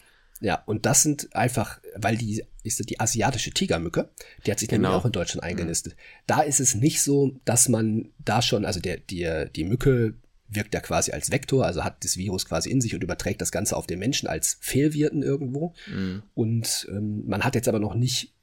Ja, 0.41 0.63
und 0.65 0.85
das 0.85 1.03
sind 1.03 1.35
einfach, 1.35 1.79
weil 1.95 2.17
die 2.17 2.45
ist 2.63 2.89
die 2.89 2.99
asiatische 2.99 3.51
Tigermücke, 3.51 4.09
die 4.45 4.51
hat 4.51 4.59
sich 4.59 4.69
genau. 4.69 4.89
nämlich 4.89 5.01
auch 5.01 5.05
in 5.05 5.11
Deutschland 5.11 5.43
eingenistet. 5.43 5.93
Mhm. 5.95 5.99
Da 6.27 6.41
ist 6.41 6.59
es 6.59 6.75
nicht 6.75 7.01
so, 7.01 7.39
dass 7.45 7.67
man 7.67 8.09
da 8.19 8.41
schon, 8.41 8.65
also 8.65 8.79
der, 8.79 8.97
die, 8.97 9.47
die 9.53 9.65
Mücke 9.65 10.15
wirkt 10.49 10.73
ja 10.73 10.79
quasi 10.79 11.11
als 11.11 11.31
Vektor, 11.31 11.65
also 11.65 11.83
hat 11.83 12.03
das 12.03 12.17
Virus 12.17 12.45
quasi 12.45 12.69
in 12.69 12.81
sich 12.81 12.95
und 12.95 13.03
überträgt 13.03 13.41
das 13.41 13.51
Ganze 13.51 13.75
auf 13.77 13.87
den 13.87 13.99
Menschen 13.99 14.27
als 14.27 14.57
Fehlwirten 14.61 15.23
irgendwo. 15.23 15.73
Mhm. 15.87 16.23
Und 16.33 16.87
ähm, 16.89 17.23
man 17.27 17.43
hat 17.43 17.55
jetzt 17.55 17.67
aber 17.67 17.79
noch 17.79 17.95
nicht 17.95 18.33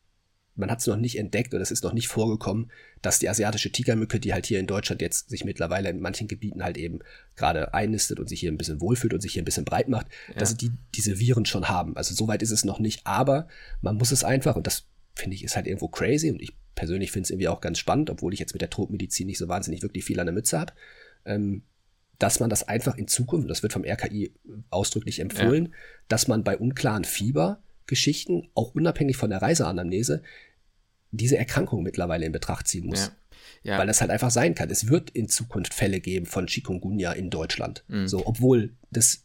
man 0.57 0.71
hat 0.71 0.81
es 0.81 0.87
noch 0.87 0.97
nicht 0.97 1.19
entdeckt 1.19 1.55
oder 1.55 1.63
es 1.63 1.71
ist 1.71 1.85
noch 1.85 1.93
nicht 1.93 2.09
vorgekommen, 2.09 2.71
dass 3.03 3.19
die 3.19 3.29
asiatische 3.29 3.71
Tigermücke, 3.71 4.19
die 4.19 4.33
halt 4.33 4.47
hier 4.47 4.59
in 4.59 4.67
Deutschland 4.67 5.03
jetzt 5.03 5.29
sich 5.29 5.45
mittlerweile 5.45 5.91
in 5.91 6.01
manchen 6.01 6.29
Gebieten 6.29 6.65
halt 6.65 6.79
eben 6.79 7.01
gerade 7.37 7.75
einnistet 7.75 8.19
und 8.19 8.29
sich 8.29 8.41
hier 8.41 8.51
ein 8.51 8.59
bisschen 8.59 8.81
wohlfühlt 8.81 9.15
und 9.15 9.21
sich 9.21 9.35
hier 9.35 9.43
ein 9.43 9.45
bisschen 9.45 9.65
breit 9.65 9.89
macht, 9.89 10.07
ja. 10.29 10.35
dass 10.35 10.57
die 10.57 10.73
diese 10.95 11.19
Viren 11.19 11.47
schon 11.47 11.69
haben. 11.69 11.97
Also 11.97 12.15
soweit 12.15 12.43
ist 12.43 12.51
es 12.51 12.65
noch 12.65 12.79
nicht, 12.79 13.07
aber 13.07 13.49
man 13.83 13.97
muss 13.97 14.13
es 14.13 14.25
einfach, 14.25 14.57
und 14.57 14.67
das 14.67 14.87
finde 15.15 15.37
ich 15.37 15.45
ist 15.45 15.57
halt 15.57 15.67
irgendwo 15.67 15.89
crazy 15.89 16.31
und 16.31 16.43
ich 16.43 16.53
persönlich 16.75 17.13
finde 17.13 17.25
es 17.25 17.31
irgendwie 17.31 17.49
auch 17.49 17.61
ganz 17.61 17.79
spannend, 17.79 18.11
obwohl 18.11 18.35
ich 18.35 18.41
jetzt 18.41 18.53
mit 18.53 18.63
der 18.63 18.71
Tropmedizin 18.71 19.27
nicht 19.27 19.39
so 19.39 19.49
wahnsinnig 19.49 19.83
wirklich 19.83 20.05
viel 20.05 20.21
an 20.21 20.27
der 20.27 20.35
Mütze 20.35 20.59
habe, 20.59 20.73
ähm, 21.25 21.63
dass 22.19 22.41
man 22.41 22.51
das 22.51 22.67
einfach 22.67 22.97
in 22.97 23.09
Zukunft, 23.09 23.51
das 23.51 23.63
wird 23.63 23.73
vom 23.73 23.85
RKI 23.85 24.33
ausdrücklich 24.71 25.21
empfohlen, 25.21 25.67
ja. 25.67 25.71
dass 26.09 26.29
man 26.29 26.45
bei 26.45 26.57
unklaren 26.57 27.05
Fieber 27.05 27.61
Geschichten, 27.87 28.49
auch 28.55 28.75
unabhängig 28.75 29.17
von 29.17 29.31
der 29.31 29.43
Reiseanamnese, 29.43 30.23
diese 31.13 31.39
Erkrankung 31.39 31.83
mittlerweile 31.83 32.27
in 32.27 32.33
Betracht 32.33 32.67
ziehen 32.67 32.87
muss. 32.87 33.07
Ja. 33.07 33.13
Ja. 33.67 33.79
Weil 33.79 33.89
das 33.89 34.01
halt 34.01 34.13
einfach 34.13 34.31
sein 34.31 34.55
kann. 34.55 34.71
Es 34.71 34.89
wird 34.89 35.11
in 35.11 35.29
Zukunft 35.29 35.75
Fälle 35.75 35.99
geben 35.99 36.25
von 36.25 36.47
Chikungunya 36.47 37.11
in 37.13 37.31
Deutschland. 37.31 37.83
Mhm. 37.89 38.07
So, 38.07 38.25
obwohl 38.25 38.75
das 38.93 39.23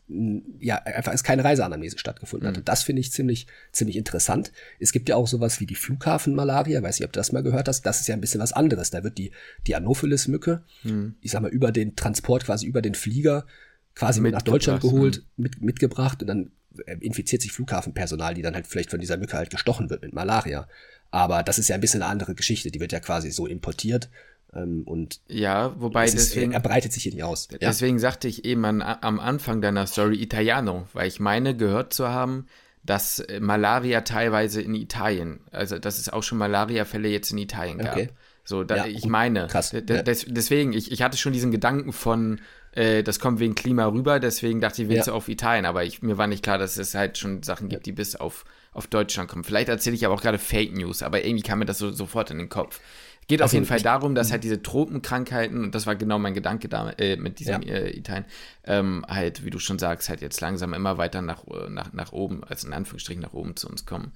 ja 0.60 0.78
einfach 0.78 1.14
ist 1.14 1.24
keine 1.24 1.44
Reiseanamnese 1.44 2.00
stattgefunden 2.00 2.48
mhm. 2.48 2.50
hat. 2.50 2.58
Und 2.58 2.68
das 2.68 2.82
finde 2.82 3.02
ich 3.02 3.12
ziemlich, 3.12 3.46
ziemlich 3.72 3.98
interessant. 3.98 4.52
Es 4.80 4.92
gibt 4.94 5.10
ja 5.10 5.16
auch 5.16 5.28
sowas 5.28 5.60
wie 5.60 5.68
die 5.68 5.76
Flughafenmalaria, 5.76 6.82
weiß 6.82 7.00
nicht, 7.00 7.06
ob 7.06 7.14
du 7.14 7.20
das 7.20 7.32
mal 7.32 7.44
gehört 7.44 7.68
hast. 7.68 7.84
Das 7.86 8.02
ist 8.02 8.08
ja 8.08 8.16
ein 8.16 8.22
bisschen 8.22 8.42
was 8.42 8.52
anderes. 8.52 8.90
Da 8.90 9.04
wird 9.04 9.20
die, 9.20 9.32
die 9.68 9.76
Anopheles-Mücke, 9.76 10.64
mhm. 10.82 11.14
ich 11.22 11.30
sag 11.30 11.44
mal, 11.44 11.52
über 11.52 11.72
den 11.72 11.96
Transport, 11.96 12.46
quasi 12.46 12.66
über 12.66 12.82
den 12.82 12.96
Flieger, 12.96 13.46
quasi 13.94 14.22
mit 14.22 14.34
nach 14.34 14.42
Deutschland 14.42 14.82
geholt, 14.82 15.18
mhm. 15.38 15.44
mit, 15.44 15.62
mitgebracht 15.62 16.24
und 16.24 16.28
dann 16.28 16.52
äh, 16.88 16.98
infiziert 17.00 17.44
sich 17.44 17.52
Flughafenpersonal, 17.52 18.34
die 18.34 18.42
dann 18.42 18.56
halt 18.56 18.66
vielleicht 18.66 18.90
von 18.90 19.00
dieser 19.00 19.18
Mücke 19.18 19.38
halt 19.38 19.52
gestochen 19.52 19.92
wird 19.92 20.02
mit 20.02 20.14
Malaria. 20.14 20.68
Aber 21.12 21.44
das 21.44 21.60
ist 21.60 21.68
ja 21.68 21.76
ein 21.76 21.82
bisschen 21.82 22.02
eine 22.02 22.10
andere 22.10 22.36
Geschichte. 22.36 22.72
Die 22.72 22.80
wird 22.80 22.94
ja 22.94 23.02
quasi 23.02 23.32
so 23.32 23.46
importiert. 23.46 24.10
Ähm, 24.53 24.84
und 24.86 25.22
ja, 25.27 25.74
wobei 25.79 26.05
deswegen, 26.05 26.51
ist, 26.51 26.55
er 26.55 26.62
breitet 26.62 26.93
sich 26.93 27.03
hier 27.03 27.13
nicht 27.13 27.24
aus. 27.24 27.48
Deswegen 27.48 27.98
ja. 27.98 28.01
sagte 28.01 28.27
ich 28.27 28.46
eben 28.46 28.65
an, 28.65 28.81
am 28.81 29.20
Anfang 29.20 29.61
deiner 29.61 29.87
Story 29.87 30.22
Italiano, 30.22 30.87
weil 30.94 31.07
ich 31.07 31.20
meine 31.20 31.55
gehört 31.55 31.94
zu 31.94 32.09
haben, 32.09 32.48
dass 32.83 33.20
äh, 33.20 33.40
Malaria 33.40 34.01
teilweise 34.01 34.61
in 34.61 34.75
Italien, 34.75 35.42
also 35.51 35.77
dass 35.77 36.00
es 36.00 36.09
auch 36.09 36.24
schon 36.24 36.37
Malaria-Fälle 36.37 37.07
jetzt 37.09 37.31
in 37.31 37.37
Italien 37.37 37.77
gab. 37.77 37.96
Okay. 37.96 38.09
So, 38.44 38.64
da, 38.64 38.77
ja, 38.77 38.85
ich 38.87 39.05
meine, 39.05 39.48
krass. 39.48 39.70
Des, 39.70 40.25
deswegen, 40.27 40.74
ich, 40.74 40.92
ich 40.92 41.03
hatte 41.03 41.16
schon 41.16 41.31
diesen 41.31 41.51
Gedanken 41.51 41.94
von, 41.94 42.42
äh, 42.72 43.03
das 43.03 43.20
kommt 43.20 43.40
wegen 43.40 43.53
Klima 43.53 43.85
rüber, 43.85 44.20
deswegen 44.20 44.59
dachte 44.59 44.81
ich, 44.81 44.90
willst 44.90 45.07
du 45.07 45.14
auf 45.14 45.29
Italien, 45.29 45.66
aber 45.66 45.83
ich, 45.83 46.01
mir 46.01 46.18
war 46.18 46.25
nicht 46.25 46.44
klar, 46.44 46.57
dass 46.57 46.77
es 46.77 46.96
halt 46.96 47.20
schon 47.20 47.44
Sachen 47.44 47.70
gibt, 47.70 47.85
die 47.85 47.92
bis 47.92 48.16
auf 48.16 48.46
auf 48.74 48.87
Deutschland 48.87 49.29
kommen. 49.29 49.44
Vielleicht 49.44 49.70
erzähle 49.70 49.96
ich 49.96 50.05
aber 50.05 50.16
auch 50.16 50.22
gerade 50.22 50.37
Fake 50.37 50.74
News, 50.74 51.03
aber 51.03 51.25
irgendwie 51.25 51.44
kam 51.44 51.59
mir 51.59 51.66
das 51.66 51.77
so, 51.77 51.92
sofort 51.92 52.31
in 52.31 52.37
den 52.37 52.50
Kopf. 52.50 52.79
Geht 53.27 53.42
also 53.42 53.51
auf 53.51 53.53
jeden 53.53 53.66
Fall 53.66 53.81
darum, 53.81 54.16
dass 54.16 54.27
mhm. 54.27 54.31
halt 54.31 54.44
diese 54.44 54.62
Tropenkrankheiten, 54.62 55.64
und 55.64 55.75
das 55.75 55.86
war 55.86 55.96
genau 55.96 56.20
mein 56.20 56.34
Gedanke 56.34 56.68
da 56.68 56.90
äh, 56.92 57.16
mit 57.16 57.40
diesem 57.40 57.62
ja. 57.62 57.75
äh, 57.75 57.98
Italien, 57.98 58.25
ähm, 58.66 59.05
halt, 59.07 59.46
wie 59.46 59.50
du 59.50 59.60
schon 59.60 59.79
sagst, 59.79 60.10
halt 60.10 60.22
jetzt 60.22 60.42
langsam 60.42 60.74
immer 60.74 60.98
weiter 60.98 61.22
nach, 61.22 61.46
äh, 61.48 61.70
nach, 61.70 61.94
nach 61.94 62.12
oben, 62.12 62.44
also 62.44 62.68
in 62.68 62.74
Anführungsstrichen 62.74 63.22
nach 63.22 63.34
oben 63.34 63.55
zu 63.55 63.70
uns 63.70 63.86
kommen. 63.86 64.12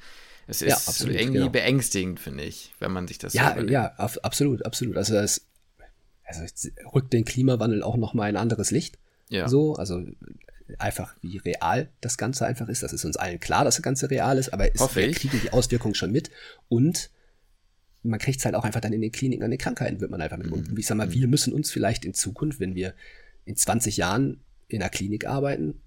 Es 0.47 0.61
ist 0.61 0.69
ja, 0.69 0.75
absolut, 0.75 1.15
irgendwie 1.15 1.39
genau. 1.39 1.51
beängstigend, 1.51 2.19
finde 2.19 2.43
ich, 2.43 2.73
wenn 2.79 2.91
man 2.91 3.07
sich 3.07 3.17
das 3.17 3.33
Ja, 3.33 3.55
so 3.57 3.65
ja, 3.65 3.85
absolut, 3.95 4.65
absolut. 4.65 4.97
Also 4.97 5.15
es, 5.15 5.47
also 6.23 6.43
es 6.43 6.71
rückt 6.93 7.13
den 7.13 7.25
Klimawandel 7.25 7.83
auch 7.83 7.97
nochmal 7.97 8.29
ein 8.29 8.37
anderes 8.37 8.71
Licht. 8.71 8.99
Ja. 9.29 9.47
So, 9.47 9.75
also 9.75 10.03
einfach, 10.77 11.15
wie 11.21 11.37
real 11.37 11.89
das 12.01 12.17
Ganze 12.17 12.45
einfach 12.45 12.67
ist. 12.67 12.83
Das 12.83 12.93
ist 12.93 13.05
uns 13.05 13.17
allen 13.17 13.39
klar, 13.39 13.63
dass 13.63 13.75
das 13.75 13.83
Ganze 13.83 14.09
real 14.09 14.37
ist, 14.37 14.53
aber 14.53 14.73
ist, 14.73 14.95
wir 14.95 15.11
kriegen 15.11 15.39
die 15.41 15.51
Auswirkungen 15.51 15.95
schon 15.95 16.11
mit 16.11 16.29
und 16.67 17.09
man 18.05 18.19
kriegt 18.19 18.39
es 18.39 18.45
halt 18.45 18.55
auch 18.55 18.63
einfach 18.63 18.81
dann 18.81 18.93
in 18.93 19.01
den 19.01 19.11
Kliniken 19.11 19.43
an 19.43 19.51
den 19.51 19.57
Krankheiten, 19.57 19.99
wird 19.99 20.11
man 20.11 20.21
einfach 20.21 20.37
mit. 20.37 20.51
Und 20.51 20.77
ich 20.77 20.85
sag 20.85 20.95
mal, 20.97 21.11
wir 21.11 21.27
müssen 21.27 21.53
uns 21.53 21.71
vielleicht 21.71 22.05
in 22.05 22.13
Zukunft, 22.13 22.59
wenn 22.59 22.75
wir 22.75 22.93
in 23.45 23.55
20 23.55 23.97
Jahren 23.97 24.41
in 24.67 24.81
einer 24.81 24.89
Klinik 24.89 25.27
arbeiten, 25.27 25.81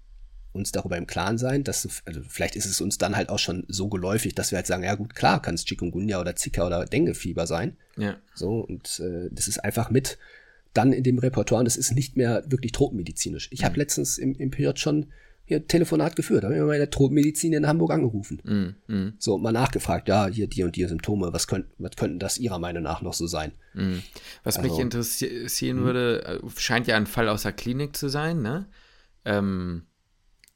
uns 0.51 0.71
darüber 0.71 0.97
im 0.97 1.07
Klaren 1.07 1.37
sein, 1.37 1.63
dass, 1.63 1.87
also 2.05 2.21
vielleicht 2.27 2.55
ist 2.55 2.65
es 2.65 2.81
uns 2.81 2.97
dann 2.97 3.15
halt 3.15 3.29
auch 3.29 3.39
schon 3.39 3.65
so 3.67 3.87
geläufig, 3.87 4.33
dass 4.35 4.51
wir 4.51 4.57
halt 4.57 4.67
sagen, 4.67 4.83
ja 4.83 4.95
gut, 4.95 5.15
klar, 5.15 5.41
kann 5.41 5.55
es 5.55 5.65
Chikungunya 5.65 6.19
oder 6.19 6.35
Zika 6.35 6.65
oder 6.65 6.85
Denguefieber 6.85 7.45
sein. 7.45 7.77
Ja. 7.97 8.17
So, 8.33 8.59
und 8.59 8.99
äh, 8.99 9.29
das 9.31 9.47
ist 9.47 9.63
einfach 9.63 9.89
mit 9.89 10.17
dann 10.73 10.93
in 10.93 11.03
dem 11.03 11.19
Repertoire 11.19 11.59
und 11.59 11.65
das 11.65 11.77
ist 11.77 11.93
nicht 11.93 12.17
mehr 12.17 12.43
wirklich 12.47 12.71
tropenmedizinisch. 12.71 13.49
Ich 13.51 13.61
mhm. 13.61 13.65
habe 13.65 13.77
letztens 13.77 14.17
im, 14.17 14.35
im 14.35 14.51
PJ 14.51 14.69
schon 14.75 15.07
hier 15.49 15.67
Telefonat 15.67 16.15
geführt, 16.15 16.43
habe 16.43 16.55
ich 16.55 16.61
mal 16.61 16.73
in 16.73 16.79
der 16.79 16.89
Tropenmedizin 16.89 17.53
in 17.53 17.67
Hamburg 17.67 17.91
angerufen. 17.91 18.41
Mhm. 18.43 18.75
mhm. 18.87 19.13
So, 19.19 19.37
mal 19.37 19.51
nachgefragt, 19.51 20.07
ja, 20.07 20.27
hier 20.27 20.47
die 20.47 20.63
und 20.63 20.75
die 20.75 20.85
Symptome, 20.85 21.33
was, 21.33 21.47
könnt, 21.47 21.65
was 21.77 21.95
könnten 21.97 22.19
das 22.19 22.37
Ihrer 22.37 22.59
Meinung 22.59 22.83
nach 22.83 23.01
noch 23.01 23.13
so 23.13 23.27
sein? 23.27 23.51
Mhm. 23.73 24.03
Was 24.43 24.57
also, 24.57 24.69
mich 24.69 24.79
interessieren 24.79 25.81
mhm. 25.81 25.83
würde, 25.83 26.23
äh, 26.25 26.49
scheint 26.55 26.87
ja 26.87 26.95
ein 26.95 27.07
Fall 27.07 27.27
aus 27.27 27.43
der 27.43 27.51
Klinik 27.51 27.97
zu 27.97 28.09
sein, 28.09 28.41
ne? 28.41 28.67
Ähm, 29.25 29.83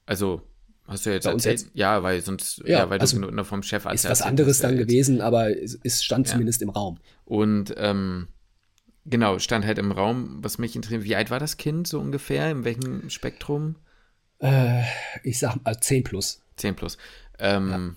also 0.05 0.41
Hast 0.85 1.05
du 1.05 1.11
jetzt 1.11 1.25
erzählt? 1.25 1.61
Jetzt? 1.61 1.71
Ja, 1.73 2.03
weil 2.03 2.21
sonst, 2.21 2.59
ja, 2.65 2.79
ja 2.79 2.89
weil 2.89 2.99
also 2.99 3.17
du 3.19 3.31
nur 3.31 3.45
vom 3.45 3.63
Chef 3.63 3.85
Ist 3.85 4.09
was 4.09 4.21
anderes 4.21 4.59
dann 4.59 4.77
gewesen, 4.77 5.21
aber 5.21 5.49
es 5.49 6.03
stand 6.03 6.27
ja. 6.27 6.33
zumindest 6.33 6.61
im 6.61 6.69
Raum. 6.69 6.99
Und 7.23 7.73
ähm, 7.77 8.27
Genau, 9.05 9.37
stand 9.39 9.65
halt 9.65 9.79
im 9.79 9.91
Raum, 9.91 10.37
was 10.41 10.57
mich 10.57 10.75
interessiert. 10.75 11.03
Wie 11.03 11.15
alt 11.15 11.29
war 11.29 11.39
das 11.39 11.57
Kind 11.57 11.87
so 11.87 11.99
ungefähr? 11.99 12.49
In 12.51 12.63
welchem 12.63 13.09
Spektrum? 13.09 13.75
Äh, 14.43 14.83
ich 15.23 15.39
sag 15.39 15.63
mal 15.63 15.79
10 15.79 16.03
plus. 16.03 16.41
10 16.57 16.75
plus. 16.75 16.97
Ähm, 17.39 17.95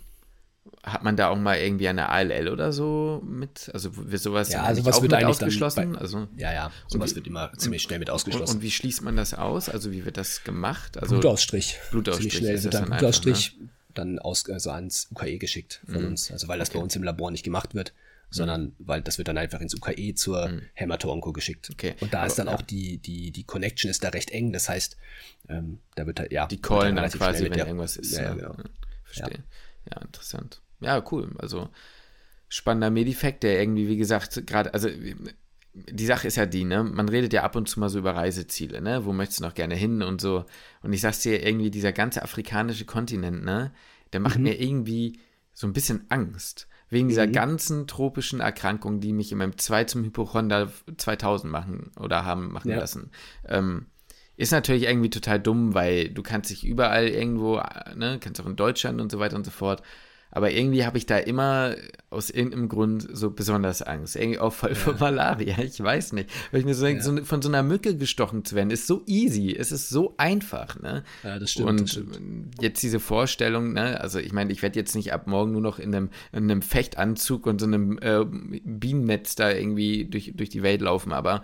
ja. 0.84 0.92
Hat 0.92 1.02
man 1.02 1.16
da 1.16 1.28
auch 1.28 1.36
mal 1.36 1.58
irgendwie 1.58 1.88
eine 1.88 2.08
ALL 2.08 2.48
oder 2.48 2.72
so 2.72 3.20
mit? 3.26 3.70
Also 3.74 3.90
wird 3.96 4.22
sowas 4.22 4.52
ja, 4.52 4.62
also 4.62 4.84
was 4.84 5.02
wird 5.02 5.12
eigentlich 5.12 5.26
ausgeschlossen? 5.26 5.94
Bei, 5.94 5.98
also, 5.98 6.28
ja, 6.36 6.52
ja, 6.52 6.70
sowas 6.86 7.10
wie, 7.10 7.16
wird 7.16 7.26
immer 7.26 7.52
ziemlich 7.56 7.82
schnell 7.82 7.98
mit 7.98 8.08
ausgeschlossen. 8.08 8.52
Und, 8.52 8.56
und, 8.58 8.62
wie 8.62 8.70
schließt 8.70 9.02
man 9.02 9.16
das 9.16 9.34
aus? 9.34 9.68
Also 9.68 9.90
wie 9.90 10.04
wird 10.04 10.16
das 10.16 10.44
gemacht? 10.44 10.96
Also, 10.96 11.16
Blutausstrich. 11.16 11.80
Blutausstrich. 11.90 12.30
Ziemlich 12.30 12.48
schnell 12.48 12.62
wird 12.62 12.74
dann 12.74 12.90
Blutausstrich 12.90 13.52
einfach, 13.54 13.60
ne? 13.64 13.68
dann 13.94 14.18
aus, 14.20 14.48
also 14.48 14.70
ans 14.70 15.08
UKE 15.10 15.38
geschickt 15.38 15.80
von 15.86 16.02
mhm. 16.02 16.08
uns. 16.08 16.30
Also 16.30 16.46
weil 16.46 16.60
das 16.60 16.68
okay. 16.68 16.78
bei 16.78 16.84
uns 16.84 16.94
im 16.94 17.02
Labor 17.02 17.32
nicht 17.32 17.42
gemacht 17.42 17.74
wird 17.74 17.92
sondern 18.30 18.74
weil 18.78 19.02
das 19.02 19.18
wird 19.18 19.28
dann 19.28 19.38
einfach 19.38 19.60
ins 19.60 19.74
UKE 19.74 20.14
zur 20.14 20.48
mhm. 20.48 20.62
Hämato-Onko 20.74 21.32
geschickt. 21.32 21.70
Okay. 21.70 21.94
Und 22.00 22.12
da 22.12 22.18
Aber, 22.18 22.26
ist 22.26 22.38
dann 22.38 22.48
ja. 22.48 22.54
auch 22.54 22.62
die, 22.62 22.98
die, 22.98 23.30
die 23.30 23.44
Connection 23.44 23.90
ist 23.90 24.04
da 24.04 24.08
recht 24.08 24.30
eng, 24.30 24.52
das 24.52 24.68
heißt, 24.68 24.96
ähm, 25.48 25.78
da 25.94 26.06
wird 26.06 26.20
halt, 26.20 26.32
ja. 26.32 26.46
Die 26.46 26.60
callen 26.60 26.96
dann 26.96 27.10
quasi, 27.10 27.44
wenn 27.44 27.52
der, 27.52 27.66
irgendwas 27.66 27.96
ist. 27.96 28.16
Ja, 28.16 28.22
ja, 28.22 28.34
genau. 28.34 28.56
Verstehe. 29.04 29.44
Ja. 29.90 29.96
ja, 29.96 30.02
interessant. 30.02 30.60
Ja, 30.80 31.04
cool. 31.10 31.34
Also 31.38 31.68
spannender 32.48 32.90
Medifekt, 32.90 33.42
der 33.42 33.60
irgendwie, 33.60 33.88
wie 33.88 33.96
gesagt, 33.96 34.46
gerade, 34.46 34.72
also 34.74 34.88
die 35.74 36.06
Sache 36.06 36.26
ist 36.26 36.36
ja 36.36 36.46
die, 36.46 36.64
ne? 36.64 36.82
Man 36.84 37.08
redet 37.08 37.32
ja 37.32 37.42
ab 37.42 37.54
und 37.54 37.68
zu 37.68 37.80
mal 37.80 37.88
so 37.88 37.98
über 37.98 38.14
Reiseziele, 38.14 38.80
ne? 38.80 39.04
Wo 39.04 39.12
möchtest 39.12 39.40
du 39.40 39.44
noch 39.44 39.54
gerne 39.54 39.74
hin 39.74 40.02
und 40.02 40.20
so. 40.20 40.46
Und 40.82 40.92
ich 40.92 41.00
sag's 41.00 41.20
dir 41.20 41.44
irgendwie, 41.44 41.70
dieser 41.70 41.92
ganze 41.92 42.22
afrikanische 42.22 42.86
Kontinent, 42.86 43.44
ne? 43.44 43.72
Der 44.12 44.20
macht 44.20 44.38
mhm. 44.38 44.44
mir 44.44 44.60
irgendwie 44.60 45.20
so 45.52 45.66
ein 45.66 45.72
bisschen 45.72 46.06
Angst. 46.08 46.66
Wegen 46.88 47.08
dieser 47.08 47.26
mhm. 47.26 47.32
ganzen 47.32 47.86
tropischen 47.86 48.40
Erkrankungen, 48.40 49.00
die 49.00 49.12
mich 49.12 49.32
in 49.32 49.38
meinem 49.38 49.58
2 49.58 49.84
zum 49.84 50.04
Hypochonder 50.04 50.70
2000 50.96 51.50
machen 51.50 51.90
oder 51.98 52.24
haben 52.24 52.52
machen 52.52 52.70
ja. 52.70 52.78
lassen. 52.78 53.10
Ähm, 53.48 53.86
ist 54.36 54.52
natürlich 54.52 54.84
irgendwie 54.84 55.10
total 55.10 55.40
dumm, 55.40 55.74
weil 55.74 56.10
du 56.10 56.22
kannst 56.22 56.50
dich 56.50 56.64
überall 56.64 57.08
irgendwo, 57.08 57.60
ne, 57.94 58.18
kannst 58.20 58.40
auch 58.40 58.46
in 58.46 58.56
Deutschland 58.56 59.00
und 59.00 59.10
so 59.10 59.18
weiter 59.18 59.36
und 59.36 59.44
so 59.44 59.50
fort. 59.50 59.82
Aber 60.30 60.50
irgendwie 60.50 60.84
habe 60.84 60.98
ich 60.98 61.06
da 61.06 61.16
immer 61.16 61.76
aus 62.10 62.30
irgendeinem 62.30 62.68
Grund 62.68 63.06
so 63.10 63.30
besonders 63.30 63.80
Angst. 63.82 64.16
Irgendwie 64.16 64.38
auch 64.38 64.52
voll 64.52 64.70
ja. 64.70 64.74
vor 64.74 64.94
Malaria. 64.98 65.56
Ich 65.66 65.82
weiß 65.82 66.12
nicht. 66.12 66.30
Weil 66.50 66.60
ich 66.60 66.66
mir 66.66 66.74
so 66.74 66.84
denke, 66.84 67.02
ja. 67.02 67.04
so, 67.04 67.24
von 67.24 67.42
so 67.42 67.48
einer 67.48 67.62
Mücke 67.62 67.96
gestochen 67.96 68.44
zu 68.44 68.54
werden, 68.54 68.70
ist 68.70 68.86
so 68.86 69.02
easy. 69.06 69.56
Es 69.56 69.72
ist 69.72 69.88
so 69.88 70.14
einfach. 70.18 70.80
Ne? 70.80 71.04
Ja, 71.22 71.38
das 71.38 71.52
stimmt. 71.52 71.68
Und 71.68 71.80
das 71.82 71.90
stimmt. 71.92 72.62
jetzt 72.62 72.82
diese 72.82 73.00
Vorstellung, 73.00 73.72
ne? 73.72 74.00
also 74.00 74.18
ich 74.18 74.32
meine, 74.32 74.52
ich 74.52 74.62
werde 74.62 74.78
jetzt 74.78 74.94
nicht 74.94 75.12
ab 75.12 75.26
morgen 75.26 75.52
nur 75.52 75.62
noch 75.62 75.78
in 75.78 75.94
einem, 75.94 76.10
in 76.32 76.50
einem 76.50 76.62
Fechtanzug 76.62 77.46
und 77.46 77.60
so 77.60 77.66
einem 77.66 77.98
äh, 77.98 78.24
Bienennetz 78.24 79.36
da 79.36 79.50
irgendwie 79.50 80.04
durch, 80.04 80.32
durch 80.34 80.50
die 80.50 80.62
Welt 80.62 80.82
laufen. 80.82 81.12
Aber, 81.12 81.42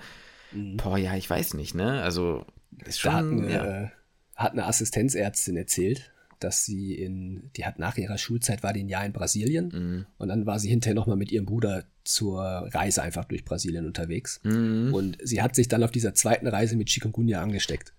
mhm. 0.52 0.76
boah, 0.76 0.98
ja, 0.98 1.16
ich 1.16 1.28
weiß 1.28 1.54
nicht. 1.54 1.74
ne? 1.74 2.02
Also, 2.02 2.44
ist 2.84 3.00
schon. 3.00 3.10
Da 3.10 3.16
hat 3.16 3.24
eine, 3.24 3.52
ja. 3.52 3.92
hat 4.36 4.52
eine 4.52 4.66
Assistenzärztin 4.66 5.56
erzählt 5.56 6.11
dass 6.44 6.64
sie 6.64 6.94
in, 6.94 7.50
die 7.56 7.64
hat 7.64 7.78
nach 7.78 7.96
ihrer 7.96 8.18
Schulzeit, 8.18 8.62
war 8.62 8.72
die 8.72 8.82
ein 8.82 8.88
Jahr 8.88 9.04
in 9.04 9.12
Brasilien 9.12 9.68
mhm. 9.72 10.06
und 10.18 10.28
dann 10.28 10.46
war 10.46 10.58
sie 10.58 10.68
hinterher 10.68 10.94
nochmal 10.94 11.16
mit 11.16 11.32
ihrem 11.32 11.46
Bruder 11.46 11.84
zur 12.04 12.42
Reise 12.42 13.02
einfach 13.02 13.24
durch 13.24 13.44
Brasilien 13.44 13.86
unterwegs. 13.86 14.40
Mhm. 14.42 14.92
Und 14.92 15.18
sie 15.22 15.42
hat 15.42 15.54
sich 15.54 15.68
dann 15.68 15.82
auf 15.82 15.90
dieser 15.90 16.14
zweiten 16.14 16.46
Reise 16.46 16.76
mit 16.76 16.88
Chikungunya 16.88 17.40
angesteckt. 17.40 17.92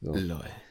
So. 0.00 0.12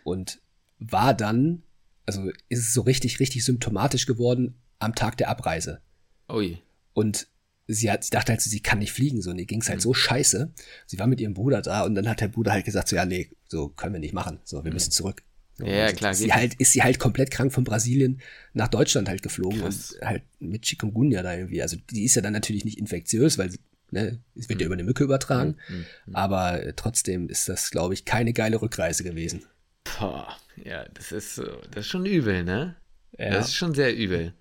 Und 0.04 0.40
war 0.80 1.14
dann, 1.14 1.64
also 2.06 2.30
ist 2.48 2.60
es 2.60 2.74
so 2.74 2.82
richtig, 2.82 3.20
richtig 3.20 3.46
symptomatisch 3.46 4.06
geworden 4.06 4.56
am 4.80 4.96
Tag 4.96 5.18
der 5.18 5.30
Abreise. 5.30 5.82
Ui. 6.30 6.60
Und 6.94 7.28
sie 7.68 7.92
hat, 7.92 8.04
sie 8.04 8.10
dachte 8.10 8.32
halt, 8.32 8.42
sie 8.42 8.60
kann 8.62 8.80
nicht 8.80 8.92
fliegen, 8.92 9.22
so, 9.22 9.30
und 9.30 9.38
ihr 9.38 9.46
ging 9.46 9.62
es 9.62 9.70
halt 9.70 9.80
mhm. 9.80 9.84
so 9.84 9.94
scheiße. 9.94 10.52
Sie 10.88 11.00
war 11.00 11.08
mit 11.08 11.22
ihrem 11.22 11.34
Bruder 11.34 11.62
da 11.62 11.84
und 11.84 11.96
dann 11.96 12.10
hat 12.10 12.22
der 12.22 12.28
Bruder 12.28 12.52
halt 12.52 12.66
gesagt, 12.66 12.88
so, 12.88 12.96
ja, 12.96 13.06
nee, 13.06 13.30
so 13.48 13.70
können 13.70 13.94
wir 13.94 14.00
nicht 14.00 14.14
machen, 14.14 14.40
so, 14.44 14.64
wir 14.64 14.72
mhm. 14.72 14.76
müssen 14.76 14.92
zurück. 14.92 15.24
Ja, 15.60 15.86
also 15.86 15.96
klar. 15.96 16.12
Ist 16.12 16.20
sie, 16.20 16.34
halt, 16.34 16.54
ist 16.56 16.72
sie 16.74 16.84
halt 16.84 17.00
komplett 17.00 17.32
krank 17.32 17.54
von 17.54 17.64
Brasilien 17.64 18.22
nach 18.54 18.68
Deutschland 18.68 19.10
halt 19.10 19.22
geflogen 19.22 19.62
Krass. 19.62 19.94
und 19.94 20.08
halt 20.08 20.24
mit 20.40 20.64
Chikungunya 20.64 21.22
da 21.24 21.36
irgendwie. 21.36 21.62
Also 21.62 21.78
die 21.92 22.06
ist 22.06 22.16
ja 22.16 22.22
dann 22.22 22.34
natürlich 22.34 22.66
nicht 22.66 22.80
infektiös, 22.80 23.38
weil 23.38 23.52
ne, 23.92 24.20
es 24.36 24.50
wird 24.50 24.60
mhm. 24.60 24.62
ja 24.62 24.66
über 24.68 24.76
eine 24.76 24.84
Mücke 24.84 25.04
übertragen. 25.04 25.58
Mhm. 25.68 25.86
Mhm. 26.06 26.16
Aber 26.16 26.64
äh, 26.64 26.74
trotzdem 26.76 27.30
ist 27.30 27.50
das, 27.50 27.72
glaube 27.72 27.94
ich, 27.94 28.06
keine 28.06 28.34
geile 28.34 28.62
Rückreise 28.62 29.04
gewesen. 29.04 29.44
Boah, 29.84 30.38
ja, 30.56 30.86
das 30.94 31.12
ist 31.12 31.38
das 31.38 31.86
ist 31.86 31.88
schon 31.88 32.06
übel, 32.06 32.44
ne? 32.44 32.76
Ja. 33.18 33.32
Das 33.32 33.48
ist 33.48 33.56
schon 33.56 33.74
sehr 33.74 33.96
übel. 33.96 34.34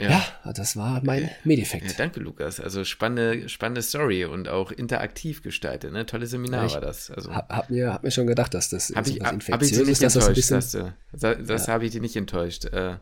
Ja. 0.00 0.24
ja, 0.44 0.52
das 0.52 0.76
war 0.76 1.02
mein 1.04 1.30
Medifekt. 1.44 1.86
Ja, 1.86 1.92
danke, 1.96 2.20
Lukas. 2.20 2.58
Also 2.58 2.84
spannende, 2.84 3.48
spannende 3.48 3.82
Story 3.82 4.24
und 4.24 4.48
auch 4.48 4.72
interaktiv 4.72 5.42
gestaltet. 5.42 5.92
Ne? 5.92 6.06
Tolle 6.06 6.26
Seminar 6.26 6.66
ja, 6.66 6.74
war 6.74 6.80
das. 6.80 7.10
Also, 7.10 7.34
hab, 7.34 7.50
hab, 7.50 7.70
mir, 7.70 7.92
hab 7.92 8.02
mir 8.02 8.10
schon 8.10 8.26
gedacht, 8.26 8.54
dass 8.54 8.70
das 8.70 8.90
hab 8.94 9.06
ich, 9.06 9.20
hab, 9.20 9.34
hab 9.34 9.62
ich 9.62 9.72
nicht 9.72 9.88
ist, 9.88 10.02
enttäuscht, 10.02 10.28
das, 10.28 10.34
bisschen, 10.34 10.94
das, 11.12 11.36
das 11.46 11.68
habe 11.68 11.84
ich 11.84 11.92
dich 11.92 12.00
nicht 12.00 12.16
enttäuscht. 12.16 12.64
Äh, 12.66 12.96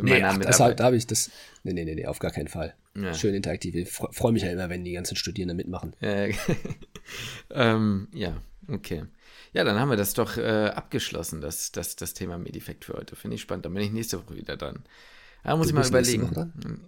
nee, 0.00 0.22
ach, 0.22 0.38
das 0.38 0.58
da 0.58 0.76
habe 0.78 0.96
ich 0.96 1.06
das. 1.08 1.30
Nee, 1.64 1.72
nee, 1.72 1.84
nee, 1.84 1.96
nee, 1.96 2.06
auf 2.06 2.20
gar 2.20 2.30
keinen 2.30 2.48
Fall. 2.48 2.74
Ja. 2.94 3.14
Schön 3.14 3.34
interaktiv. 3.34 3.74
Ich 3.74 3.90
freue 3.90 4.32
mich 4.32 4.42
ja 4.42 4.50
immer, 4.50 4.68
wenn 4.68 4.84
die 4.84 4.92
ganzen 4.92 5.16
Studierenden 5.16 5.56
mitmachen. 5.56 5.94
ähm, 7.50 8.08
ja, 8.14 8.40
okay. 8.68 9.04
Ja, 9.52 9.64
dann 9.64 9.78
haben 9.80 9.90
wir 9.90 9.96
das 9.96 10.14
doch 10.14 10.36
äh, 10.36 10.68
abgeschlossen, 10.68 11.40
das, 11.40 11.72
das, 11.72 11.96
das 11.96 12.14
Thema 12.14 12.38
Medifekt 12.38 12.84
für 12.84 12.94
heute. 12.94 13.16
Finde 13.16 13.34
ich 13.36 13.40
spannend. 13.40 13.64
Dann 13.64 13.74
bin 13.74 13.82
ich 13.82 13.90
nächste 13.90 14.18
Woche 14.22 14.36
wieder 14.36 14.56
dran. 14.56 14.84
Da 15.48 15.56
muss 15.56 15.68
du 15.68 15.70
ich 15.70 15.74
mal 15.74 15.88
überlegen. 15.88 16.30
Hm. 16.62 16.80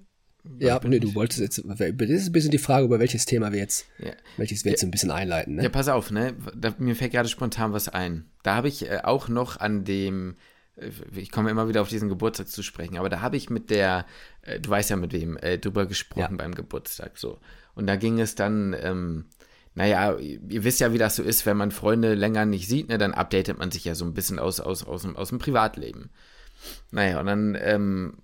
Ja, 0.58 0.78
nee, 0.84 0.98
du 0.98 1.14
wolltest 1.14 1.40
jetzt, 1.40 1.62
das 1.64 1.80
ist 1.80 2.26
ein 2.28 2.32
bisschen 2.32 2.50
die 2.50 2.58
Frage, 2.58 2.84
über 2.84 2.98
welches 2.98 3.24
Thema 3.24 3.52
wir 3.52 3.58
jetzt, 3.58 3.86
ja. 3.98 4.12
welches 4.36 4.64
wir 4.64 4.72
jetzt 4.72 4.82
ja. 4.82 4.88
ein 4.88 4.90
bisschen 4.90 5.10
einleiten. 5.10 5.54
Ne? 5.54 5.62
Ja, 5.62 5.68
pass 5.70 5.88
auf, 5.88 6.10
ne? 6.10 6.34
Da, 6.54 6.74
mir 6.78 6.94
fällt 6.94 7.12
gerade 7.12 7.28
spontan 7.30 7.72
was 7.72 7.88
ein. 7.88 8.26
Da 8.42 8.56
habe 8.56 8.68
ich 8.68 8.86
äh, 8.86 9.00
auch 9.02 9.28
noch 9.28 9.58
an 9.58 9.84
dem, 9.84 10.36
äh, 10.76 10.90
ich 11.16 11.30
komme 11.30 11.50
immer 11.50 11.68
wieder 11.68 11.80
auf 11.80 11.88
diesen 11.88 12.10
Geburtstag 12.10 12.48
zu 12.48 12.62
sprechen, 12.62 12.98
aber 12.98 13.08
da 13.08 13.22
habe 13.22 13.38
ich 13.38 13.48
mit 13.48 13.70
der, 13.70 14.04
äh, 14.42 14.60
du 14.60 14.68
weißt 14.68 14.90
ja 14.90 14.96
mit 14.96 15.14
wem, 15.14 15.38
äh, 15.38 15.58
drüber 15.58 15.86
gesprochen 15.86 16.36
ja. 16.36 16.36
beim 16.36 16.54
Geburtstag, 16.54 17.16
so. 17.16 17.38
Und 17.74 17.86
da 17.86 17.96
ging 17.96 18.20
es 18.20 18.34
dann, 18.34 18.76
ähm, 18.78 19.24
naja, 19.74 20.18
ihr 20.18 20.64
wisst 20.64 20.80
ja, 20.80 20.92
wie 20.92 20.98
das 20.98 21.16
so 21.16 21.22
ist, 21.22 21.46
wenn 21.46 21.56
man 21.56 21.70
Freunde 21.70 22.14
länger 22.14 22.44
nicht 22.44 22.68
sieht, 22.68 22.90
ne, 22.90 22.98
dann 22.98 23.14
updatet 23.14 23.58
man 23.58 23.70
sich 23.70 23.86
ja 23.86 23.94
so 23.94 24.04
ein 24.04 24.12
bisschen 24.12 24.38
aus, 24.38 24.60
aus, 24.60 24.84
aus, 24.84 25.06
aus 25.06 25.30
dem 25.30 25.38
Privatleben. 25.38 26.10
Naja, 26.90 27.20
und 27.20 27.26
dann 27.26 27.58
ähm, 27.60 28.18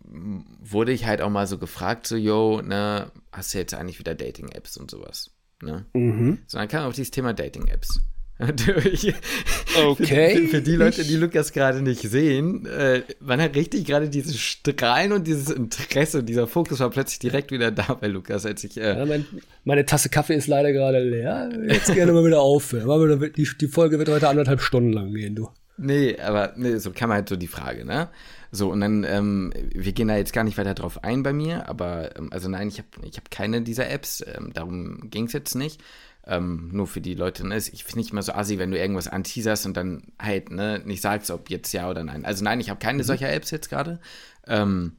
wurde 0.60 0.92
ich 0.92 1.06
halt 1.06 1.20
auch 1.20 1.30
mal 1.30 1.46
so 1.46 1.58
gefragt, 1.58 2.06
so, 2.06 2.16
yo, 2.16 2.60
ne, 2.62 3.10
hast 3.32 3.54
du 3.54 3.58
jetzt 3.58 3.74
eigentlich 3.74 3.98
wieder 3.98 4.14
Dating-Apps 4.14 4.76
und 4.76 4.90
sowas? 4.90 5.30
Ne? 5.62 5.86
Mhm. 5.94 6.38
So, 6.46 6.58
dann 6.58 6.68
kam 6.68 6.88
auch 6.88 6.92
dieses 6.92 7.10
Thema 7.10 7.32
Dating-Apps. 7.32 8.00
okay. 8.38 10.36
Für, 10.36 10.48
für, 10.48 10.62
die 10.62 10.76
Leute, 10.76 11.04
die 11.04 11.16
Lukas 11.16 11.52
gerade 11.52 11.80
nicht 11.80 12.02
sehen, 12.02 12.66
äh, 12.66 13.02
man 13.18 13.40
hat 13.40 13.56
richtig 13.56 13.86
gerade 13.86 14.10
dieses 14.10 14.38
Strahlen 14.38 15.12
und 15.12 15.26
dieses 15.26 15.48
Interesse 15.48 16.18
und 16.18 16.26
dieser 16.26 16.46
Fokus 16.46 16.80
war 16.80 16.90
plötzlich 16.90 17.18
direkt 17.18 17.50
wieder 17.50 17.70
da 17.70 17.94
bei 17.98 18.08
Lukas, 18.08 18.44
als 18.44 18.62
ich. 18.64 18.76
Äh 18.76 18.98
ja, 18.98 19.06
mein, 19.06 19.24
meine 19.64 19.86
Tasse 19.86 20.10
Kaffee 20.10 20.34
ist 20.34 20.48
leider 20.48 20.72
gerade 20.72 21.02
leer. 21.02 21.48
Jetzt 21.66 21.94
gerne 21.94 22.12
mal 22.12 22.26
wieder 22.26 22.42
aufhören. 22.42 23.32
Die, 23.36 23.48
die 23.58 23.68
Folge 23.68 23.98
wird 23.98 24.10
heute 24.10 24.28
anderthalb 24.28 24.60
Stunden 24.60 24.92
lang 24.92 25.14
gehen, 25.14 25.34
du. 25.34 25.48
Nee, 25.78 26.18
aber 26.18 26.54
nee, 26.56 26.78
so 26.78 26.90
kam 26.90 27.12
halt 27.12 27.28
so 27.28 27.36
die 27.36 27.46
Frage, 27.46 27.84
ne? 27.84 28.08
So, 28.50 28.72
und 28.72 28.80
dann, 28.80 29.04
ähm, 29.04 29.52
wir 29.54 29.92
gehen 29.92 30.08
da 30.08 30.16
jetzt 30.16 30.32
gar 30.32 30.44
nicht 30.44 30.56
weiter 30.56 30.74
drauf 30.74 31.04
ein 31.04 31.22
bei 31.22 31.32
mir, 31.32 31.68
aber, 31.68 32.16
ähm, 32.16 32.32
also 32.32 32.48
nein, 32.48 32.68
ich 32.68 32.78
habe 32.78 32.88
ich 33.02 33.16
hab 33.16 33.30
keine 33.30 33.60
dieser 33.62 33.90
Apps, 33.90 34.24
ähm, 34.26 34.52
darum 34.54 35.10
ging 35.10 35.26
es 35.26 35.32
jetzt 35.32 35.54
nicht. 35.54 35.82
Ähm, 36.28 36.70
nur 36.72 36.88
für 36.88 37.00
die 37.00 37.14
Leute, 37.14 37.46
ne? 37.46 37.56
Ich 37.56 37.84
finde 37.84 37.98
nicht 37.98 38.10
immer 38.10 38.22
so 38.22 38.32
assi, 38.32 38.58
wenn 38.58 38.72
du 38.72 38.78
irgendwas 38.78 39.06
anteaserst 39.06 39.64
und 39.66 39.76
dann 39.76 40.12
halt, 40.20 40.50
ne, 40.50 40.80
nicht 40.84 41.00
sagst, 41.00 41.30
ob 41.30 41.50
jetzt 41.50 41.72
ja 41.72 41.88
oder 41.88 42.02
nein. 42.02 42.24
Also 42.24 42.42
nein, 42.42 42.58
ich 42.58 42.68
habe 42.68 42.80
keine 42.80 42.98
mhm. 42.98 43.06
solcher 43.06 43.32
Apps 43.32 43.50
jetzt 43.50 43.68
gerade. 43.68 44.00
Ähm, 44.46 44.96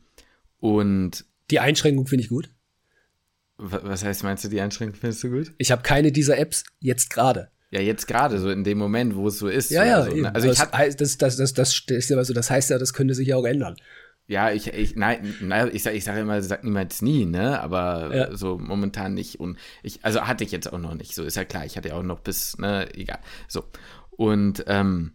und. 0.59 1.25
Die 1.51 1.59
Einschränkung 1.59 2.07
finde 2.07 2.23
ich 2.23 2.29
gut. 2.29 2.49
Was 3.57 4.05
heißt, 4.05 4.23
meinst 4.23 4.43
du, 4.43 4.49
die 4.49 4.61
Einschränkung 4.61 4.99
findest 4.99 5.23
du 5.23 5.29
gut? 5.29 5.53
Ich 5.57 5.71
habe 5.71 5.81
keine 5.81 6.11
dieser 6.11 6.37
Apps 6.37 6.63
jetzt 6.79 7.09
gerade. 7.09 7.49
Ja, 7.69 7.81
jetzt 7.81 8.07
gerade 8.07 8.39
so 8.39 8.49
in 8.49 8.63
dem 8.63 8.77
Moment, 8.77 9.15
wo 9.15 9.27
es 9.27 9.39
so 9.39 9.49
ist. 9.49 9.71
Ja, 9.71 9.83
ja, 9.83 10.03
so, 10.03 10.15
ne? 10.15 10.33
Also 10.33 10.47
das, 10.47 10.63
ich 10.63 10.95
das, 10.95 11.17
das, 11.17 11.35
das, 11.35 11.53
das, 11.53 11.83
ist 11.87 12.09
ja 12.09 12.23
so, 12.23 12.33
das 12.33 12.49
heißt 12.49 12.69
ja, 12.69 12.77
das 12.77 12.93
könnte 12.93 13.13
sich 13.13 13.27
ja 13.27 13.35
auch 13.35 13.45
ändern. 13.45 13.75
Ja, 14.27 14.51
ich, 14.51 14.67
ich, 14.67 14.95
nein, 14.95 15.35
nein 15.41 15.69
ich 15.73 15.83
sage 15.83 15.95
ich 15.95 16.03
sag 16.03 16.17
immer, 16.17 16.41
sag 16.41 16.63
niemals 16.63 17.01
nie, 17.01 17.25
ne? 17.25 17.61
Aber 17.61 18.15
ja. 18.15 18.35
so 18.35 18.57
momentan 18.57 19.13
nicht. 19.13 19.39
Und 19.39 19.57
ich, 19.83 20.03
also 20.03 20.21
hatte 20.27 20.43
ich 20.43 20.51
jetzt 20.51 20.71
auch 20.71 20.79
noch 20.79 20.93
nicht. 20.93 21.13
So 21.13 21.23
ist 21.23 21.35
ja 21.35 21.45
klar, 21.45 21.65
ich 21.65 21.77
hatte 21.77 21.89
ja 21.89 21.95
auch 21.95 22.03
noch 22.03 22.19
bis, 22.19 22.57
ne, 22.57 22.89
egal. 22.93 23.19
So. 23.47 23.65
Und 24.11 24.63
ähm, 24.67 25.13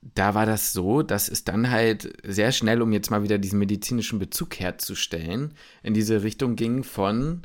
da 0.00 0.34
war 0.34 0.46
das 0.46 0.72
so, 0.72 1.02
dass 1.02 1.28
es 1.28 1.44
dann 1.44 1.70
halt 1.70 2.12
sehr 2.24 2.52
schnell, 2.52 2.82
um 2.82 2.92
jetzt 2.92 3.10
mal 3.10 3.22
wieder 3.22 3.38
diesen 3.38 3.58
medizinischen 3.58 4.18
Bezug 4.18 4.60
herzustellen, 4.60 5.54
in 5.82 5.94
diese 5.94 6.22
Richtung 6.22 6.56
ging 6.56 6.84
von 6.84 7.42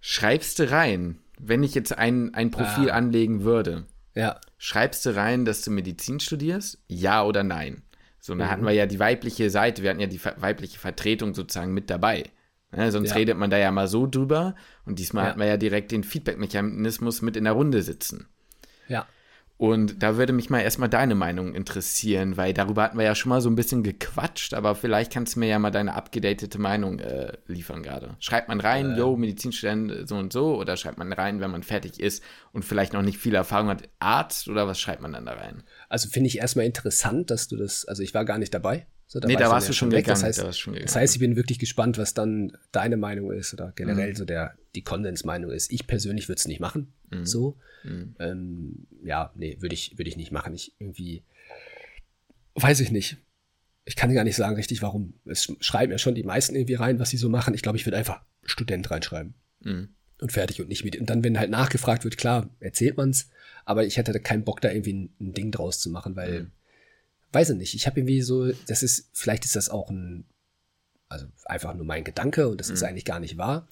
schreibst 0.00 0.58
du 0.58 0.70
rein, 0.70 1.18
wenn 1.42 1.62
ich 1.62 1.74
jetzt 1.74 1.96
ein, 1.96 2.34
ein 2.34 2.50
Profil 2.50 2.90
ah. 2.90 2.94
anlegen 2.94 3.42
würde, 3.44 3.86
ja. 4.14 4.40
schreibst 4.58 5.06
du 5.06 5.14
rein, 5.14 5.44
dass 5.44 5.62
du 5.62 5.70
Medizin 5.70 6.20
studierst? 6.20 6.82
Ja 6.88 7.24
oder 7.24 7.42
nein? 7.42 7.82
So, 8.20 8.34
da 8.34 8.44
mhm. 8.44 8.50
hatten 8.50 8.64
wir 8.64 8.72
ja 8.72 8.86
die 8.86 8.98
weibliche 8.98 9.50
Seite, 9.50 9.82
wir 9.82 9.90
hatten 9.90 10.00
ja 10.00 10.06
die 10.06 10.22
weibliche 10.22 10.78
Vertretung 10.78 11.34
sozusagen 11.34 11.72
mit 11.72 11.90
dabei. 11.90 12.24
Ne, 12.72 12.92
sonst 12.92 13.10
ja. 13.10 13.16
redet 13.16 13.36
man 13.36 13.50
da 13.50 13.58
ja 13.58 13.72
mal 13.72 13.88
so 13.88 14.06
drüber 14.06 14.54
und 14.84 15.00
diesmal 15.00 15.24
ja. 15.24 15.30
hatten 15.30 15.40
wir 15.40 15.46
ja 15.46 15.56
direkt 15.56 15.90
den 15.90 16.04
Feedback-Mechanismus 16.04 17.20
mit 17.20 17.36
in 17.36 17.44
der 17.44 17.54
Runde 17.54 17.82
sitzen. 17.82 18.28
Ja. 18.86 19.06
Und 19.60 20.02
da 20.02 20.16
würde 20.16 20.32
mich 20.32 20.48
mal 20.48 20.60
erstmal 20.60 20.88
deine 20.88 21.14
Meinung 21.14 21.54
interessieren, 21.54 22.38
weil 22.38 22.54
darüber 22.54 22.82
hatten 22.82 22.96
wir 22.96 23.04
ja 23.04 23.14
schon 23.14 23.28
mal 23.28 23.42
so 23.42 23.50
ein 23.50 23.56
bisschen 23.56 23.82
gequatscht, 23.82 24.54
aber 24.54 24.74
vielleicht 24.74 25.12
kannst 25.12 25.36
du 25.36 25.40
mir 25.40 25.48
ja 25.48 25.58
mal 25.58 25.70
deine 25.70 25.92
abgedatete 25.92 26.58
Meinung 26.58 26.98
äh, 26.98 27.34
liefern 27.46 27.82
gerade. 27.82 28.16
Schreibt 28.20 28.48
man 28.48 28.58
rein, 28.58 28.92
äh. 28.92 28.96
yo, 28.96 29.18
Medizinstudent 29.18 30.08
so 30.08 30.16
und 30.16 30.32
so, 30.32 30.56
oder 30.56 30.78
schreibt 30.78 30.96
man 30.96 31.12
rein, 31.12 31.42
wenn 31.42 31.50
man 31.50 31.62
fertig 31.62 32.00
ist 32.00 32.24
und 32.52 32.64
vielleicht 32.64 32.94
noch 32.94 33.02
nicht 33.02 33.18
viel 33.18 33.34
Erfahrung 33.34 33.68
hat, 33.68 33.86
Arzt, 33.98 34.48
oder 34.48 34.66
was 34.66 34.80
schreibt 34.80 35.02
man 35.02 35.12
dann 35.12 35.26
da 35.26 35.32
rein? 35.32 35.62
Also 35.90 36.08
finde 36.08 36.28
ich 36.28 36.38
erstmal 36.38 36.64
interessant, 36.64 37.30
dass 37.30 37.46
du 37.46 37.56
das, 37.58 37.84
also 37.84 38.02
ich 38.02 38.14
war 38.14 38.24
gar 38.24 38.38
nicht 38.38 38.54
dabei. 38.54 38.86
So, 39.12 39.18
da 39.18 39.26
nee, 39.26 39.34
war 39.34 39.40
da 39.40 39.50
warst 39.50 39.68
du 39.68 39.72
schon 39.72 39.90
gegangen. 39.90 40.06
Das 40.06 40.22
heißt, 40.22 40.38
da 40.38 40.52
schon 40.52 40.74
gegangen. 40.74 40.86
das 40.86 40.94
heißt, 40.94 41.16
ich 41.16 41.18
bin 41.18 41.34
wirklich 41.34 41.58
gespannt, 41.58 41.98
was 41.98 42.14
dann 42.14 42.56
deine 42.70 42.96
Meinung 42.96 43.32
ist 43.32 43.52
oder 43.52 43.72
generell 43.74 44.10
mhm. 44.10 44.14
so 44.14 44.24
der, 44.24 44.54
die 44.76 44.82
Kondensmeinung 44.82 45.50
ist. 45.50 45.72
Ich 45.72 45.88
persönlich 45.88 46.28
würde 46.28 46.38
es 46.38 46.46
nicht 46.46 46.60
machen, 46.60 46.92
mhm. 47.10 47.26
so. 47.26 47.58
Mhm. 47.82 48.14
Ähm, 48.20 48.86
ja, 49.02 49.32
nee, 49.34 49.56
würde 49.58 49.74
ich, 49.74 49.98
würde 49.98 50.08
ich 50.08 50.16
nicht 50.16 50.30
machen. 50.30 50.54
Ich 50.54 50.76
irgendwie, 50.78 51.24
weiß 52.54 52.78
ich 52.78 52.92
nicht. 52.92 53.16
Ich 53.84 53.96
kann 53.96 54.14
gar 54.14 54.22
nicht 54.22 54.36
sagen 54.36 54.54
richtig, 54.54 54.80
warum. 54.80 55.14
Es 55.24 55.52
schreiben 55.58 55.90
ja 55.90 55.98
schon 55.98 56.14
die 56.14 56.22
meisten 56.22 56.54
irgendwie 56.54 56.74
rein, 56.74 57.00
was 57.00 57.10
sie 57.10 57.16
so 57.16 57.28
machen. 57.28 57.52
Ich 57.54 57.62
glaube, 57.62 57.78
ich 57.78 57.86
würde 57.86 57.96
einfach 57.96 58.22
Student 58.44 58.92
reinschreiben. 58.92 59.34
Mhm. 59.64 59.88
Und 60.20 60.30
fertig 60.30 60.60
und 60.60 60.68
nicht 60.68 60.84
mit. 60.84 60.96
Und 60.96 61.10
dann, 61.10 61.24
wenn 61.24 61.36
halt 61.36 61.50
nachgefragt 61.50 62.04
wird, 62.04 62.16
klar, 62.16 62.48
erzählt 62.60 62.96
man's. 62.96 63.28
Aber 63.64 63.84
ich 63.84 63.96
hätte 63.96 64.12
da 64.12 64.20
keinen 64.20 64.44
Bock, 64.44 64.60
da 64.60 64.70
irgendwie 64.70 64.92
ein, 64.92 65.14
ein 65.18 65.34
Ding 65.34 65.50
draus 65.50 65.80
zu 65.80 65.90
machen, 65.90 66.14
weil, 66.14 66.42
mhm. 66.42 66.50
Weiß 67.32 67.50
ich 67.50 67.56
nicht. 67.56 67.74
Ich 67.74 67.86
habe 67.86 68.00
irgendwie 68.00 68.22
so, 68.22 68.52
das 68.66 68.82
ist, 68.82 69.10
vielleicht 69.12 69.44
ist 69.44 69.56
das 69.56 69.68
auch 69.68 69.90
ein, 69.90 70.24
also 71.08 71.26
einfach 71.44 71.74
nur 71.74 71.86
mein 71.86 72.04
Gedanke 72.04 72.48
und 72.48 72.60
das 72.60 72.70
ist 72.70 72.82
mhm. 72.82 72.88
eigentlich 72.88 73.04
gar 73.04 73.20
nicht 73.20 73.36
wahr. 73.36 73.68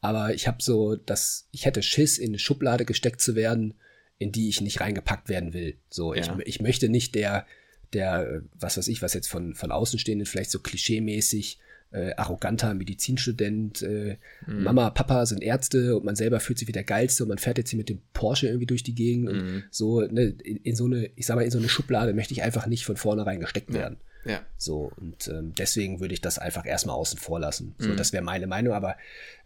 Aber 0.00 0.34
ich 0.34 0.48
habe 0.48 0.62
so, 0.62 0.96
dass 0.96 1.48
ich 1.52 1.64
hätte 1.64 1.82
Schiss, 1.82 2.18
in 2.18 2.30
eine 2.30 2.38
Schublade 2.38 2.84
gesteckt 2.84 3.20
zu 3.20 3.34
werden, 3.34 3.74
in 4.18 4.32
die 4.32 4.48
ich 4.48 4.60
nicht 4.60 4.80
reingepackt 4.80 5.28
werden 5.28 5.52
will. 5.52 5.78
So, 5.88 6.14
ja. 6.14 6.20
ich, 6.20 6.46
ich 6.46 6.60
möchte 6.60 6.88
nicht 6.88 7.14
der 7.14 7.46
der, 7.92 8.26
äh, 8.26 8.40
was 8.54 8.76
weiß 8.76 8.88
ich, 8.88 9.02
was 9.02 9.14
jetzt 9.14 9.28
von, 9.28 9.54
von 9.54 9.70
Außenstehenden 9.70 10.26
vielleicht 10.26 10.50
so 10.50 10.60
klischeemäßig 10.60 11.58
äh, 11.92 12.14
arroganter 12.16 12.74
Medizinstudent, 12.74 13.82
äh, 13.82 14.16
mhm. 14.46 14.64
Mama, 14.64 14.90
Papa 14.90 15.26
sind 15.26 15.42
Ärzte 15.42 15.96
und 15.96 16.04
man 16.04 16.16
selber 16.16 16.40
fühlt 16.40 16.58
sich 16.58 16.68
wie 16.68 16.72
der 16.72 16.84
Geilste 16.84 17.22
und 17.24 17.28
man 17.28 17.38
fährt 17.38 17.58
jetzt 17.58 17.70
hier 17.70 17.76
mit 17.76 17.88
dem 17.88 18.00
Porsche 18.12 18.46
irgendwie 18.46 18.66
durch 18.66 18.82
die 18.82 18.94
Gegend 18.94 19.32
mhm. 19.32 19.38
und 19.38 19.64
so, 19.70 20.00
ne, 20.00 20.34
in, 20.42 20.56
in, 20.58 20.74
so 20.74 20.86
eine, 20.86 21.10
ich 21.16 21.26
sag 21.26 21.36
mal, 21.36 21.42
in 21.42 21.50
so 21.50 21.58
eine 21.58 21.68
Schublade 21.68 22.14
möchte 22.14 22.32
ich 22.32 22.42
einfach 22.42 22.66
nicht 22.66 22.84
von 22.84 22.96
vornherein 22.96 23.40
gesteckt 23.40 23.72
werden. 23.72 23.98
Ja. 24.24 24.40
So, 24.56 24.92
und 24.96 25.28
ähm, 25.28 25.52
deswegen 25.56 26.00
würde 26.00 26.14
ich 26.14 26.20
das 26.20 26.38
einfach 26.38 26.64
erstmal 26.64 26.94
außen 26.94 27.18
vor 27.18 27.40
lassen. 27.40 27.74
So, 27.78 27.88
mhm. 27.88 27.96
das 27.96 28.12
wäre 28.12 28.22
meine 28.22 28.46
Meinung, 28.46 28.72
aber 28.72 28.96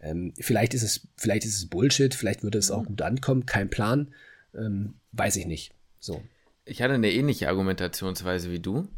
ähm, 0.00 0.32
vielleicht 0.38 0.74
ist 0.74 0.82
es, 0.82 1.08
vielleicht 1.16 1.44
ist 1.44 1.56
es 1.56 1.66
Bullshit, 1.66 2.14
vielleicht 2.14 2.42
würde 2.42 2.58
es 2.58 2.70
auch 2.70 2.82
mhm. 2.82 2.86
gut 2.86 3.02
ankommen, 3.02 3.46
kein 3.46 3.70
Plan. 3.70 4.08
Ähm, 4.54 4.94
weiß 5.12 5.36
ich 5.36 5.46
nicht. 5.46 5.72
So. 5.98 6.22
Ich 6.64 6.82
hatte 6.82 6.94
eine 6.94 7.10
ähnliche 7.10 7.48
Argumentationsweise 7.48 8.50
wie 8.50 8.60
du. 8.60 8.88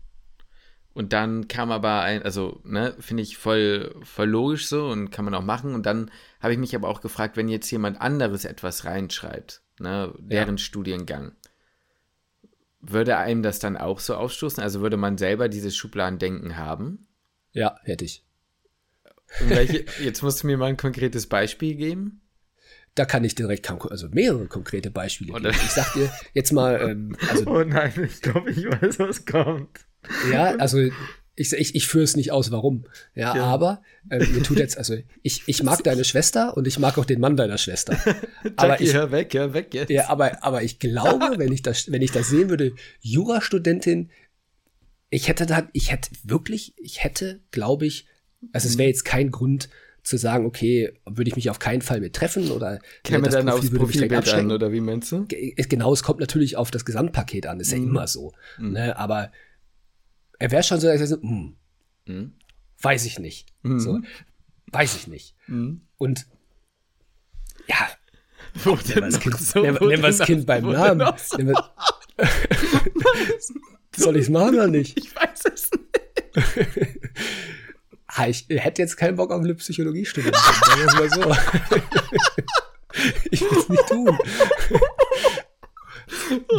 Und 0.98 1.12
dann 1.12 1.46
kam 1.46 1.70
aber 1.70 2.00
ein, 2.00 2.24
also, 2.24 2.60
ne, 2.64 2.92
finde 2.98 3.22
ich 3.22 3.36
voll, 3.36 3.94
voll 4.02 4.28
logisch 4.28 4.66
so 4.66 4.88
und 4.88 5.10
kann 5.10 5.24
man 5.24 5.32
auch 5.32 5.44
machen. 5.44 5.76
Und 5.76 5.86
dann 5.86 6.10
habe 6.40 6.54
ich 6.54 6.58
mich 6.58 6.74
aber 6.74 6.88
auch 6.88 7.00
gefragt, 7.00 7.36
wenn 7.36 7.46
jetzt 7.46 7.70
jemand 7.70 8.00
anderes 8.00 8.44
etwas 8.44 8.84
reinschreibt, 8.84 9.62
ne, 9.78 10.12
deren 10.18 10.56
ja. 10.56 10.58
Studiengang, 10.58 11.36
würde 12.80 13.16
einem 13.16 13.44
das 13.44 13.60
dann 13.60 13.76
auch 13.76 14.00
so 14.00 14.16
aufstoßen? 14.16 14.60
Also 14.60 14.80
würde 14.80 14.96
man 14.96 15.18
selber 15.18 15.48
dieses 15.48 15.76
Schubladendenken 15.76 16.56
haben? 16.56 17.06
Ja, 17.52 17.78
hätte 17.84 18.04
ich. 18.04 18.24
Welche, 19.38 19.84
jetzt 20.02 20.22
musst 20.22 20.42
du 20.42 20.48
mir 20.48 20.56
mal 20.56 20.66
ein 20.66 20.76
konkretes 20.76 21.28
Beispiel 21.28 21.76
geben. 21.76 22.22
Da 22.96 23.04
kann 23.04 23.22
ich 23.22 23.36
direkt 23.36 23.70
also 23.70 24.08
mehrere 24.08 24.48
konkrete 24.48 24.90
Beispiele 24.90 25.32
Oder? 25.32 25.52
geben. 25.52 25.62
Ich 25.64 25.70
sag 25.70 25.92
dir 25.92 26.12
jetzt 26.34 26.50
mal. 26.50 26.80
Ähm, 26.80 27.16
also, 27.30 27.46
oh 27.46 27.62
nein, 27.62 27.92
ich 28.02 28.20
glaube, 28.20 28.50
ich 28.50 28.64
weiß, 28.64 28.98
was 28.98 29.24
kommt. 29.24 29.86
Ja, 30.32 30.56
also 30.56 30.78
ich, 31.38 31.52
ich, 31.52 31.74
ich 31.74 31.86
führe 31.86 32.04
es 32.04 32.16
nicht 32.16 32.32
aus, 32.32 32.50
warum. 32.50 32.84
Ja, 33.14 33.36
ja. 33.36 33.44
aber 33.44 33.82
äh, 34.10 34.18
mir 34.26 34.42
tut 34.42 34.58
jetzt, 34.58 34.76
also 34.76 34.96
ich, 35.22 35.44
ich 35.46 35.62
mag 35.62 35.84
deine 35.84 36.04
Schwester 36.04 36.56
und 36.56 36.66
ich 36.66 36.78
mag 36.78 36.98
auch 36.98 37.04
den 37.04 37.20
Mann 37.20 37.36
deiner 37.36 37.58
Schwester. 37.58 37.96
aber 38.56 38.70
Jackie, 38.70 38.84
ich, 38.84 38.94
hör 38.94 39.12
weg, 39.12 39.34
hör 39.34 39.54
weg 39.54 39.72
jetzt. 39.72 39.90
Ja, 39.90 40.08
aber, 40.08 40.42
aber 40.42 40.62
ich 40.62 40.80
glaube, 40.80 41.34
wenn 41.38 41.52
ich 41.52 41.62
das, 41.62 41.92
wenn 41.92 42.02
ich 42.02 42.10
das 42.10 42.28
sehen 42.28 42.50
würde, 42.50 42.72
Jurastudentin, 43.00 44.10
ich 45.10 45.28
hätte 45.28 45.46
da, 45.46 45.68
ich 45.72 45.92
hätte 45.92 46.10
wirklich, 46.24 46.74
ich 46.76 47.04
hätte, 47.04 47.40
glaube 47.50 47.86
ich, 47.86 48.06
also 48.52 48.68
es 48.68 48.76
wäre 48.76 48.88
jetzt 48.88 49.04
kein 49.04 49.30
Grund 49.30 49.68
zu 50.02 50.16
sagen, 50.16 50.46
okay, 50.46 50.92
würde 51.06 51.28
ich 51.28 51.36
mich 51.36 51.50
auf 51.50 51.58
keinen 51.58 51.82
Fall 51.82 52.00
mit 52.00 52.14
treffen 52.14 52.50
oder 52.50 52.80
Käme 53.04 53.24
das 53.24 53.34
dann 53.34 53.46
Profil 53.46 53.58
aufs 53.58 53.78
Profilbild 53.78 54.28
an, 54.34 54.50
oder 54.50 54.72
wie 54.72 54.80
meinst 54.80 55.12
du? 55.12 55.26
Genau, 55.28 55.92
es 55.92 56.02
kommt 56.02 56.20
natürlich 56.20 56.56
auf 56.56 56.70
das 56.70 56.84
Gesamtpaket 56.84 57.46
an, 57.46 57.60
ist 57.60 57.72
mhm. 57.72 57.78
ja 57.78 57.88
immer 57.88 58.06
so. 58.06 58.32
Mhm. 58.58 58.72
Ne? 58.72 58.98
Aber 58.98 59.30
er 60.38 60.50
wäre 60.50 60.62
schon 60.62 60.80
so, 60.80 60.86
dass 60.86 61.00
er 61.00 61.06
so, 61.06 61.20
hm, 61.20 61.56
mhm. 62.06 62.32
weiß 62.80 63.04
ich 63.06 63.18
nicht. 63.18 63.52
Mhm. 63.62 63.80
So, 63.80 64.00
weiß 64.68 64.96
ich 64.96 65.08
nicht. 65.08 65.34
Mhm. 65.46 65.82
Und 65.96 66.26
ja, 67.66 67.88
wo 68.64 68.70
nehmen 68.70 68.94
wir 68.94 69.00
das 69.02 69.20
Kind, 69.20 69.40
so, 69.40 69.60
nehmen, 69.60 69.78
nehmen 69.80 70.02
wir 70.02 70.10
das 70.10 70.20
kind 70.20 70.46
beim 70.46 70.70
Namen. 70.70 71.12
So? 71.18 71.38
Wir, 71.38 71.54
soll 73.96 74.16
ich 74.16 74.22
es 74.22 74.28
machen 74.28 74.54
oder 74.54 74.68
nicht? 74.68 74.98
Ich 74.98 75.14
weiß 75.14 75.44
es 75.52 75.70
nicht. 75.72 75.84
ich 78.48 78.62
hätte 78.62 78.82
jetzt 78.82 78.96
keinen 78.96 79.16
Bock 79.16 79.32
auf 79.32 79.42
eine 79.42 79.54
Psychologie 79.54 80.04
studieren. 80.04 80.34
Sagen 80.34 80.80
wir 80.80 80.94
mal 80.94 81.10
so. 81.10 81.34
ich 83.30 83.40
will 83.40 83.58
es 83.58 83.68
nicht 83.68 83.86
tun. 83.86 84.18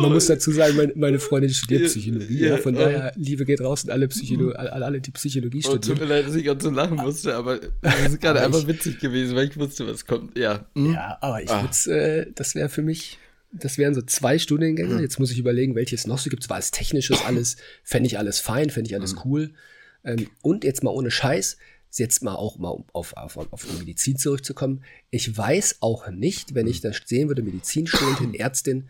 Man 0.02 0.12
muss 0.12 0.28
dazu 0.28 0.52
sagen, 0.52 0.76
meine, 0.76 0.94
meine 0.96 1.20
Freundin 1.20 1.52
studiert 1.52 1.86
Psychologie. 1.86 2.40
Ja, 2.40 2.50
ja, 2.50 2.58
von 2.58 2.76
daher, 2.76 3.14
Liebe 3.16 3.46
geht 3.46 3.62
raus 3.62 3.84
und 3.84 3.92
alle, 3.92 4.08
Psycholo 4.08 4.52
alle, 4.52 4.86
alle, 4.86 5.02
die 5.02 5.12
Psychologie 5.12 5.62
studieren. 5.62 5.82
Oh, 5.84 5.88
tut 5.88 6.00
mir 6.00 6.06
leid, 6.06 6.28
dass 6.28 6.36
ich 6.36 6.44
gerade 6.44 6.62
so 6.62 6.70
lachen 6.70 6.98
musste, 6.98 7.36
aber 7.36 7.60
das 7.82 8.02
ist 8.08 8.22
gerade 8.22 8.42
einfach 8.42 8.68
witzig 8.68 9.00
gewesen, 9.00 9.36
weil 9.36 9.48
ich 9.48 9.58
wusste, 9.58 9.88
was 9.88 10.06
kommt. 10.06 10.38
Ja, 10.38 10.66
hm? 10.76 10.94
ja 10.94 11.18
aber 11.22 11.44
ich 11.44 11.50
ah. 11.50 11.64
würde 11.64 11.98
äh, 11.98 12.32
das 12.36 12.56
wäre 12.56 12.70
für 12.70 12.82
mich, 12.82 13.18
das 13.52 13.78
wären 13.78 13.94
so 13.94 14.02
zwei 14.02 14.40
Studiengänge. 14.40 14.96
Hm. 14.96 15.02
Jetzt 15.02 15.20
muss 15.20 15.32
ich 15.32 15.40
überlegen, 15.40 15.76
welches 15.76 16.08
noch 16.08 16.18
so 16.18 16.30
gibt. 16.30 16.50
War 16.50 16.60
es 16.60 16.72
technisches 16.72 17.24
alles, 17.26 17.58
fände 17.84 18.08
ich 18.08 18.18
alles 18.18 18.40
fein, 18.40 18.70
fände 18.70 18.90
ich 18.90 18.96
alles 18.96 19.12
hm. 19.12 19.20
cool. 19.26 19.54
Ähm, 20.04 20.28
und 20.42 20.64
jetzt 20.64 20.84
mal 20.84 20.92
ohne 20.92 21.12
Scheiß, 21.12 21.58
jetzt 21.98 22.24
mal 22.24 22.36
auch 22.36 22.58
mal 22.58 22.84
auf, 22.94 23.18
auf, 23.18 23.38
auf 23.38 23.66
die 23.66 23.80
Medizin 23.80 24.18
zurückzukommen. 24.18 24.84
Ich 25.10 25.36
weiß 25.36 25.78
auch 25.82 26.10
nicht, 26.10 26.54
wenn 26.54 26.68
ich 26.68 26.82
das 26.82 27.02
sehen 27.06 27.28
würde, 27.30 27.42
Medizinstudentin, 27.42 28.34
Ärztin, 28.36 28.90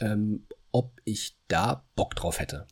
ähm, 0.00 0.44
ob 0.72 1.00
ich 1.04 1.36
da 1.48 1.84
Bock 1.94 2.16
drauf 2.16 2.40
hätte. 2.40 2.66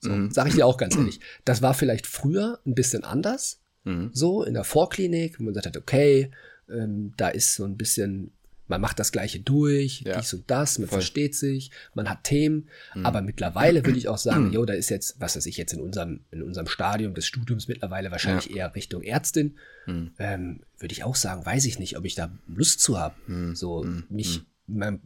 So, 0.00 0.10
mhm. 0.10 0.30
Sag 0.30 0.48
ich 0.48 0.54
dir 0.54 0.66
auch 0.66 0.78
ganz 0.78 0.96
ehrlich. 0.96 1.20
Das 1.44 1.62
war 1.62 1.74
vielleicht 1.74 2.06
früher 2.06 2.58
ein 2.66 2.74
bisschen 2.74 3.04
anders. 3.04 3.60
Mhm. 3.84 4.10
So 4.12 4.42
in 4.42 4.54
der 4.54 4.64
Vorklinik, 4.64 5.38
wo 5.38 5.44
man 5.44 5.54
gesagt 5.54 5.66
hat, 5.66 5.76
okay, 5.76 6.30
ähm, 6.68 7.12
da 7.16 7.28
ist 7.28 7.54
so 7.54 7.64
ein 7.64 7.76
bisschen, 7.76 8.32
man 8.66 8.80
macht 8.80 8.98
das 8.98 9.12
Gleiche 9.12 9.40
durch, 9.40 10.02
ja. 10.06 10.18
dies 10.18 10.32
und 10.34 10.50
das, 10.50 10.78
man 10.78 10.88
Voll. 10.88 10.98
versteht 10.98 11.34
sich, 11.34 11.70
man 11.94 12.08
hat 12.08 12.24
Themen. 12.24 12.68
Mhm. 12.94 13.06
Aber 13.06 13.22
mittlerweile 13.22 13.84
würde 13.84 13.98
ich 13.98 14.08
auch 14.08 14.18
sagen, 14.18 14.50
jo, 14.52 14.64
da 14.64 14.72
ist 14.72 14.90
jetzt, 14.90 15.20
was 15.20 15.36
weiß 15.36 15.46
ich 15.46 15.56
jetzt 15.56 15.72
in 15.72 15.80
unserem, 15.80 16.20
in 16.30 16.42
unserem 16.42 16.66
Stadium 16.66 17.14
des 17.14 17.26
Studiums 17.26 17.68
mittlerweile 17.68 18.10
wahrscheinlich 18.10 18.46
ja. 18.46 18.56
eher 18.56 18.74
Richtung 18.74 19.02
Ärztin. 19.02 19.56
Mhm. 19.86 20.12
Ähm, 20.18 20.60
würde 20.78 20.92
ich 20.92 21.04
auch 21.04 21.16
sagen, 21.16 21.46
weiß 21.46 21.64
ich 21.66 21.78
nicht, 21.78 21.96
ob 21.96 22.04
ich 22.04 22.14
da 22.14 22.30
Lust 22.48 22.80
zu 22.80 22.98
habe. 22.98 23.14
Mhm. 23.26 23.54
So 23.54 23.84
mhm. 23.84 24.04
mich, 24.08 24.42
äh, 24.68 24.98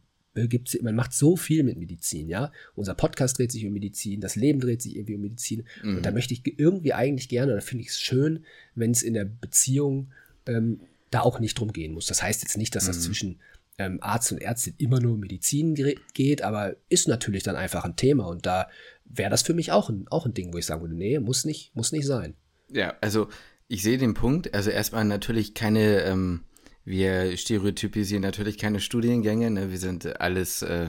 gibt's, 0.44 0.76
man 0.82 0.94
macht 0.94 1.12
so 1.12 1.36
viel 1.36 1.62
mit 1.62 1.78
Medizin, 1.78 2.28
ja. 2.28 2.52
Unser 2.74 2.94
Podcast 2.94 3.38
dreht 3.38 3.52
sich 3.52 3.66
um 3.66 3.72
Medizin, 3.72 4.20
das 4.20 4.36
Leben 4.36 4.60
dreht 4.60 4.82
sich 4.82 4.96
irgendwie 4.96 5.14
um 5.14 5.22
Medizin. 5.22 5.64
Mhm. 5.82 5.96
Und 5.96 6.06
da 6.06 6.10
möchte 6.10 6.34
ich 6.34 6.42
irgendwie 6.58 6.92
eigentlich 6.92 7.28
gerne, 7.28 7.52
oder 7.52 7.62
finde 7.62 7.84
ich 7.84 7.90
es 7.90 8.00
schön, 8.00 8.44
wenn 8.74 8.90
es 8.90 9.02
in 9.02 9.14
der 9.14 9.24
Beziehung 9.24 10.12
ähm, 10.46 10.80
da 11.10 11.20
auch 11.20 11.40
nicht 11.40 11.58
drum 11.58 11.72
gehen 11.72 11.92
muss. 11.92 12.06
Das 12.06 12.22
heißt 12.22 12.42
jetzt 12.42 12.56
nicht, 12.56 12.74
dass 12.74 12.84
mhm. 12.84 12.88
das 12.88 13.02
zwischen 13.02 13.40
ähm, 13.78 13.98
Arzt 14.00 14.32
und 14.32 14.38
Ärztin 14.38 14.74
immer 14.78 15.00
nur 15.00 15.14
um 15.14 15.20
Medizin 15.20 15.74
geht, 16.14 16.42
aber 16.42 16.76
ist 16.88 17.08
natürlich 17.08 17.42
dann 17.42 17.56
einfach 17.56 17.84
ein 17.84 17.96
Thema. 17.96 18.26
Und 18.26 18.46
da 18.46 18.68
wäre 19.04 19.30
das 19.30 19.42
für 19.42 19.54
mich 19.54 19.72
auch 19.72 19.90
ein, 19.90 20.06
auch 20.08 20.26
ein 20.26 20.34
Ding, 20.34 20.52
wo 20.52 20.58
ich 20.58 20.66
sagen 20.66 20.82
würde, 20.82 20.94
nee, 20.94 21.18
muss 21.18 21.44
nicht, 21.44 21.74
muss 21.74 21.92
nicht 21.92 22.06
sein. 22.06 22.34
Ja, 22.72 22.94
also 23.00 23.28
ich 23.68 23.82
sehe 23.82 23.98
den 23.98 24.14
Punkt. 24.14 24.54
Also 24.54 24.70
erstmal 24.70 25.04
natürlich 25.04 25.54
keine 25.54 26.02
ähm, 26.02 26.42
wir 26.86 27.36
stereotypisieren 27.36 28.22
natürlich 28.22 28.56
keine 28.56 28.80
Studiengänge, 28.80 29.50
ne? 29.50 29.70
wir 29.70 29.78
sind 29.78 30.20
alles 30.20 30.62
äh, 30.62 30.86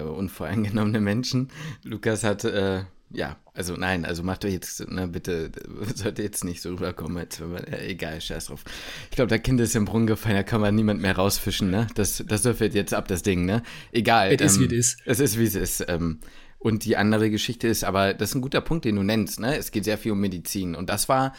unvoreingenommene 0.00 1.00
Menschen. 1.00 1.50
Lukas 1.84 2.24
hat, 2.24 2.44
äh, 2.44 2.84
ja, 3.10 3.36
also 3.52 3.76
nein, 3.76 4.06
also 4.06 4.22
macht 4.22 4.46
euch 4.46 4.54
jetzt, 4.54 4.90
ne, 4.90 5.06
bitte, 5.06 5.52
sollte 5.94 6.22
jetzt 6.22 6.42
nicht 6.42 6.62
so 6.62 6.70
rüberkommen, 6.70 7.18
als 7.18 7.38
wenn 7.38 7.52
man, 7.52 7.64
äh, 7.64 7.86
egal, 7.86 8.18
scheiß 8.18 8.46
drauf. 8.46 8.64
Ich 9.10 9.16
glaube, 9.16 9.28
der 9.28 9.40
Kind 9.40 9.60
ist 9.60 9.76
im 9.76 9.84
Brunnen 9.84 10.06
gefallen, 10.06 10.36
da 10.36 10.42
kann 10.42 10.62
man 10.62 10.74
niemand 10.74 11.02
mehr 11.02 11.14
rausfischen, 11.14 11.70
ne? 11.70 11.86
Das, 11.94 12.24
das 12.26 12.42
dürfte 12.42 12.66
jetzt 12.66 12.94
ab, 12.94 13.06
das 13.06 13.22
Ding, 13.22 13.44
ne? 13.44 13.62
Egal. 13.92 14.32
Es 14.32 14.40
ähm, 14.40 14.46
ist, 14.46 14.60
wie 14.60 14.64
es 14.64 14.72
ist. 14.72 15.02
Es 15.04 15.20
ist, 15.20 15.38
wie 15.38 15.44
es 15.44 15.54
ist. 15.54 15.84
Ähm, 15.86 16.18
und 16.58 16.86
die 16.86 16.96
andere 16.96 17.30
Geschichte 17.30 17.68
ist, 17.68 17.84
aber 17.84 18.14
das 18.14 18.30
ist 18.30 18.36
ein 18.36 18.40
guter 18.40 18.62
Punkt, 18.62 18.86
den 18.86 18.96
du 18.96 19.02
nennst, 19.02 19.38
ne? 19.38 19.54
Es 19.56 19.70
geht 19.70 19.84
sehr 19.84 19.98
viel 19.98 20.12
um 20.12 20.20
Medizin. 20.20 20.74
Und 20.74 20.88
das 20.88 21.10
war 21.10 21.34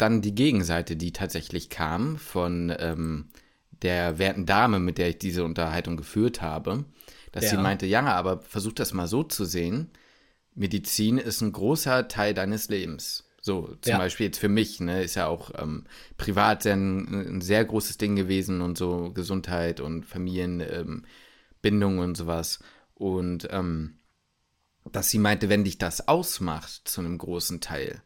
dann 0.00 0.22
die 0.22 0.34
Gegenseite, 0.34 0.96
die 0.96 1.12
tatsächlich 1.12 1.68
kam 1.70 2.16
von 2.16 2.74
ähm, 2.78 3.28
der 3.82 4.18
werten 4.18 4.46
Dame, 4.46 4.78
mit 4.78 4.98
der 4.98 5.10
ich 5.10 5.18
diese 5.18 5.44
Unterhaltung 5.44 5.96
geführt 5.96 6.42
habe, 6.42 6.84
dass 7.32 7.44
ja. 7.44 7.50
sie 7.50 7.56
meinte, 7.58 7.86
ja, 7.86 8.02
aber 8.06 8.40
versuch 8.40 8.72
das 8.72 8.92
mal 8.92 9.06
so 9.06 9.22
zu 9.22 9.44
sehen. 9.44 9.90
Medizin 10.54 11.18
ist 11.18 11.40
ein 11.40 11.52
großer 11.52 12.08
Teil 12.08 12.34
deines 12.34 12.68
Lebens. 12.68 13.24
So, 13.40 13.74
zum 13.80 13.92
ja. 13.92 13.98
Beispiel 13.98 14.26
jetzt 14.26 14.38
für 14.38 14.50
mich, 14.50 14.80
ne, 14.80 15.02
ist 15.02 15.14
ja 15.14 15.26
auch 15.26 15.52
ähm, 15.56 15.86
privat 16.18 16.66
ein, 16.66 17.36
ein, 17.36 17.40
sehr 17.40 17.64
großes 17.64 17.96
Ding 17.96 18.14
gewesen 18.14 18.60
und 18.60 18.76
so 18.76 19.12
Gesundheit 19.12 19.80
und 19.80 20.04
Familienbindung 20.04 21.04
ähm, 21.62 21.98
und 21.98 22.16
sowas. 22.16 22.58
Und 22.94 23.48
ähm, 23.50 23.98
dass 24.92 25.08
sie 25.08 25.18
meinte, 25.18 25.48
wenn 25.48 25.64
dich 25.64 25.78
das 25.78 26.06
ausmacht 26.06 26.82
zu 26.84 27.00
einem 27.00 27.16
großen 27.16 27.62
Teil, 27.62 28.02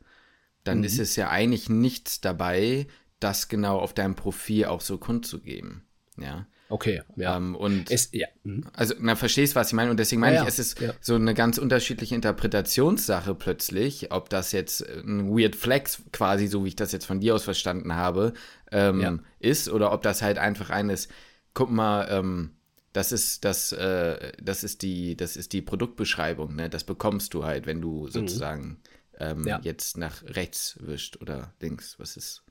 dann 0.65 0.79
mhm. 0.79 0.85
ist 0.85 0.99
es 0.99 1.17
ja 1.17 1.29
eigentlich 1.29 1.69
nichts 1.69 2.21
dabei, 2.21 2.87
das 3.21 3.49
genau 3.49 3.79
auf 3.79 3.95
deinem 3.95 4.15
Profil 4.17 4.67
auch 4.67 4.81
so 4.81 4.99
kundzugeben. 4.99 5.85
Ja. 6.19 6.47
Okay, 6.71 7.03
ja. 7.17 7.37
Ähm, 7.37 7.55
und 7.55 7.91
es, 7.91 8.09
ja. 8.13 8.27
Mhm. 8.43 8.67
also, 8.73 8.95
na, 8.99 9.17
verstehst, 9.17 9.55
was 9.55 9.69
ich 9.69 9.75
meine? 9.75 9.91
Und 9.91 9.99
deswegen 9.99 10.21
meine 10.21 10.37
ja, 10.37 10.43
ich, 10.43 10.49
es 10.49 10.59
ist 10.59 10.81
ja. 10.81 10.95
so 11.01 11.15
eine 11.15 11.35
ganz 11.35 11.59
unterschiedliche 11.59 12.15
Interpretationssache 12.15 13.35
plötzlich, 13.35 14.11
ob 14.13 14.31
das 14.31 14.53
jetzt 14.53 14.81
ein 14.89 15.29
Weird 15.29 15.57
Flex 15.57 16.03
quasi, 16.13 16.47
so 16.47 16.65
wie 16.65 16.69
ich 16.69 16.77
das 16.77 16.93
jetzt 16.93 17.05
von 17.05 17.21
dir 17.21 17.35
aus 17.35 17.45
verstanden 17.45 17.95
habe, 17.95 18.33
ähm, 18.73 19.01
ja. 19.01 19.19
ist, 19.41 19.69
oder 19.69 19.93
ob 19.93 20.03
das 20.03 20.23
halt 20.23 20.39
einfach 20.39 20.71
eines, 20.71 21.09
guck 21.53 21.71
mal, 21.71 22.09
ähm, 22.11 22.53
das 22.95 23.13
ist 23.13 23.45
das, 23.45 23.73
äh, 23.73 24.33
das 24.41 24.65
ist 24.65 24.83
die, 24.83 25.17
das 25.17 25.37
ist 25.37 25.53
die 25.53 25.63
Produktbeschreibung, 25.63 26.55
ne? 26.55 26.71
Das 26.71 26.85
bekommst 26.85 27.35
du 27.35 27.45
halt, 27.45 27.67
wenn 27.67 27.81
du 27.81 28.05
mhm. 28.05 28.11
sozusagen 28.11 28.63
mhm 28.63 28.77
ähm, 29.19 29.47
ja. 29.47 29.61
jetzt 29.63 29.97
nach 29.97 30.23
rechts 30.25 30.77
wischt 30.81 31.21
oder 31.21 31.53
links. 31.61 31.99
Was 31.99 32.17
ist? 32.17 32.43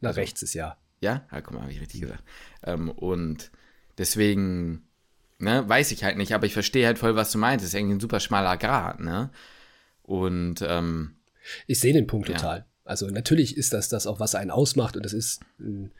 Nach 0.00 0.08
also, 0.08 0.20
rechts 0.20 0.42
ist 0.42 0.54
ja. 0.54 0.76
Ja? 1.00 1.26
Ah, 1.30 1.40
guck 1.40 1.54
mal, 1.54 1.62
habe 1.62 1.72
ich 1.72 1.80
richtig 1.80 2.00
gesagt. 2.00 2.22
Ähm, 2.62 2.90
und 2.90 3.50
deswegen, 3.98 4.88
ne, 5.38 5.68
weiß 5.68 5.90
ich 5.92 6.04
halt 6.04 6.16
nicht, 6.16 6.32
aber 6.32 6.46
ich 6.46 6.52
verstehe 6.52 6.86
halt 6.86 6.98
voll, 6.98 7.16
was 7.16 7.32
du 7.32 7.38
meinst. 7.38 7.64
Das 7.64 7.70
ist 7.70 7.78
irgendwie 7.78 7.96
ein 7.96 8.00
super 8.00 8.20
schmaler 8.20 8.56
Grad, 8.56 9.00
ne? 9.00 9.30
Und 10.02 10.62
ähm, 10.62 11.16
ich 11.66 11.80
sehe 11.80 11.92
den 11.92 12.06
Punkt 12.06 12.28
ja. 12.28 12.36
total. 12.36 12.66
Also 12.84 13.08
natürlich 13.08 13.56
ist 13.56 13.72
das 13.72 13.88
das 13.88 14.06
auch, 14.06 14.20
was 14.20 14.34
einen 14.34 14.50
ausmacht 14.50 14.96
und 14.96 15.04
das 15.04 15.12
ist 15.12 15.40
ein 15.58 15.90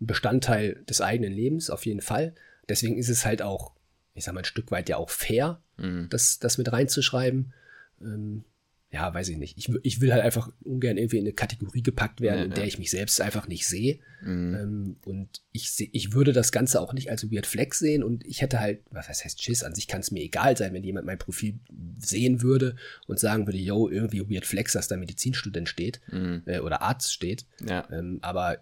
Bestandteil 0.00 0.82
des 0.88 1.00
eigenen 1.00 1.32
Lebens, 1.32 1.70
auf 1.70 1.86
jeden 1.86 2.00
Fall. 2.00 2.34
Deswegen 2.68 2.98
ist 2.98 3.08
es 3.08 3.24
halt 3.24 3.42
auch, 3.42 3.72
ich 4.14 4.24
sag 4.24 4.34
mal, 4.34 4.40
ein 4.40 4.44
Stück 4.44 4.70
weit 4.72 4.88
ja 4.88 4.96
auch 4.96 5.10
fair, 5.10 5.60
mhm. 5.76 6.08
das, 6.10 6.40
das 6.40 6.58
mit 6.58 6.72
reinzuschreiben. 6.72 7.52
Ähm, 8.00 8.44
ja, 8.92 9.12
weiß 9.12 9.30
ich 9.30 9.38
nicht. 9.38 9.56
Ich, 9.56 9.70
ich 9.82 10.02
will 10.02 10.12
halt 10.12 10.22
einfach 10.22 10.52
ungern 10.64 10.98
irgendwie 10.98 11.16
in 11.16 11.24
eine 11.24 11.32
Kategorie 11.32 11.82
gepackt 11.82 12.20
werden, 12.20 12.38
ja, 12.38 12.44
in 12.44 12.50
der 12.50 12.64
ja. 12.64 12.68
ich 12.68 12.78
mich 12.78 12.90
selbst 12.90 13.22
einfach 13.22 13.48
nicht 13.48 13.66
sehe. 13.66 14.00
Mhm. 14.20 14.54
Ähm, 14.54 14.96
und 15.06 15.40
ich, 15.50 15.72
seh, 15.72 15.88
ich 15.92 16.12
würde 16.12 16.34
das 16.34 16.52
Ganze 16.52 16.78
auch 16.78 16.92
nicht 16.92 17.10
als 17.10 17.32
Weird 17.32 17.46
Flex 17.46 17.78
sehen 17.78 18.04
und 18.04 18.26
ich 18.26 18.42
hätte 18.42 18.60
halt, 18.60 18.82
was 18.90 19.08
heißt 19.08 19.42
Schiss, 19.42 19.62
an 19.62 19.74
sich 19.74 19.88
kann 19.88 20.00
es 20.02 20.10
mir 20.10 20.22
egal 20.22 20.58
sein, 20.58 20.74
wenn 20.74 20.84
jemand 20.84 21.06
mein 21.06 21.18
Profil 21.18 21.58
sehen 21.98 22.42
würde 22.42 22.76
und 23.06 23.18
sagen 23.18 23.46
würde, 23.46 23.58
yo, 23.58 23.88
irgendwie 23.88 24.28
Weird 24.28 24.44
Flex, 24.44 24.72
dass 24.72 24.88
da 24.88 24.98
Medizinstudent 24.98 25.70
steht 25.70 26.02
mhm. 26.12 26.42
äh, 26.44 26.60
oder 26.60 26.82
Arzt 26.82 27.14
steht. 27.14 27.46
Ja. 27.66 27.88
Ähm, 27.90 28.18
aber 28.20 28.58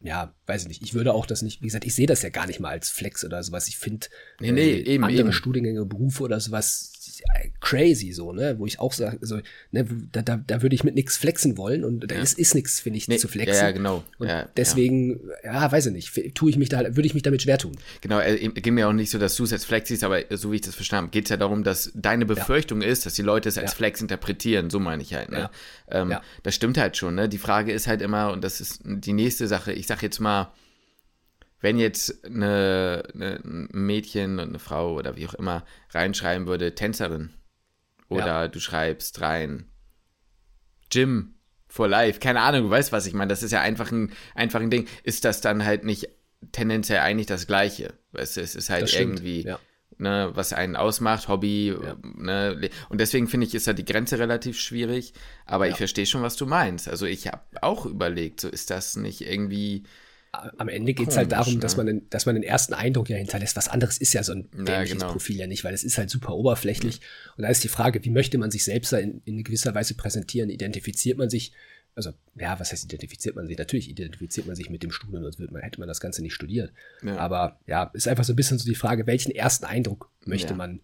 ja, 0.00 0.34
weiß 0.48 0.62
ich 0.62 0.68
nicht. 0.68 0.82
Ich 0.82 0.94
würde 0.94 1.12
auch 1.12 1.26
das 1.26 1.42
nicht, 1.42 1.60
wie 1.60 1.66
gesagt, 1.66 1.84
ich 1.84 1.94
sehe 1.94 2.06
das 2.06 2.22
ja 2.22 2.30
gar 2.30 2.46
nicht 2.46 2.58
mal 2.58 2.70
als 2.70 2.88
Flex 2.88 3.24
oder 3.24 3.42
sowas. 3.42 3.68
Ich 3.68 3.76
finde 3.76 4.06
nee, 4.40 4.50
nee, 4.50 4.70
äh, 4.70 4.94
eben, 4.94 5.04
andere 5.04 5.20
eben. 5.20 5.32
Studiengänge, 5.32 5.84
Berufe 5.84 6.22
oder 6.22 6.40
sowas 6.40 6.92
crazy 7.60 8.12
so, 8.12 8.32
ne, 8.32 8.58
wo 8.58 8.66
ich 8.66 8.78
auch 8.80 8.92
sage, 8.92 9.18
also, 9.20 9.40
ne, 9.70 9.86
da, 10.12 10.22
da, 10.22 10.36
da 10.36 10.62
würde 10.62 10.74
ich 10.74 10.84
mit 10.84 10.94
nichts 10.94 11.16
flexen 11.16 11.56
wollen 11.56 11.84
und 11.84 12.10
da 12.10 12.14
ja. 12.14 12.22
ist, 12.22 12.38
ist 12.38 12.54
nichts, 12.54 12.80
finde 12.80 12.98
ich, 12.98 13.08
nee, 13.08 13.16
zu 13.16 13.28
flexen. 13.28 13.64
Ja, 13.64 13.70
genau. 13.70 14.04
Und 14.18 14.28
ja, 14.28 14.48
deswegen, 14.56 15.20
ja. 15.44 15.54
ja. 15.54 15.72
weiß 15.72 15.86
ich 15.86 15.92
nicht, 15.92 16.34
tue 16.34 16.50
ich 16.50 16.56
mich 16.56 16.68
da, 16.68 16.80
würde 16.80 17.06
ich 17.06 17.14
mich 17.14 17.22
damit 17.22 17.42
schwer 17.42 17.58
tun. 17.58 17.76
Genau, 18.00 18.20
äh, 18.20 18.48
ging 18.48 18.74
mir 18.74 18.88
auch 18.88 18.92
nicht 18.92 19.10
so, 19.10 19.18
dass 19.18 19.34
du 19.36 19.44
es 19.44 19.52
als 19.52 19.64
Flex 19.64 19.88
siehst, 19.88 20.04
aber 20.04 20.22
so 20.30 20.52
wie 20.52 20.56
ich 20.56 20.62
das 20.62 20.74
verstanden 20.74 21.06
habe, 21.06 21.12
geht 21.12 21.24
es 21.24 21.30
ja 21.30 21.36
darum, 21.36 21.64
dass 21.64 21.90
deine 21.94 22.26
Befürchtung 22.26 22.82
ist, 22.82 23.06
dass 23.06 23.14
die 23.14 23.22
Leute 23.22 23.48
es 23.48 23.58
als 23.58 23.74
Flex 23.74 24.00
interpretieren, 24.00 24.70
so 24.70 24.78
meine 24.78 25.02
ich 25.02 25.14
halt, 25.14 25.30
ne. 25.30 25.50
Ähm, 25.90 26.14
das 26.42 26.54
stimmt 26.54 26.78
halt 26.78 26.96
schon, 26.96 27.14
ne. 27.14 27.28
Die 27.28 27.38
Frage 27.38 27.72
ist 27.72 27.86
halt 27.86 28.02
immer, 28.02 28.32
und 28.32 28.44
das 28.44 28.60
ist 28.60 28.80
die 28.84 29.12
nächste 29.12 29.48
Sache, 29.48 29.72
ich 29.72 29.86
sag 29.86 30.02
jetzt 30.02 30.20
mal, 30.20 30.37
wenn 31.60 31.78
jetzt 31.78 32.24
eine, 32.24 33.02
eine, 33.14 33.40
ein 33.44 33.68
Mädchen 33.72 34.38
und 34.38 34.48
eine 34.48 34.58
Frau 34.58 34.94
oder 34.94 35.16
wie 35.16 35.26
auch 35.26 35.34
immer 35.34 35.64
reinschreiben 35.90 36.46
würde, 36.46 36.74
Tänzerin. 36.74 37.30
Oder 38.08 38.26
ja. 38.26 38.48
du 38.48 38.60
schreibst 38.60 39.20
rein 39.20 39.66
Gym 40.90 41.34
for 41.68 41.88
Life. 41.88 42.20
Keine 42.20 42.40
Ahnung, 42.40 42.64
du 42.64 42.70
weißt, 42.70 42.92
was 42.92 43.06
ich 43.06 43.12
meine. 43.12 43.28
Das 43.28 43.42
ist 43.42 43.52
ja 43.52 43.60
einfach 43.60 43.92
ein, 43.92 44.12
einfach 44.34 44.60
ein 44.60 44.70
Ding. 44.70 44.88
Ist 45.02 45.24
das 45.24 45.40
dann 45.40 45.64
halt 45.64 45.84
nicht 45.84 46.08
tendenziell 46.52 47.00
eigentlich 47.00 47.26
das 47.26 47.46
Gleiche? 47.46 47.94
Weißt 48.12 48.36
du, 48.36 48.40
es 48.40 48.54
ist 48.54 48.70
halt 48.70 48.92
irgendwie. 48.94 49.42
Ja. 49.42 49.58
Ne, 50.00 50.30
was 50.34 50.52
einen 50.52 50.76
ausmacht, 50.76 51.26
Hobby, 51.26 51.74
ja. 51.74 51.96
ne, 52.04 52.70
und 52.88 53.00
deswegen 53.00 53.26
finde 53.26 53.48
ich, 53.48 53.54
ist 53.56 53.66
da 53.66 53.72
die 53.72 53.84
Grenze 53.84 54.20
relativ 54.20 54.60
schwierig, 54.60 55.12
aber 55.44 55.66
ja. 55.66 55.72
ich 55.72 55.76
verstehe 55.76 56.06
schon, 56.06 56.22
was 56.22 56.36
du 56.36 56.46
meinst. 56.46 56.88
Also 56.88 57.04
ich 57.04 57.26
habe 57.26 57.42
auch 57.62 57.84
überlegt, 57.84 58.40
so 58.40 58.48
ist 58.48 58.70
das 58.70 58.94
nicht 58.94 59.22
irgendwie, 59.22 59.82
am 60.32 60.68
Ende 60.68 60.94
geht 60.94 61.08
es 61.08 61.16
halt 61.16 61.32
darum, 61.32 61.54
ne? 61.54 61.60
dass, 61.60 61.76
man 61.76 61.86
den, 61.86 62.10
dass 62.10 62.26
man 62.26 62.34
den 62.34 62.44
ersten 62.44 62.74
Eindruck 62.74 63.08
ja 63.08 63.16
hinterlässt. 63.16 63.56
Was 63.56 63.68
anderes 63.68 63.98
ist 63.98 64.12
ja 64.12 64.22
so 64.22 64.32
ein 64.32 64.50
dämliches 64.50 64.90
ja, 64.90 64.94
genau. 64.94 65.12
Profil 65.12 65.36
ja 65.36 65.46
nicht, 65.46 65.64
weil 65.64 65.74
es 65.74 65.84
ist 65.84 65.98
halt 65.98 66.10
super 66.10 66.34
oberflächlich. 66.34 67.00
Mhm. 67.00 67.32
Und 67.36 67.42
da 67.42 67.48
ist 67.48 67.64
die 67.64 67.68
Frage, 67.68 68.04
wie 68.04 68.10
möchte 68.10 68.38
man 68.38 68.50
sich 68.50 68.64
selbst 68.64 68.92
da 68.92 68.98
in, 68.98 69.22
in 69.24 69.42
gewisser 69.42 69.74
Weise 69.74 69.94
präsentieren? 69.94 70.50
Identifiziert 70.50 71.18
man 71.18 71.30
sich, 71.30 71.52
also 71.94 72.12
ja, 72.38 72.60
was 72.60 72.72
heißt 72.72 72.84
identifiziert 72.84 73.36
man 73.36 73.46
sich? 73.46 73.56
Natürlich 73.56 73.88
identifiziert 73.88 74.46
man 74.46 74.54
sich 74.54 74.70
mit 74.70 74.82
dem 74.82 74.92
Studium, 74.92 75.22
sonst 75.22 75.40
man, 75.40 75.62
hätte 75.62 75.80
man 75.80 75.88
das 75.88 76.00
Ganze 76.00 76.22
nicht 76.22 76.34
studiert. 76.34 76.72
Ja. 77.02 77.16
Aber 77.16 77.58
ja, 77.66 77.90
ist 77.94 78.06
einfach 78.06 78.24
so 78.24 78.34
ein 78.34 78.36
bisschen 78.36 78.58
so 78.58 78.68
die 78.68 78.74
Frage, 78.74 79.06
welchen 79.06 79.32
ersten 79.32 79.64
Eindruck 79.64 80.10
möchte 80.24 80.50
ja. 80.50 80.56
man 80.56 80.80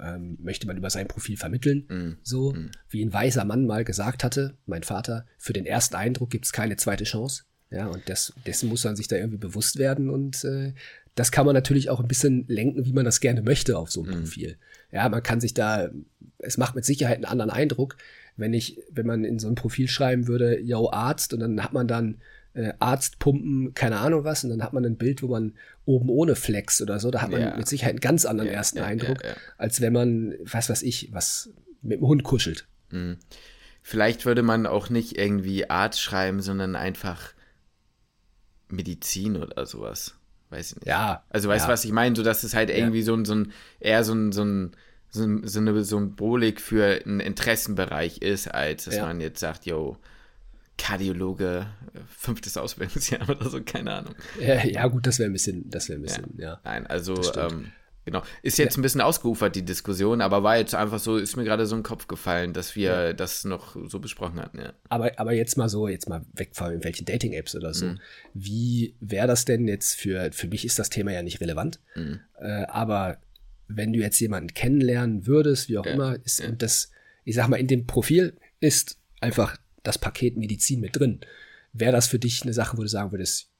ähm, 0.00 0.38
möchte 0.40 0.66
man 0.66 0.76
über 0.76 0.90
sein 0.90 1.06
Profil 1.06 1.36
vermitteln. 1.36 1.86
Mm. 1.88 2.18
So, 2.22 2.52
mm. 2.52 2.70
wie 2.88 3.04
ein 3.04 3.12
weiser 3.12 3.44
Mann 3.44 3.66
mal 3.66 3.84
gesagt 3.84 4.24
hatte, 4.24 4.56
mein 4.64 4.82
Vater, 4.82 5.26
für 5.36 5.52
den 5.52 5.66
ersten 5.66 5.96
Eindruck 5.96 6.30
gibt 6.30 6.46
es 6.46 6.52
keine 6.52 6.76
zweite 6.76 7.04
Chance. 7.04 7.44
Ja, 7.72 7.86
und 7.86 8.08
das, 8.08 8.32
dessen 8.46 8.68
muss 8.68 8.84
man 8.84 8.96
sich 8.96 9.08
da 9.08 9.16
irgendwie 9.16 9.38
bewusst 9.38 9.78
werden 9.78 10.10
und 10.10 10.44
äh, 10.44 10.74
das 11.14 11.32
kann 11.32 11.46
man 11.46 11.54
natürlich 11.54 11.90
auch 11.90 12.00
ein 12.00 12.08
bisschen 12.08 12.44
lenken, 12.48 12.84
wie 12.84 12.92
man 12.92 13.04
das 13.04 13.20
gerne 13.20 13.42
möchte 13.42 13.76
auf 13.76 13.90
so 13.90 14.02
einem 14.02 14.14
mhm. 14.14 14.20
Profil. 14.20 14.56
Ja, 14.90 15.08
man 15.08 15.22
kann 15.22 15.40
sich 15.40 15.54
da, 15.54 15.90
es 16.38 16.58
macht 16.58 16.74
mit 16.74 16.84
Sicherheit 16.84 17.16
einen 17.16 17.24
anderen 17.24 17.50
Eindruck, 17.50 17.96
wenn 18.36 18.54
ich, 18.54 18.80
wenn 18.90 19.06
man 19.06 19.24
in 19.24 19.38
so 19.38 19.48
ein 19.48 19.54
Profil 19.54 19.88
schreiben 19.88 20.26
würde, 20.26 20.58
yo, 20.60 20.90
Arzt, 20.90 21.34
und 21.34 21.40
dann 21.40 21.62
hat 21.62 21.72
man 21.72 21.86
dann 21.86 22.18
äh, 22.54 22.72
Arztpumpen, 22.78 23.74
keine 23.74 23.98
Ahnung 23.98 24.24
was, 24.24 24.44
und 24.44 24.50
dann 24.50 24.62
hat 24.62 24.72
man 24.72 24.84
ein 24.84 24.96
Bild, 24.96 25.22
wo 25.22 25.28
man 25.28 25.54
oben 25.84 26.08
ohne 26.08 26.34
Flex 26.34 26.80
oder 26.80 26.98
so, 26.98 27.10
da 27.10 27.22
hat 27.22 27.30
man 27.30 27.40
ja. 27.40 27.56
mit 27.56 27.68
Sicherheit 27.68 27.92
einen 27.92 28.00
ganz 28.00 28.24
anderen 28.24 28.48
ja, 28.48 28.56
ersten 28.56 28.78
ja, 28.78 28.84
Eindruck, 28.84 29.18
als 29.58 29.80
wenn 29.80 29.92
man, 29.92 30.34
was 30.44 30.70
weiß 30.70 30.82
ich, 30.82 31.12
was 31.12 31.50
mit 31.82 31.98
dem 31.98 32.06
Hund 32.06 32.22
kuschelt. 32.22 32.66
Mhm. 32.90 33.18
Vielleicht 33.82 34.26
würde 34.26 34.42
man 34.42 34.66
auch 34.66 34.90
nicht 34.90 35.18
irgendwie 35.18 35.68
Arzt 35.68 36.00
schreiben, 36.00 36.40
sondern 36.40 36.76
einfach 36.76 37.34
Medizin 38.72 39.36
oder 39.36 39.66
sowas. 39.66 40.16
Weiß 40.50 40.72
ich 40.72 40.76
nicht. 40.76 40.86
Ja. 40.86 41.24
Also 41.30 41.48
weißt 41.48 41.64
du, 41.64 41.68
ja. 41.68 41.72
was 41.72 41.84
ich 41.84 41.92
meine? 41.92 42.14
So, 42.16 42.22
dass 42.22 42.42
es 42.42 42.54
halt 42.54 42.70
irgendwie 42.70 43.00
ja. 43.00 43.04
so 43.04 43.14
ein, 43.14 43.24
so 43.24 43.34
ein, 43.34 43.52
eher 43.80 44.04
so 44.04 44.14
ein, 44.14 44.32
so 44.32 44.44
ein, 44.44 44.72
so, 45.10 45.58
eine 45.58 45.84
Symbolik 45.84 46.60
für 46.60 47.02
einen 47.04 47.20
Interessenbereich 47.20 48.18
ist, 48.18 48.48
als 48.48 48.84
dass 48.84 48.96
ja. 48.96 49.06
man 49.06 49.20
jetzt 49.20 49.40
sagt, 49.40 49.66
yo, 49.66 49.96
Kardiologe, 50.78 51.66
fünftes 52.08 52.56
Ausbildungsjahr 52.56 53.28
oder 53.28 53.48
so, 53.48 53.62
keine 53.62 53.94
Ahnung. 53.94 54.14
Ja, 54.40 54.64
ja 54.64 54.86
gut, 54.88 55.06
das 55.06 55.18
wäre 55.18 55.30
ein 55.30 55.32
bisschen, 55.32 55.68
das 55.70 55.88
wäre 55.88 55.98
ein 55.98 56.02
bisschen, 56.02 56.34
ja. 56.38 56.60
Nein, 56.64 56.86
also, 56.86 57.14
ähm, 57.36 57.72
Genau. 58.04 58.22
Ist 58.42 58.58
jetzt 58.58 58.76
ein 58.76 58.82
bisschen 58.82 59.00
ausgeufert, 59.00 59.54
die 59.54 59.64
Diskussion, 59.64 60.20
aber 60.20 60.42
war 60.42 60.56
jetzt 60.56 60.74
einfach 60.74 60.98
so, 60.98 61.18
ist 61.18 61.36
mir 61.36 61.44
gerade 61.44 61.66
so 61.66 61.76
im 61.76 61.84
Kopf 61.84 62.08
gefallen, 62.08 62.52
dass 62.52 62.74
wir 62.74 62.90
ja. 62.90 63.12
das 63.12 63.44
noch 63.44 63.76
so 63.88 64.00
besprochen 64.00 64.40
hatten, 64.40 64.58
ja. 64.58 64.72
Aber, 64.88 65.12
aber 65.18 65.32
jetzt 65.32 65.56
mal 65.56 65.68
so, 65.68 65.86
jetzt 65.86 66.08
mal 66.08 66.24
weg 66.32 66.50
von 66.52 66.66
irgendwelchen 66.66 67.06
Dating-Apps 67.06 67.54
oder 67.54 67.72
so. 67.74 67.86
Mhm. 67.86 68.00
Wie 68.34 68.96
wäre 69.00 69.28
das 69.28 69.44
denn 69.44 69.68
jetzt 69.68 69.94
für, 69.94 70.32
für 70.32 70.48
mich 70.48 70.64
ist 70.64 70.78
das 70.78 70.90
Thema 70.90 71.12
ja 71.12 71.22
nicht 71.22 71.40
relevant, 71.40 71.78
mhm. 71.94 72.20
äh, 72.40 72.64
aber 72.64 73.18
wenn 73.68 73.92
du 73.92 74.00
jetzt 74.00 74.18
jemanden 74.20 74.52
kennenlernen 74.52 75.26
würdest, 75.26 75.68
wie 75.68 75.78
auch 75.78 75.86
ja. 75.86 75.92
immer, 75.92 76.16
ist 76.24 76.40
ja. 76.40 76.50
das, 76.50 76.90
ich 77.24 77.36
sag 77.36 77.48
mal, 77.48 77.60
in 77.60 77.68
dem 77.68 77.86
Profil 77.86 78.36
ist 78.58 78.98
einfach 79.20 79.56
das 79.84 79.98
Paket 79.98 80.36
Medizin 80.36 80.80
mit 80.80 80.96
drin. 80.96 81.20
Wäre 81.72 81.92
das 81.92 82.08
für 82.08 82.18
dich 82.18 82.42
eine 82.42 82.52
Sache, 82.52 82.76
wo 82.76 82.82
du 82.82 82.88
sagen 82.88 83.12
würdest, 83.12 83.51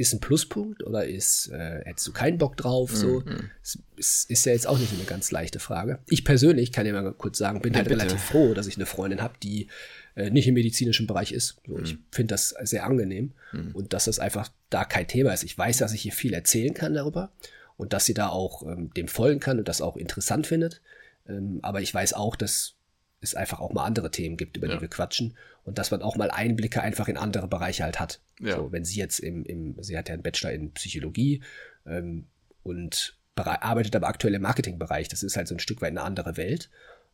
ist 0.00 0.14
ein 0.14 0.20
Pluspunkt 0.20 0.82
oder 0.82 1.06
ist, 1.06 1.48
äh, 1.48 1.82
hättest 1.84 2.06
du 2.06 2.12
keinen 2.12 2.38
Bock 2.38 2.56
drauf? 2.56 2.96
So, 2.96 3.20
mhm. 3.20 3.50
ist, 3.96 4.30
ist 4.30 4.46
ja 4.46 4.52
jetzt 4.52 4.66
auch 4.66 4.78
nicht 4.78 4.92
eine 4.94 5.04
ganz 5.04 5.30
leichte 5.30 5.60
Frage. 5.60 5.98
Ich 6.08 6.24
persönlich 6.24 6.72
kann 6.72 6.86
dir 6.86 6.94
mal 6.94 7.12
kurz 7.12 7.36
sagen, 7.36 7.60
bin 7.60 7.74
ja, 7.74 7.78
halt 7.78 7.88
bitte. 7.88 8.00
relativ 8.00 8.20
froh, 8.20 8.54
dass 8.54 8.66
ich 8.66 8.76
eine 8.76 8.86
Freundin 8.86 9.20
habe, 9.20 9.34
die 9.42 9.68
äh, 10.16 10.30
nicht 10.30 10.48
im 10.48 10.54
medizinischen 10.54 11.06
Bereich 11.06 11.32
ist. 11.32 11.60
So, 11.66 11.74
mhm. 11.74 11.84
Ich 11.84 11.98
finde 12.10 12.32
das 12.32 12.54
sehr 12.62 12.84
angenehm 12.84 13.32
mhm. 13.52 13.72
und 13.74 13.92
dass 13.92 14.06
das 14.06 14.18
einfach 14.18 14.48
da 14.70 14.84
kein 14.84 15.06
Thema 15.06 15.32
ist. 15.32 15.44
Ich 15.44 15.56
weiß, 15.56 15.76
dass 15.78 15.92
ich 15.92 16.00
hier 16.00 16.12
viel 16.12 16.32
erzählen 16.32 16.72
kann 16.72 16.94
darüber 16.94 17.30
und 17.76 17.92
dass 17.92 18.06
sie 18.06 18.14
da 18.14 18.28
auch 18.28 18.62
ähm, 18.62 18.92
dem 18.94 19.06
folgen 19.06 19.40
kann 19.40 19.58
und 19.58 19.68
das 19.68 19.82
auch 19.82 19.98
interessant 19.98 20.46
findet. 20.46 20.80
Ähm, 21.28 21.60
aber 21.60 21.82
ich 21.82 21.92
weiß 21.92 22.14
auch, 22.14 22.36
dass 22.36 22.74
es 23.20 23.34
einfach 23.34 23.60
auch 23.60 23.72
mal 23.72 23.84
andere 23.84 24.10
Themen 24.10 24.36
gibt, 24.36 24.56
über 24.56 24.68
ja. 24.68 24.76
die 24.76 24.80
wir 24.80 24.88
quatschen 24.88 25.36
und 25.64 25.78
dass 25.78 25.90
man 25.90 26.02
auch 26.02 26.16
mal 26.16 26.30
Einblicke 26.30 26.80
einfach 26.80 27.08
in 27.08 27.16
andere 27.16 27.48
Bereiche 27.48 27.84
halt 27.84 28.00
hat. 28.00 28.20
Ja. 28.40 28.56
So, 28.56 28.72
wenn 28.72 28.84
sie 28.84 28.98
jetzt 28.98 29.18
im, 29.18 29.44
im, 29.44 29.76
sie 29.82 29.96
hat 29.96 30.08
ja 30.08 30.14
einen 30.14 30.22
Bachelor 30.22 30.52
in 30.52 30.72
Psychologie 30.72 31.42
ähm, 31.86 32.26
und 32.62 33.16
arbeitet 33.36 33.96
aber 33.96 34.08
aktuell 34.08 34.34
im 34.34 34.42
Marketingbereich. 34.42 35.08
Das 35.08 35.22
ist 35.22 35.36
halt 35.36 35.48
so 35.48 35.54
ein 35.54 35.60
Stück 35.60 35.80
weit 35.80 35.90
eine 35.90 36.02
andere 36.02 36.36
Welt, 36.36 36.70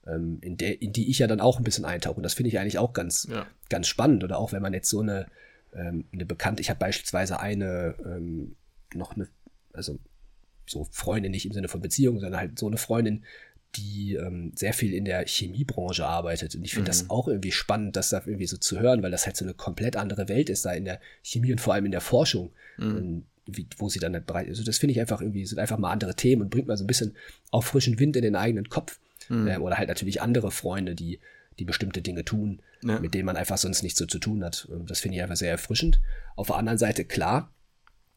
ähm, 0.06 0.38
in, 0.40 0.56
der, 0.56 0.82
in 0.82 0.92
die 0.92 1.10
ich 1.10 1.18
ja 1.18 1.26
dann 1.26 1.40
auch 1.40 1.58
ein 1.58 1.64
bisschen 1.64 1.84
eintauche. 1.84 2.16
Und 2.16 2.22
das 2.22 2.34
finde 2.34 2.48
ich 2.48 2.58
eigentlich 2.58 2.78
auch 2.78 2.92
ganz, 2.92 3.28
ja. 3.30 3.46
ganz 3.68 3.86
spannend. 3.86 4.24
Oder 4.24 4.38
auch 4.38 4.52
wenn 4.52 4.62
man 4.62 4.74
jetzt 4.74 4.90
so 4.90 5.00
eine, 5.00 5.26
ähm, 5.74 6.06
eine 6.12 6.26
bekannte, 6.26 6.62
ich 6.62 6.70
habe 6.70 6.80
beispielsweise 6.80 7.40
eine, 7.40 7.94
ähm, 8.04 8.56
noch 8.94 9.14
eine, 9.14 9.28
also 9.72 9.98
so 10.68 10.84
Freundin 10.90 11.30
nicht 11.30 11.46
im 11.46 11.52
Sinne 11.52 11.68
von 11.68 11.80
Beziehung, 11.80 12.18
sondern 12.18 12.40
halt 12.40 12.58
so 12.58 12.66
eine 12.66 12.76
Freundin, 12.76 13.24
die 13.76 14.14
ähm, 14.14 14.52
sehr 14.54 14.72
viel 14.72 14.94
in 14.94 15.04
der 15.04 15.24
Chemiebranche 15.26 16.06
arbeitet. 16.06 16.54
Und 16.54 16.64
ich 16.64 16.72
finde 16.72 16.88
mhm. 16.88 16.92
das 16.92 17.10
auch 17.10 17.28
irgendwie 17.28 17.52
spannend, 17.52 17.96
das 17.96 18.10
da 18.10 18.22
irgendwie 18.24 18.46
so 18.46 18.56
zu 18.56 18.80
hören, 18.80 19.02
weil 19.02 19.10
das 19.10 19.26
halt 19.26 19.36
so 19.36 19.44
eine 19.44 19.54
komplett 19.54 19.96
andere 19.96 20.28
Welt 20.28 20.48
ist, 20.48 20.64
da 20.64 20.72
in 20.72 20.84
der 20.84 21.00
Chemie 21.22 21.52
und 21.52 21.60
vor 21.60 21.74
allem 21.74 21.86
in 21.86 21.92
der 21.92 22.00
Forschung, 22.00 22.50
mhm. 22.78 23.24
wie, 23.46 23.66
wo 23.78 23.88
sie 23.88 23.98
dann 23.98 24.14
halt 24.14 24.26
bereit 24.26 24.46
ist. 24.46 24.58
Also 24.58 24.64
das 24.64 24.78
finde 24.78 24.92
ich 24.92 25.00
einfach 25.00 25.20
irgendwie, 25.20 25.44
sind 25.46 25.58
einfach 25.58 25.78
mal 25.78 25.92
andere 25.92 26.14
Themen 26.14 26.42
und 26.42 26.50
bringt 26.50 26.68
mal 26.68 26.76
so 26.76 26.84
ein 26.84 26.88
bisschen 26.88 27.14
auch 27.50 27.64
frischen 27.64 27.98
Wind 27.98 28.16
in 28.16 28.22
den 28.22 28.36
eigenen 28.36 28.68
Kopf. 28.68 28.98
Mhm. 29.28 29.48
Ähm, 29.48 29.62
oder 29.62 29.78
halt 29.78 29.88
natürlich 29.88 30.22
andere 30.22 30.50
Freunde, 30.50 30.94
die, 30.94 31.20
die 31.58 31.64
bestimmte 31.64 32.02
Dinge 32.02 32.24
tun, 32.24 32.60
ja. 32.82 33.00
mit 33.00 33.14
denen 33.14 33.26
man 33.26 33.36
einfach 33.36 33.58
sonst 33.58 33.82
nichts 33.82 33.98
so 33.98 34.06
zu 34.06 34.18
tun 34.18 34.44
hat. 34.44 34.68
Das 34.86 35.00
finde 35.00 35.16
ich 35.16 35.22
einfach 35.22 35.36
sehr 35.36 35.50
erfrischend. 35.50 36.00
Auf 36.34 36.48
der 36.48 36.56
anderen 36.56 36.78
Seite, 36.78 37.04
klar, 37.04 37.52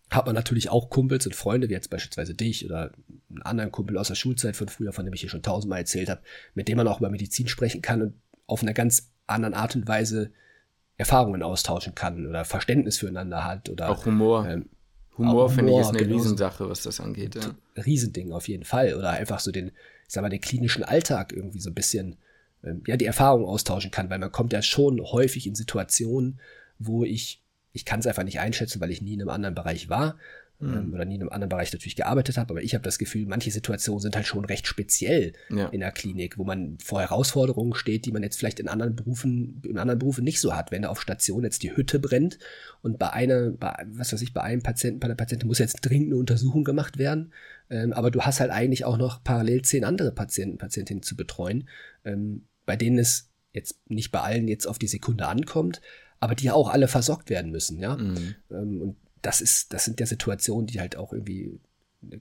hat 0.09 0.25
man 0.25 0.35
natürlich 0.35 0.69
auch 0.69 0.89
Kumpels 0.89 1.25
und 1.25 1.35
Freunde, 1.35 1.69
wie 1.69 1.73
jetzt 1.73 1.89
beispielsweise 1.89 2.33
dich 2.33 2.65
oder 2.65 2.91
einen 3.29 3.41
anderen 3.43 3.71
Kumpel 3.71 3.97
aus 3.97 4.07
der 4.07 4.15
Schulzeit 4.15 4.55
von 4.55 4.67
früher, 4.67 4.91
von 4.91 5.05
dem 5.05 5.13
ich 5.13 5.21
hier 5.21 5.29
schon 5.29 5.43
tausendmal 5.43 5.79
erzählt 5.79 6.09
habe, 6.09 6.21
mit 6.55 6.67
dem 6.67 6.77
man 6.77 6.87
auch 6.87 6.99
über 6.99 7.09
Medizin 7.09 7.47
sprechen 7.47 7.81
kann 7.81 8.01
und 8.01 8.13
auf 8.47 8.63
einer 8.63 8.73
ganz 8.73 9.11
anderen 9.27 9.53
Art 9.53 9.75
und 9.75 9.87
Weise 9.87 10.31
Erfahrungen 10.97 11.43
austauschen 11.43 11.95
kann 11.95 12.27
oder 12.27 12.43
Verständnis 12.43 12.97
füreinander 12.97 13.45
hat 13.45 13.69
oder 13.69 13.89
auch 13.89 14.05
Humor. 14.05 14.47
Ähm, 14.47 14.69
Humor, 15.17 15.49
finde 15.49 15.73
ich, 15.73 15.79
ist 15.79 15.89
eine 15.89 16.07
Riesensache, 16.07 16.69
was 16.69 16.83
das 16.83 16.99
angeht. 16.99 17.35
Ja. 17.35 17.55
Riesending 17.83 18.31
auf 18.31 18.47
jeden 18.47 18.63
Fall. 18.63 18.95
Oder 18.95 19.11
einfach 19.11 19.39
so 19.39 19.51
den, 19.51 19.67
ich 19.67 19.73
sag 20.13 20.21
mal, 20.21 20.29
den 20.29 20.41
klinischen 20.41 20.83
Alltag 20.83 21.33
irgendwie 21.33 21.59
so 21.59 21.69
ein 21.69 21.73
bisschen 21.73 22.17
ähm, 22.63 22.83
ja, 22.87 22.97
die 22.97 23.05
Erfahrung 23.05 23.45
austauschen 23.45 23.91
kann, 23.91 24.09
weil 24.09 24.19
man 24.19 24.31
kommt 24.31 24.53
ja 24.53 24.61
schon 24.61 25.01
häufig 25.01 25.47
in 25.47 25.55
Situationen, 25.55 26.39
wo 26.79 27.03
ich, 27.03 27.41
ich 27.71 27.85
kann 27.85 27.99
es 27.99 28.07
einfach 28.07 28.23
nicht 28.23 28.39
einschätzen, 28.39 28.81
weil 28.81 28.91
ich 28.91 29.01
nie 29.01 29.13
in 29.13 29.21
einem 29.21 29.29
anderen 29.29 29.55
Bereich 29.55 29.89
war 29.89 30.17
mhm. 30.59 30.93
oder 30.93 31.05
nie 31.05 31.15
in 31.15 31.21
einem 31.21 31.31
anderen 31.31 31.49
Bereich 31.49 31.71
natürlich 31.71 31.95
gearbeitet 31.95 32.37
habe, 32.37 32.53
aber 32.53 32.63
ich 32.63 32.73
habe 32.73 32.83
das 32.83 32.97
Gefühl, 32.97 33.25
manche 33.25 33.51
Situationen 33.51 34.01
sind 34.01 34.15
halt 34.15 34.27
schon 34.27 34.45
recht 34.45 34.67
speziell 34.67 35.33
ja. 35.49 35.67
in 35.69 35.79
der 35.79 35.91
Klinik, 35.91 36.37
wo 36.37 36.43
man 36.43 36.77
vor 36.83 37.01
Herausforderungen 37.01 37.73
steht, 37.73 38.05
die 38.05 38.11
man 38.11 38.23
jetzt 38.23 38.37
vielleicht 38.37 38.59
in 38.59 38.67
anderen 38.67 38.95
Berufen, 38.95 39.61
in 39.65 39.77
anderen 39.77 39.99
Berufen 39.99 40.23
nicht 40.23 40.41
so 40.41 40.55
hat. 40.55 40.71
Wenn 40.71 40.83
da 40.83 40.89
auf 40.89 41.01
Station 41.01 41.43
jetzt 41.43 41.63
die 41.63 41.75
Hütte 41.75 41.99
brennt 41.99 42.39
und 42.81 42.99
bei 42.99 43.11
einer, 43.11 43.51
bei, 43.51 43.85
was 43.91 44.13
weiß 44.13 44.21
ich, 44.21 44.33
bei 44.33 44.41
einem 44.41 44.61
Patienten, 44.61 44.99
bei 44.99 45.05
einer 45.05 45.15
Patientin 45.15 45.47
muss 45.47 45.59
jetzt 45.59 45.81
dringend 45.81 46.09
eine 46.09 46.17
Untersuchung 46.17 46.63
gemacht 46.63 46.97
werden, 46.97 47.33
ähm, 47.69 47.93
aber 47.93 48.11
du 48.11 48.21
hast 48.21 48.39
halt 48.39 48.51
eigentlich 48.51 48.85
auch 48.85 48.97
noch 48.97 49.23
parallel 49.23 49.61
zehn 49.63 49.83
andere 49.83 50.11
Patienten, 50.11 50.57
Patientinnen 50.57 51.03
zu 51.03 51.15
betreuen, 51.15 51.67
ähm, 52.03 52.45
bei 52.65 52.75
denen 52.75 52.99
es 52.99 53.29
jetzt 53.53 53.79
nicht 53.89 54.11
bei 54.11 54.19
allen 54.19 54.47
jetzt 54.47 54.67
auf 54.67 54.77
die 54.77 54.87
Sekunde 54.87 55.27
ankommt, 55.27 55.81
aber 56.19 56.35
die 56.35 56.45
ja 56.45 56.53
auch 56.53 56.69
alle 56.69 56.87
versorgt 56.87 57.29
werden 57.29 57.51
müssen, 57.51 57.79
ja. 57.79 57.97
Mhm. 57.97 58.35
Ähm, 58.51 58.81
und 58.81 58.95
das 59.21 59.41
ist, 59.41 59.73
das 59.73 59.85
sind 59.85 59.99
ja 59.99 60.05
Situationen, 60.05 60.67
die 60.67 60.79
halt 60.79 60.95
auch 60.95 61.13
irgendwie 61.13 61.59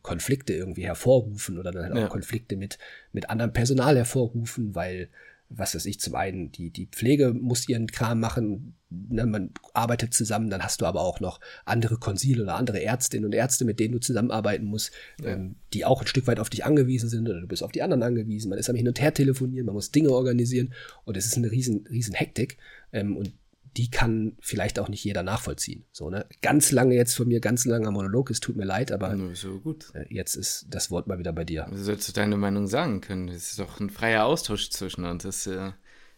Konflikte 0.03 0.55
irgendwie 0.55 0.85
hervorrufen 0.85 1.59
oder 1.59 1.71
dann 1.71 1.85
halt 1.85 1.93
auch 1.93 1.99
ja. 1.99 2.09
Konflikte 2.09 2.57
mit, 2.57 2.79
mit 3.13 3.31
anderem 3.31 3.53
Personal 3.53 3.97
hervorrufen, 3.97 4.75
weil, 4.75 5.09
was 5.49 5.75
weiß 5.75 5.87
ich, 5.87 6.01
zum 6.01 6.17
einen, 6.17 6.51
die, 6.51 6.71
die 6.71 6.87
Pflege 6.87 7.33
muss 7.33 7.69
ihren 7.69 7.87
Kram 7.87 8.19
machen, 8.19 8.75
ne, 8.91 9.25
man 9.25 9.51
arbeitet 9.75 10.15
zusammen, 10.15 10.51
dann 10.51 10.65
hast 10.65 10.81
du 10.81 10.87
aber 10.87 11.03
auch 11.03 11.21
noch 11.21 11.41
andere 11.65 11.97
Konsile 11.97 12.43
oder 12.43 12.57
andere 12.57 12.83
Ärztinnen 12.83 13.27
und 13.27 13.33
Ärzte, 13.33 13.65
mit 13.65 13.79
denen 13.79 13.93
du 13.93 14.01
zusammenarbeiten 14.01 14.67
musst, 14.67 14.91
ja. 15.21 15.29
ähm, 15.29 15.55
die 15.73 15.85
auch 15.85 16.01
ein 16.01 16.09
Stück 16.09 16.27
weit 16.27 16.41
auf 16.41 16.51
dich 16.51 16.65
angewiesen 16.65 17.09
sind 17.09 17.29
oder 17.29 17.41
du 17.41 17.47
bist 17.47 17.63
auf 17.63 17.73
die 17.73 17.83
anderen 17.83 18.03
angewiesen. 18.03 18.51
Man 18.51 18.59
ist 18.59 18.69
am 18.69 18.77
Hin 18.77 18.89
und 18.89 19.01
Her 19.01 19.15
telefonieren, 19.15 19.67
man 19.67 19.77
muss 19.77 19.93
Dinge 19.93 20.11
organisieren 20.11 20.75
und 21.05 21.17
es 21.17 21.27
ist 21.27 21.37
eine 21.37 21.53
riesen, 21.53 21.87
riesen 21.87 22.15
Hektik. 22.15 22.59
Ähm, 22.93 23.17
und 23.17 23.33
die 23.79 23.91
kann 23.91 24.37
vielleicht 24.41 24.81
auch 24.81 24.89
nicht 24.89 25.05
jeder 25.05 25.23
nachvollziehen. 25.23 25.85
So, 25.93 26.11
ne? 26.11 26.27
Ganz 26.43 26.73
lange 26.73 26.97
jetzt 26.97 27.15
von 27.15 27.29
mir, 27.29 27.41
ganz 27.41 27.65
langer 27.65 27.93
Monolog, 27.93 28.29
es 28.31 28.41
tut 28.41 28.57
mir 28.57 28.65
leid, 28.65 28.91
aber 28.91 29.17
so 29.35 29.63
äh, 29.95 30.05
jetzt 30.13 30.35
ist 30.35 30.67
das 30.69 30.91
Wort 30.91 31.07
mal 31.07 31.21
wieder 31.21 31.33
bei 31.33 31.45
dir. 31.45 31.69
Du 31.71 31.77
sollst 31.77 32.09
du 32.09 32.13
deine 32.13 32.37
Meinung 32.37 32.67
sagen 32.67 33.01
können. 33.01 33.29
Es 33.29 33.51
ist 33.51 33.61
doch 33.61 33.79
ein 33.79 33.89
freier 33.89 34.25
Austausch 34.25 34.71
zwischen 34.71 35.05
uns. 35.05 35.23
Das 35.23 35.47
äh, 35.47 35.71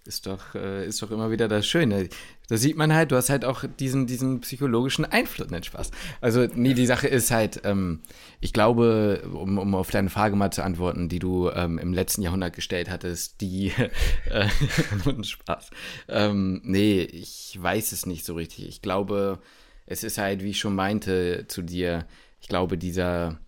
ist 0.06 0.26
doch, 0.26 0.54
äh, 0.54 0.86
ist 0.86 1.02
doch 1.02 1.10
immer 1.10 1.30
wieder 1.30 1.48
das 1.48 1.66
Schöne. 1.66 2.08
Da 2.48 2.56
sieht 2.56 2.76
man 2.76 2.92
halt, 2.92 3.12
du 3.12 3.16
hast 3.16 3.30
halt 3.30 3.44
auch 3.44 3.64
diesen, 3.78 4.06
diesen 4.06 4.40
psychologischen 4.40 5.04
Einfluss, 5.04 5.50
nicht 5.50 5.66
Spaß. 5.66 5.90
Also, 6.20 6.46
nee, 6.54 6.74
die 6.74 6.86
Sache 6.86 7.06
ist 7.06 7.30
halt, 7.30 7.60
ähm, 7.64 8.00
ich 8.40 8.52
glaube, 8.52 9.28
um, 9.32 9.58
um 9.58 9.74
auf 9.74 9.90
deine 9.90 10.10
Frage 10.10 10.36
mal 10.36 10.50
zu 10.50 10.64
antworten, 10.64 11.08
die 11.08 11.18
du 11.18 11.50
ähm, 11.50 11.78
im 11.78 11.92
letzten 11.92 12.22
Jahrhundert 12.22 12.54
gestellt 12.54 12.90
hattest, 12.90 13.40
die, 13.40 13.72
äh, 14.30 14.48
Spaß. 15.22 15.70
Ähm, 16.08 16.60
nee, 16.64 17.02
ich 17.02 17.56
weiß 17.60 17.92
es 17.92 18.06
nicht 18.06 18.24
so 18.24 18.34
richtig. 18.34 18.68
Ich 18.68 18.82
glaube, 18.82 19.40
es 19.86 20.04
ist 20.04 20.18
halt, 20.18 20.42
wie 20.42 20.50
ich 20.50 20.60
schon 20.60 20.74
meinte 20.74 21.46
zu 21.48 21.62
dir, 21.62 22.06
ich 22.40 22.48
glaube, 22.48 22.78
dieser, 22.78 23.38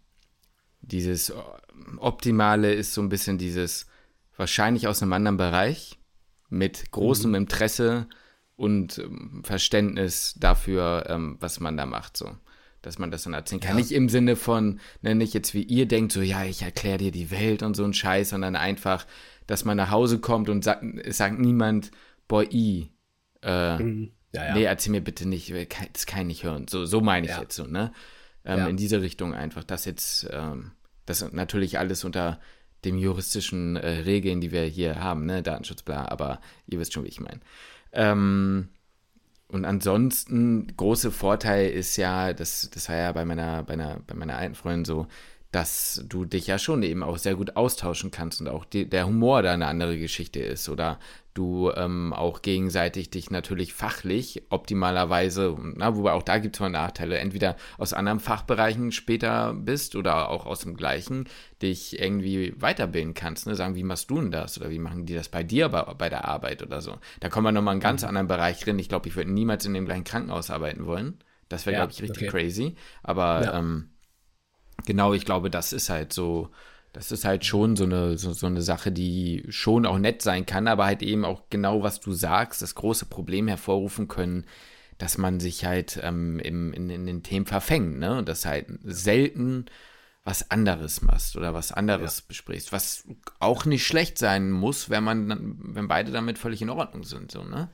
dieses 0.80 1.32
Optimale 1.98 2.72
ist 2.72 2.94
so 2.94 3.00
ein 3.00 3.08
bisschen 3.08 3.38
dieses, 3.38 3.86
wahrscheinlich 4.36 4.88
aus 4.88 5.02
einem 5.02 5.12
anderen 5.12 5.36
Bereich, 5.36 5.98
mit 6.52 6.90
großem 6.92 7.30
mhm. 7.30 7.36
Interesse 7.36 8.06
und 8.56 8.98
ähm, 8.98 9.42
Verständnis 9.44 10.34
dafür, 10.38 11.06
ähm, 11.08 11.36
was 11.40 11.58
man 11.58 11.76
da 11.76 11.86
macht, 11.86 12.16
so. 12.16 12.36
Dass 12.82 12.98
man 12.98 13.12
das 13.12 13.22
dann 13.22 13.32
erzählen 13.32 13.60
kann. 13.60 13.70
Ja. 13.70 13.76
Nicht 13.76 13.92
im 13.92 14.08
Sinne 14.08 14.34
von, 14.34 14.80
ne, 15.02 15.14
nicht 15.14 15.34
jetzt 15.34 15.54
wie 15.54 15.62
ihr 15.62 15.86
denkt, 15.86 16.12
so, 16.12 16.20
ja, 16.20 16.44
ich 16.44 16.62
erkläre 16.62 16.98
dir 16.98 17.12
die 17.12 17.30
Welt 17.30 17.62
und 17.62 17.74
so 17.74 17.84
ein 17.84 17.94
Scheiß, 17.94 18.30
sondern 18.30 18.56
einfach, 18.56 19.06
dass 19.46 19.64
man 19.64 19.76
nach 19.76 19.90
Hause 19.90 20.18
kommt 20.18 20.48
und 20.48 20.64
sagt, 20.64 20.82
es 21.04 21.18
sagt 21.18 21.38
niemand, 21.38 21.92
boy, 22.26 22.48
i, 22.50 22.90
äh, 23.42 23.78
mhm. 23.78 24.12
ja, 24.32 24.46
ja. 24.46 24.54
nee, 24.54 24.64
erzähl 24.64 24.90
mir 24.90 25.00
bitte 25.00 25.28
nicht, 25.28 25.54
das 25.92 26.06
kann 26.06 26.22
ich 26.22 26.26
nicht 26.26 26.44
hören. 26.44 26.66
So, 26.68 26.84
so 26.84 27.00
meine 27.00 27.26
ich 27.28 27.36
jetzt 27.38 27.54
so, 27.54 27.66
ne? 27.66 27.92
Ähm, 28.44 28.66
in 28.66 28.76
diese 28.76 29.00
Richtung 29.00 29.32
einfach, 29.32 29.62
dass 29.62 29.84
jetzt, 29.84 30.28
ähm, 30.32 30.72
das 31.06 31.32
natürlich 31.32 31.78
alles 31.78 32.02
unter 32.02 32.40
dem 32.84 32.98
juristischen 32.98 33.76
äh, 33.76 34.00
Regeln, 34.00 34.40
die 34.40 34.52
wir 34.52 34.62
hier 34.64 35.00
haben, 35.00 35.26
ne, 35.26 35.42
Datenschutz, 35.42 35.82
bla, 35.82 36.06
aber 36.08 36.40
ihr 36.66 36.78
wisst 36.78 36.92
schon, 36.92 37.04
wie 37.04 37.08
ich 37.08 37.20
meine. 37.20 37.40
Ähm, 37.92 38.68
und 39.48 39.64
ansonsten, 39.64 40.66
große 40.76 41.10
Vorteil 41.10 41.70
ist 41.70 41.96
ja, 41.96 42.32
das, 42.32 42.70
das 42.72 42.88
war 42.88 42.96
ja 42.96 43.12
bei 43.12 43.24
meiner, 43.24 43.62
bei, 43.62 43.74
einer, 43.74 44.00
bei 44.06 44.14
meiner 44.14 44.36
alten 44.36 44.54
Freundin 44.54 44.84
so, 44.84 45.06
dass 45.50 46.02
du 46.08 46.24
dich 46.24 46.46
ja 46.46 46.58
schon 46.58 46.82
eben 46.82 47.02
auch 47.02 47.18
sehr 47.18 47.34
gut 47.34 47.56
austauschen 47.56 48.10
kannst 48.10 48.40
und 48.40 48.48
auch 48.48 48.64
die, 48.64 48.88
der 48.88 49.06
Humor 49.06 49.42
da 49.42 49.52
eine 49.52 49.66
andere 49.66 49.98
Geschichte 49.98 50.40
ist 50.40 50.70
oder 50.70 50.98
du 51.34 51.70
ähm, 51.74 52.12
auch 52.12 52.42
gegenseitig 52.42 53.10
dich 53.10 53.30
natürlich 53.30 53.72
fachlich 53.72 54.42
optimalerweise, 54.50 55.56
na, 55.76 55.96
wobei 55.96 56.12
auch 56.12 56.22
da 56.22 56.38
gibt 56.38 56.56
es 56.56 56.60
mal 56.60 56.68
Nachteile, 56.68 57.18
entweder 57.18 57.56
aus 57.78 57.92
anderen 57.92 58.20
Fachbereichen 58.20 58.92
später 58.92 59.54
bist 59.54 59.96
oder 59.96 60.28
auch 60.28 60.44
aus 60.44 60.60
dem 60.60 60.76
gleichen, 60.76 61.28
dich 61.62 61.98
irgendwie 61.98 62.54
weiterbilden 62.58 63.14
kannst, 63.14 63.46
ne? 63.46 63.54
sagen, 63.54 63.74
wie 63.74 63.82
machst 63.82 64.10
du 64.10 64.20
denn 64.20 64.30
das 64.30 64.58
oder 64.60 64.70
wie 64.70 64.78
machen 64.78 65.06
die 65.06 65.14
das 65.14 65.28
bei 65.28 65.42
dir 65.42 65.68
bei, 65.70 65.82
bei 65.94 66.08
der 66.08 66.26
Arbeit 66.26 66.62
oder 66.62 66.80
so. 66.80 66.98
Da 67.20 67.28
kommen 67.28 67.46
wir 67.46 67.52
nochmal 67.52 67.72
einen 67.72 67.80
ganz 67.80 68.02
mhm. 68.02 68.08
anderen 68.08 68.28
Bereich 68.28 68.60
drin. 68.60 68.78
Ich 68.78 68.88
glaube, 68.88 69.08
ich 69.08 69.16
würde 69.16 69.32
niemals 69.32 69.64
in 69.64 69.74
dem 69.74 69.86
gleichen 69.86 70.04
Krankenhaus 70.04 70.50
arbeiten 70.50 70.86
wollen. 70.86 71.18
Das 71.48 71.66
wäre, 71.66 71.74
ja, 71.74 71.80
glaube 71.80 71.92
ich, 71.92 72.02
richtig 72.02 72.28
okay. 72.28 72.30
crazy. 72.30 72.76
Aber 73.02 73.44
ja. 73.44 73.58
ähm, 73.58 73.90
genau, 74.86 75.12
ich 75.14 75.24
glaube, 75.24 75.50
das 75.50 75.72
ist 75.72 75.88
halt 75.88 76.12
so, 76.12 76.50
das 76.92 77.10
ist 77.10 77.24
halt 77.24 77.44
schon 77.44 77.76
so 77.76 77.84
eine, 77.84 78.18
so, 78.18 78.32
so, 78.32 78.46
eine 78.46 78.62
Sache, 78.62 78.92
die 78.92 79.44
schon 79.48 79.86
auch 79.86 79.98
nett 79.98 80.22
sein 80.22 80.44
kann, 80.44 80.68
aber 80.68 80.84
halt 80.84 81.02
eben 81.02 81.24
auch 81.24 81.44
genau, 81.48 81.82
was 81.82 82.00
du 82.00 82.12
sagst, 82.12 82.60
das 82.60 82.74
große 82.74 83.06
Problem 83.06 83.48
hervorrufen 83.48 84.08
können, 84.08 84.44
dass 84.98 85.16
man 85.16 85.40
sich 85.40 85.64
halt 85.64 85.98
ähm, 86.02 86.38
im, 86.38 86.72
in, 86.72 86.90
in, 86.90 87.06
den 87.06 87.22
Themen 87.22 87.46
verfängt, 87.46 87.98
ne? 87.98 88.18
Und 88.18 88.28
das 88.28 88.44
halt 88.44 88.66
selten 88.84 89.66
was 90.24 90.50
anderes 90.50 91.02
machst 91.02 91.36
oder 91.36 91.52
was 91.52 91.72
anderes 91.72 92.18
ja. 92.18 92.24
besprichst, 92.28 92.72
was 92.72 93.04
auch 93.40 93.64
nicht 93.64 93.84
schlecht 93.84 94.18
sein 94.18 94.52
muss, 94.52 94.88
wenn 94.88 95.02
man, 95.02 95.56
wenn 95.74 95.88
beide 95.88 96.12
damit 96.12 96.38
völlig 96.38 96.62
in 96.62 96.70
Ordnung 96.70 97.02
sind, 97.04 97.32
so, 97.32 97.42
ne? 97.42 97.70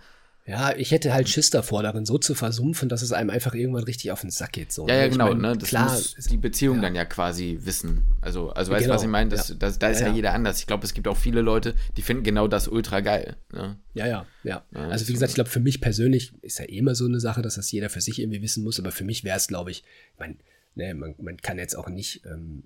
Ja, 0.48 0.74
ich 0.74 0.92
hätte 0.92 1.12
halt 1.12 1.28
Schiss 1.28 1.50
davor, 1.50 1.82
darin 1.82 2.06
so 2.06 2.16
zu 2.16 2.34
versumpfen, 2.34 2.88
dass 2.88 3.02
es 3.02 3.12
einem 3.12 3.28
einfach 3.28 3.52
irgendwann 3.52 3.84
richtig 3.84 4.12
auf 4.12 4.22
den 4.22 4.30
Sack 4.30 4.52
geht. 4.52 4.72
So. 4.72 4.88
Ja, 4.88 4.94
ja, 4.94 5.08
genau. 5.08 5.28
Mein, 5.28 5.42
ne? 5.42 5.56
Das 5.58 5.68
klar, 5.68 5.92
muss 5.92 6.14
die 6.14 6.38
Beziehung 6.38 6.76
ja. 6.76 6.82
dann 6.82 6.94
ja 6.94 7.04
quasi 7.04 7.58
wissen. 7.60 8.04
Also, 8.22 8.48
also 8.50 8.72
weißt 8.72 8.80
du, 8.80 8.84
genau, 8.84 8.94
was 8.94 9.02
ich 9.02 9.08
meine? 9.08 9.28
Das, 9.28 9.50
ja. 9.50 9.56
das, 9.56 9.78
da 9.78 9.90
ist 9.90 10.00
ja, 10.00 10.06
ja, 10.06 10.14
jeder 10.14 10.32
anders. 10.32 10.58
Ich 10.60 10.66
glaube, 10.66 10.86
es 10.86 10.94
gibt 10.94 11.06
auch 11.06 11.18
viele 11.18 11.42
Leute, 11.42 11.74
die 11.98 12.02
finden 12.02 12.22
genau 12.22 12.48
das 12.48 12.66
ultra 12.66 13.00
geil. 13.00 13.36
Ne? 13.52 13.78
Ja, 13.92 14.06
ja, 14.06 14.26
ja. 14.42 14.64
also 14.72 15.06
wie 15.08 15.12
gesagt, 15.12 15.30
ich 15.30 15.34
glaube, 15.34 15.50
für 15.50 15.60
mich 15.60 15.82
persönlich 15.82 16.32
ist 16.40 16.58
ja 16.58 16.64
eh 16.64 16.78
immer 16.78 16.94
so 16.94 17.04
eine 17.04 17.20
Sache, 17.20 17.42
dass 17.42 17.56
das 17.56 17.70
jeder 17.70 17.90
für 17.90 18.00
sich 18.00 18.18
irgendwie 18.18 18.40
wissen 18.40 18.64
muss. 18.64 18.80
Aber 18.80 18.90
für 18.90 19.04
mich 19.04 19.24
wäre 19.24 19.36
es, 19.36 19.48
glaube 19.48 19.70
ich, 19.70 19.84
ich 20.14 20.18
meine, 20.18 20.36
ne, 20.76 20.94
man, 20.94 21.14
man 21.18 21.36
kann 21.36 21.58
jetzt 21.58 21.76
auch 21.76 21.90
nicht, 21.90 22.24
ähm, 22.24 22.62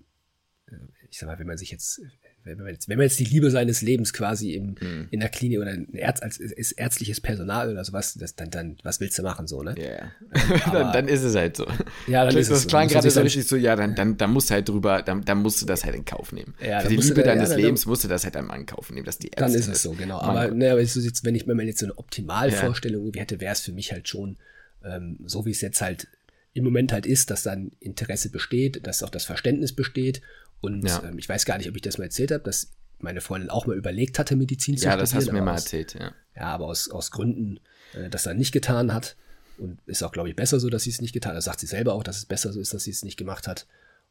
äh, 0.68 0.76
ich 1.10 1.18
sag 1.18 1.26
mal, 1.26 1.40
wenn 1.40 1.48
man 1.48 1.58
sich 1.58 1.72
jetzt 1.72 2.00
wenn 2.44 2.58
man, 2.58 2.68
jetzt, 2.68 2.88
wenn 2.88 2.98
man 2.98 3.04
jetzt 3.04 3.18
die 3.20 3.24
Liebe 3.24 3.50
seines 3.50 3.82
Lebens 3.82 4.12
quasi 4.12 4.54
im, 4.54 4.74
hm. 4.78 5.08
in 5.10 5.20
der 5.20 5.28
Klinik 5.28 5.60
oder 5.60 5.70
ein 5.70 5.94
Ärz, 5.94 6.20
als 6.22 6.38
ist 6.38 6.72
ärztliches 6.72 7.20
Personal 7.20 7.70
oder 7.70 7.84
sowas, 7.84 8.14
das, 8.14 8.34
dann, 8.34 8.50
dann, 8.50 8.76
was 8.82 9.00
willst 9.00 9.18
du 9.18 9.22
machen, 9.22 9.46
so, 9.46 9.62
ne? 9.62 9.74
Ja, 9.78 9.84
yeah. 9.84 10.12
ähm, 10.34 10.60
dann, 10.72 10.92
dann, 10.92 11.08
ist 11.08 11.22
es 11.22 11.36
halt 11.36 11.56
so. 11.56 11.66
Ja, 12.06 12.24
dann 12.24 12.34
das, 12.34 12.42
ist 12.42 12.50
das 12.50 12.58
es 12.60 12.66
klang 12.66 12.88
gerade 12.88 13.10
so 13.10 13.20
richtig 13.20 13.46
so, 13.46 13.56
ja, 13.56 13.76
dann, 13.76 13.94
dann, 13.94 14.16
dann 14.16 14.32
musst 14.32 14.50
du 14.50 14.54
halt 14.54 14.68
drüber, 14.68 15.02
dann, 15.02 15.24
dann 15.24 15.38
musst 15.38 15.62
du 15.62 15.66
das 15.66 15.84
halt 15.84 15.94
in 15.94 16.04
Kauf 16.04 16.32
nehmen. 16.32 16.54
Ja, 16.60 16.80
Für 16.80 16.88
die 16.88 16.96
Liebe 16.96 17.22
deines 17.22 17.50
ja, 17.50 17.56
Lebens 17.56 17.86
musst 17.86 18.04
du 18.04 18.08
das 18.08 18.24
halt 18.24 18.36
einmal 18.36 18.58
in 18.58 18.66
Kauf 18.66 18.90
nehmen, 18.90 19.06
dass 19.06 19.18
die 19.18 19.28
Ärzte 19.28 19.44
Dann 19.44 19.54
ist 19.54 19.68
es 19.68 19.82
so, 19.82 19.92
genau. 19.92 20.20
Aber, 20.20 20.50
ne, 20.50 20.72
aber 20.72 20.80
jetzt, 20.80 21.24
wenn 21.24 21.34
ich, 21.34 21.46
man 21.46 21.60
jetzt 21.60 21.78
so 21.78 21.86
eine 21.86 21.96
Optimalvorstellung 21.96 23.02
irgendwie 23.02 23.20
hätte, 23.20 23.40
wäre 23.40 23.52
es 23.52 23.60
für 23.60 23.72
mich 23.72 23.92
halt 23.92 24.08
schon, 24.08 24.36
ähm, 24.84 25.18
so 25.24 25.46
wie 25.46 25.50
es 25.50 25.60
jetzt 25.60 25.80
halt 25.80 26.08
im 26.54 26.64
Moment 26.64 26.92
halt 26.92 27.06
ist, 27.06 27.30
dass 27.30 27.42
dann 27.42 27.72
Interesse 27.80 28.30
besteht, 28.30 28.86
dass 28.86 29.02
auch 29.02 29.10
das 29.10 29.24
Verständnis 29.24 29.72
besteht 29.72 30.20
und 30.62 30.88
ja. 30.88 31.02
ähm, 31.04 31.18
ich 31.18 31.28
weiß 31.28 31.44
gar 31.44 31.58
nicht, 31.58 31.68
ob 31.68 31.76
ich 31.76 31.82
das 31.82 31.98
mal 31.98 32.04
erzählt 32.04 32.30
habe, 32.30 32.42
dass 32.44 32.70
meine 33.00 33.20
Freundin 33.20 33.50
auch 33.50 33.66
mal 33.66 33.76
überlegt 33.76 34.18
hatte, 34.18 34.36
Medizin 34.36 34.78
zu 34.78 34.84
ja, 34.84 34.92
studieren. 34.92 34.98
Ja, 34.98 35.02
das 35.02 35.14
hast 35.14 35.28
du 35.28 35.32
mir 35.32 35.42
mal 35.42 35.56
erzählt, 35.56 35.94
ja. 35.94 36.12
Ja, 36.36 36.42
aber 36.44 36.66
aus, 36.66 36.88
aus 36.88 37.10
Gründen 37.10 37.60
äh, 37.94 38.08
das 38.08 38.22
dann 38.22 38.38
nicht 38.38 38.52
getan 38.52 38.94
hat. 38.94 39.16
Und 39.58 39.78
ist 39.86 40.02
auch, 40.02 40.12
glaube 40.12 40.30
ich, 40.30 40.36
besser 40.36 40.60
so, 40.60 40.70
dass 40.70 40.84
sie 40.84 40.90
es 40.90 41.00
nicht 41.00 41.12
getan 41.12 41.32
hat. 41.32 41.38
Das 41.38 41.44
sagt 41.44 41.60
sie 41.60 41.66
selber 41.66 41.92
auch, 41.92 42.04
dass 42.04 42.16
es 42.16 42.24
besser 42.24 42.52
so 42.52 42.60
ist, 42.60 42.72
dass 42.72 42.84
sie 42.84 42.90
es 42.90 43.04
nicht 43.04 43.18
gemacht 43.18 43.46
hat. 43.46 43.66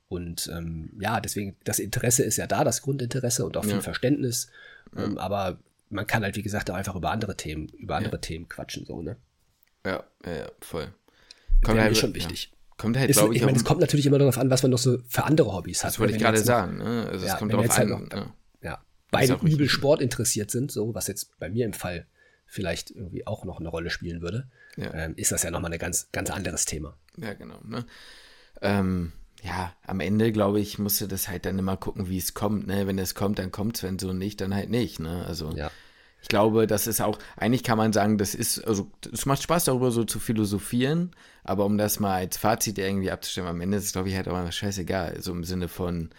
Und 0.08 0.52
ähm, 0.54 0.92
ja, 1.00 1.22
deswegen, 1.22 1.56
das 1.64 1.80
Interesse 1.80 2.24
ist 2.24 2.38
ja 2.38 2.48
da, 2.48 2.64
das 2.64 2.82
Grundinteresse 2.82 3.46
und 3.46 3.56
auch 3.56 3.64
viel 3.64 3.76
ja. 3.76 3.82
Verständnis. 3.82 4.50
Ähm. 4.96 5.18
Aber 5.18 5.58
man 5.90 6.06
kann 6.06 6.24
halt, 6.24 6.36
wie 6.36 6.44
gesagt, 6.44 6.70
auch 6.70 6.76
einfach 6.76 6.96
über 6.96 7.12
andere 7.12 7.38
Themen, 7.38 7.70
über 7.70 7.96
andere. 7.96 8.20
Themen 8.20 8.50
quatschen, 8.50 8.86
so, 8.86 9.02
ne? 9.02 9.16
Ja, 9.86 10.04
ja, 10.26 10.34
ja 10.34 10.52
voll. 10.60 10.94
Kommt 11.64 11.80
halt, 11.80 11.94
ist 11.94 12.00
schon 12.00 12.14
wichtig. 12.14 12.52
Kommt 12.82 12.98
halt, 12.98 13.12
glaube 13.12 13.34
ich, 13.34 13.42
ich 13.42 13.46
meine, 13.46 13.58
es 13.58 13.64
kommt 13.64 13.80
natürlich 13.80 14.08
immer 14.08 14.18
darauf 14.18 14.38
an, 14.38 14.50
was 14.50 14.64
man 14.64 14.72
noch 14.72 14.80
so 14.80 14.98
für 15.08 15.24
andere 15.24 15.54
Hobbys 15.54 15.84
hat. 15.84 15.92
Das 15.92 16.00
wollte 16.00 16.14
ich 16.14 16.20
gerade 16.20 16.40
sagen. 16.40 16.80
Ne? 16.80 17.08
Also 17.12 17.26
es 17.26 17.38
kommt 17.38 17.54
darauf 17.54 17.70
halt 17.70 17.92
an. 17.92 18.10
Halt 18.12 18.14
noch, 18.14 18.28
beide 19.12 19.38
übel 19.44 19.70
Sport 19.70 20.02
interessiert 20.02 20.50
sind, 20.50 20.72
so 20.72 20.96
was 20.96 21.08
jetzt 21.08 21.38
bei 21.38 21.50
mir 21.50 21.66
im 21.66 21.74
Fall 21.74 22.08
vielleicht 22.48 22.92
irgendwie 22.92 23.28
auch 23.28 23.46
noch 23.46 23.60
eine 23.60 23.70
Rolle 23.70 23.90
spielen 23.90 24.22
würde, 24.22 24.50
ja. 24.76 24.94
ähm, 24.94 25.14
ist 25.16 25.32
das 25.32 25.44
ja 25.44 25.52
nochmal 25.52 25.72
ein 25.72 25.80
ganz, 25.80 26.10
ganz 26.12 26.30
anderes 26.32 26.66
Thema. 26.66 26.98
Ja, 27.18 27.34
genau. 27.34 27.60
Ne? 27.64 27.86
Ähm, 28.62 29.14
ja, 29.44 29.74
am 29.86 30.00
Ende, 30.00 30.32
glaube 30.32 30.60
ich, 30.60 30.80
musst 30.80 31.00
du 31.02 31.08
das 31.08 31.28
halt 31.28 31.46
dann 31.46 31.60
immer 31.60 31.78
gucken, 31.78 32.10
wie 32.10 32.18
es 32.18 32.34
kommt. 32.34 32.68
Ne? 32.68 32.88
Wenn 32.88 33.00
es 33.00 33.16
kommt, 33.16 33.40
dann 33.40 33.52
kommt 33.52 33.78
es, 33.78 33.84
wenn 33.84 34.00
so 34.00 34.14
nicht, 34.14 34.42
dann 34.42 34.54
halt 34.54 34.70
nicht. 34.70 35.00
Ne? 35.00 35.26
Also 35.26 35.52
ja. 35.52 35.72
Ich 36.22 36.28
glaube, 36.28 36.68
das 36.68 36.88
ist 36.88 37.02
auch, 37.02 37.18
eigentlich 37.36 37.64
kann 37.64 37.78
man 37.78 37.94
sagen, 37.94 38.18
das 38.18 38.36
ist, 38.36 38.60
also 38.66 38.92
es 39.12 39.26
macht 39.26 39.42
Spaß 39.42 39.66
darüber 39.66 39.92
so 39.92 40.04
zu 40.04 40.20
philosophieren, 40.20 41.12
aber 41.44 41.66
um 41.66 41.78
das 41.78 42.00
mal 42.00 42.16
als 42.16 42.38
Fazit 42.38 42.78
irgendwie 42.78 43.12
abzustimmen, 43.12 43.50
am 43.50 43.62
Ende 43.62 43.78
ist 43.78 43.86
es, 43.86 43.92
glaube 43.92 44.10
ich, 44.10 44.16
halt 44.16 44.28
auch 44.28 44.36
einfach 44.36 44.54
scheißegal. 44.54 45.22
So 45.22 45.32
im 45.32 45.44
Sinne 45.44 45.68
von, 45.68 46.12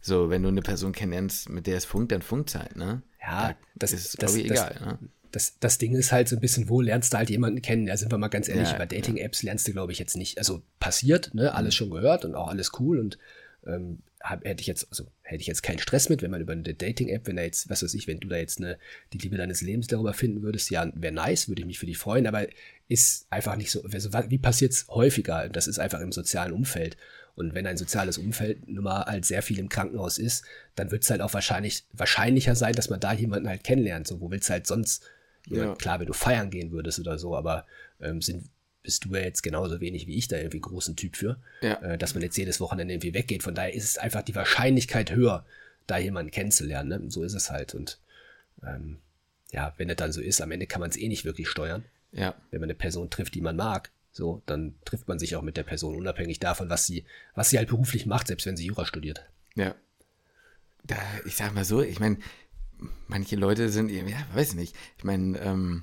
so, 0.00 0.30
wenn 0.30 0.42
du 0.42 0.48
eine 0.48 0.62
Person 0.62 0.92
kennst, 0.92 1.48
mit 1.48 1.66
der 1.66 1.76
es 1.76 1.84
funkt, 1.84 2.12
dann 2.12 2.22
funkt 2.22 2.50
es 2.50 2.54
halt, 2.54 2.76
ne? 2.76 3.02
Ja, 3.20 3.56
das 3.74 3.92
ist, 3.92 4.16
glaube 4.18 4.38
ich, 4.38 4.44
egal, 4.44 4.74
das, 4.74 4.80
ne? 4.80 4.98
Das, 5.32 5.58
das 5.58 5.78
Ding 5.78 5.94
ist 5.94 6.12
halt 6.12 6.28
so 6.28 6.36
ein 6.36 6.40
bisschen, 6.40 6.68
wo 6.68 6.80
lernst 6.80 7.12
du 7.12 7.18
halt 7.18 7.28
jemanden 7.28 7.60
kennen? 7.60 7.86
Ja, 7.86 7.96
sind 7.96 8.12
wir 8.12 8.18
mal 8.18 8.28
ganz 8.28 8.48
ehrlich, 8.48 8.68
ja, 8.68 8.76
über 8.76 8.86
Dating-Apps 8.86 9.42
lernst 9.42 9.68
du, 9.68 9.72
glaube 9.72 9.92
ich, 9.92 9.98
jetzt 9.98 10.16
nicht. 10.16 10.38
Also 10.38 10.62
passiert, 10.78 11.34
ne? 11.34 11.54
Alles 11.54 11.74
mhm. 11.74 11.76
schon 11.76 11.90
gehört 11.90 12.24
und 12.24 12.34
auch 12.34 12.48
alles 12.48 12.70
cool 12.78 12.98
und 12.98 13.18
ähm, 13.66 13.98
hab, 14.22 14.44
hätte 14.44 14.60
ich 14.60 14.66
jetzt, 14.66 14.86
also 14.90 15.04
hätte 15.28 15.42
ich 15.42 15.46
jetzt 15.46 15.62
keinen 15.62 15.78
Stress 15.78 16.08
mit, 16.08 16.22
wenn 16.22 16.30
man 16.30 16.40
über 16.40 16.54
eine 16.54 16.62
Dating-App, 16.62 17.26
wenn 17.26 17.36
da 17.36 17.42
jetzt, 17.42 17.68
was 17.68 17.82
weiß 17.82 17.92
ich, 17.92 18.06
wenn 18.06 18.18
du 18.18 18.28
da 18.28 18.36
jetzt 18.36 18.58
eine, 18.58 18.78
die 19.12 19.18
Liebe 19.18 19.36
deines 19.36 19.60
Lebens 19.60 19.86
darüber 19.86 20.14
finden 20.14 20.42
würdest, 20.42 20.70
ja, 20.70 20.90
wäre 20.94 21.12
nice, 21.12 21.48
würde 21.48 21.60
ich 21.60 21.66
mich 21.66 21.78
für 21.78 21.84
dich 21.84 21.98
freuen, 21.98 22.26
aber 22.26 22.46
ist 22.88 23.26
einfach 23.28 23.56
nicht 23.56 23.70
so, 23.70 23.84
wie 23.84 24.38
passiert 24.38 24.72
es 24.72 24.88
häufiger? 24.88 25.50
Das 25.50 25.66
ist 25.66 25.78
einfach 25.78 26.00
im 26.00 26.12
sozialen 26.12 26.52
Umfeld. 26.52 26.96
Und 27.34 27.54
wenn 27.54 27.66
ein 27.66 27.76
soziales 27.76 28.16
Umfeld 28.16 28.66
nun 28.68 28.84
mal 28.84 29.04
halt 29.04 29.26
sehr 29.26 29.42
viel 29.42 29.58
im 29.58 29.68
Krankenhaus 29.68 30.16
ist, 30.16 30.44
dann 30.74 30.90
wird 30.90 31.02
es 31.02 31.10
halt 31.10 31.20
auch 31.20 31.34
wahrscheinlich 31.34 31.84
wahrscheinlicher 31.92 32.54
sein, 32.54 32.72
dass 32.72 32.88
man 32.88 32.98
da 32.98 33.12
jemanden 33.12 33.48
halt 33.48 33.64
kennenlernt. 33.64 34.06
So, 34.06 34.22
wo 34.22 34.30
willst 34.30 34.48
du 34.48 34.54
halt 34.54 34.66
sonst, 34.66 35.04
ja. 35.46 35.74
klar, 35.74 36.00
wenn 36.00 36.06
du 36.06 36.14
feiern 36.14 36.48
gehen 36.50 36.72
würdest 36.72 36.98
oder 36.98 37.18
so, 37.18 37.36
aber 37.36 37.66
ähm, 38.00 38.22
sind, 38.22 38.48
bist 38.88 39.04
du 39.04 39.14
ja 39.14 39.20
jetzt 39.20 39.42
genauso 39.42 39.82
wenig 39.82 40.06
wie 40.06 40.16
ich 40.16 40.28
da 40.28 40.38
irgendwie 40.38 40.62
großen 40.62 40.96
Typ 40.96 41.14
für, 41.14 41.36
ja. 41.60 41.74
äh, 41.82 41.98
dass 41.98 42.14
man 42.14 42.22
jetzt 42.22 42.38
jedes 42.38 42.58
Wochenende 42.58 42.94
irgendwie 42.94 43.12
weggeht. 43.12 43.42
Von 43.42 43.54
daher 43.54 43.74
ist 43.74 43.84
es 43.84 43.98
einfach 43.98 44.22
die 44.22 44.34
Wahrscheinlichkeit 44.34 45.10
höher, 45.10 45.44
da 45.86 45.98
jemanden 45.98 46.30
kennenzulernen. 46.30 46.88
Ne? 46.88 47.10
So 47.10 47.22
ist 47.22 47.34
es 47.34 47.50
halt. 47.50 47.74
Und 47.74 47.98
ähm, 48.62 48.96
ja, 49.50 49.74
wenn 49.76 49.90
es 49.90 49.96
dann 49.96 50.10
so 50.10 50.22
ist, 50.22 50.40
am 50.40 50.52
Ende 50.52 50.66
kann 50.66 50.80
man 50.80 50.88
es 50.88 50.96
eh 50.96 51.06
nicht 51.06 51.26
wirklich 51.26 51.50
steuern. 51.50 51.84
Ja. 52.12 52.34
Wenn 52.50 52.60
man 52.60 52.70
eine 52.70 52.78
Person 52.78 53.10
trifft, 53.10 53.34
die 53.34 53.42
man 53.42 53.56
mag, 53.56 53.90
so, 54.10 54.40
dann 54.46 54.74
trifft 54.86 55.06
man 55.06 55.18
sich 55.18 55.36
auch 55.36 55.42
mit 55.42 55.58
der 55.58 55.64
Person, 55.64 55.94
unabhängig 55.94 56.40
davon, 56.40 56.70
was 56.70 56.86
sie, 56.86 57.04
was 57.34 57.50
sie 57.50 57.58
halt 57.58 57.68
beruflich 57.68 58.06
macht, 58.06 58.28
selbst 58.28 58.46
wenn 58.46 58.56
sie 58.56 58.64
Jura 58.64 58.86
studiert. 58.86 59.26
Ja. 59.54 59.74
Da, 60.84 60.96
ich 61.26 61.36
sag 61.36 61.52
mal 61.52 61.66
so, 61.66 61.82
ich 61.82 62.00
meine, 62.00 62.16
manche 63.06 63.36
Leute 63.36 63.68
sind, 63.68 63.90
ja, 63.90 64.06
weiß 64.32 64.54
nicht, 64.54 64.74
ich 64.96 65.04
meine, 65.04 65.38
ähm, 65.40 65.82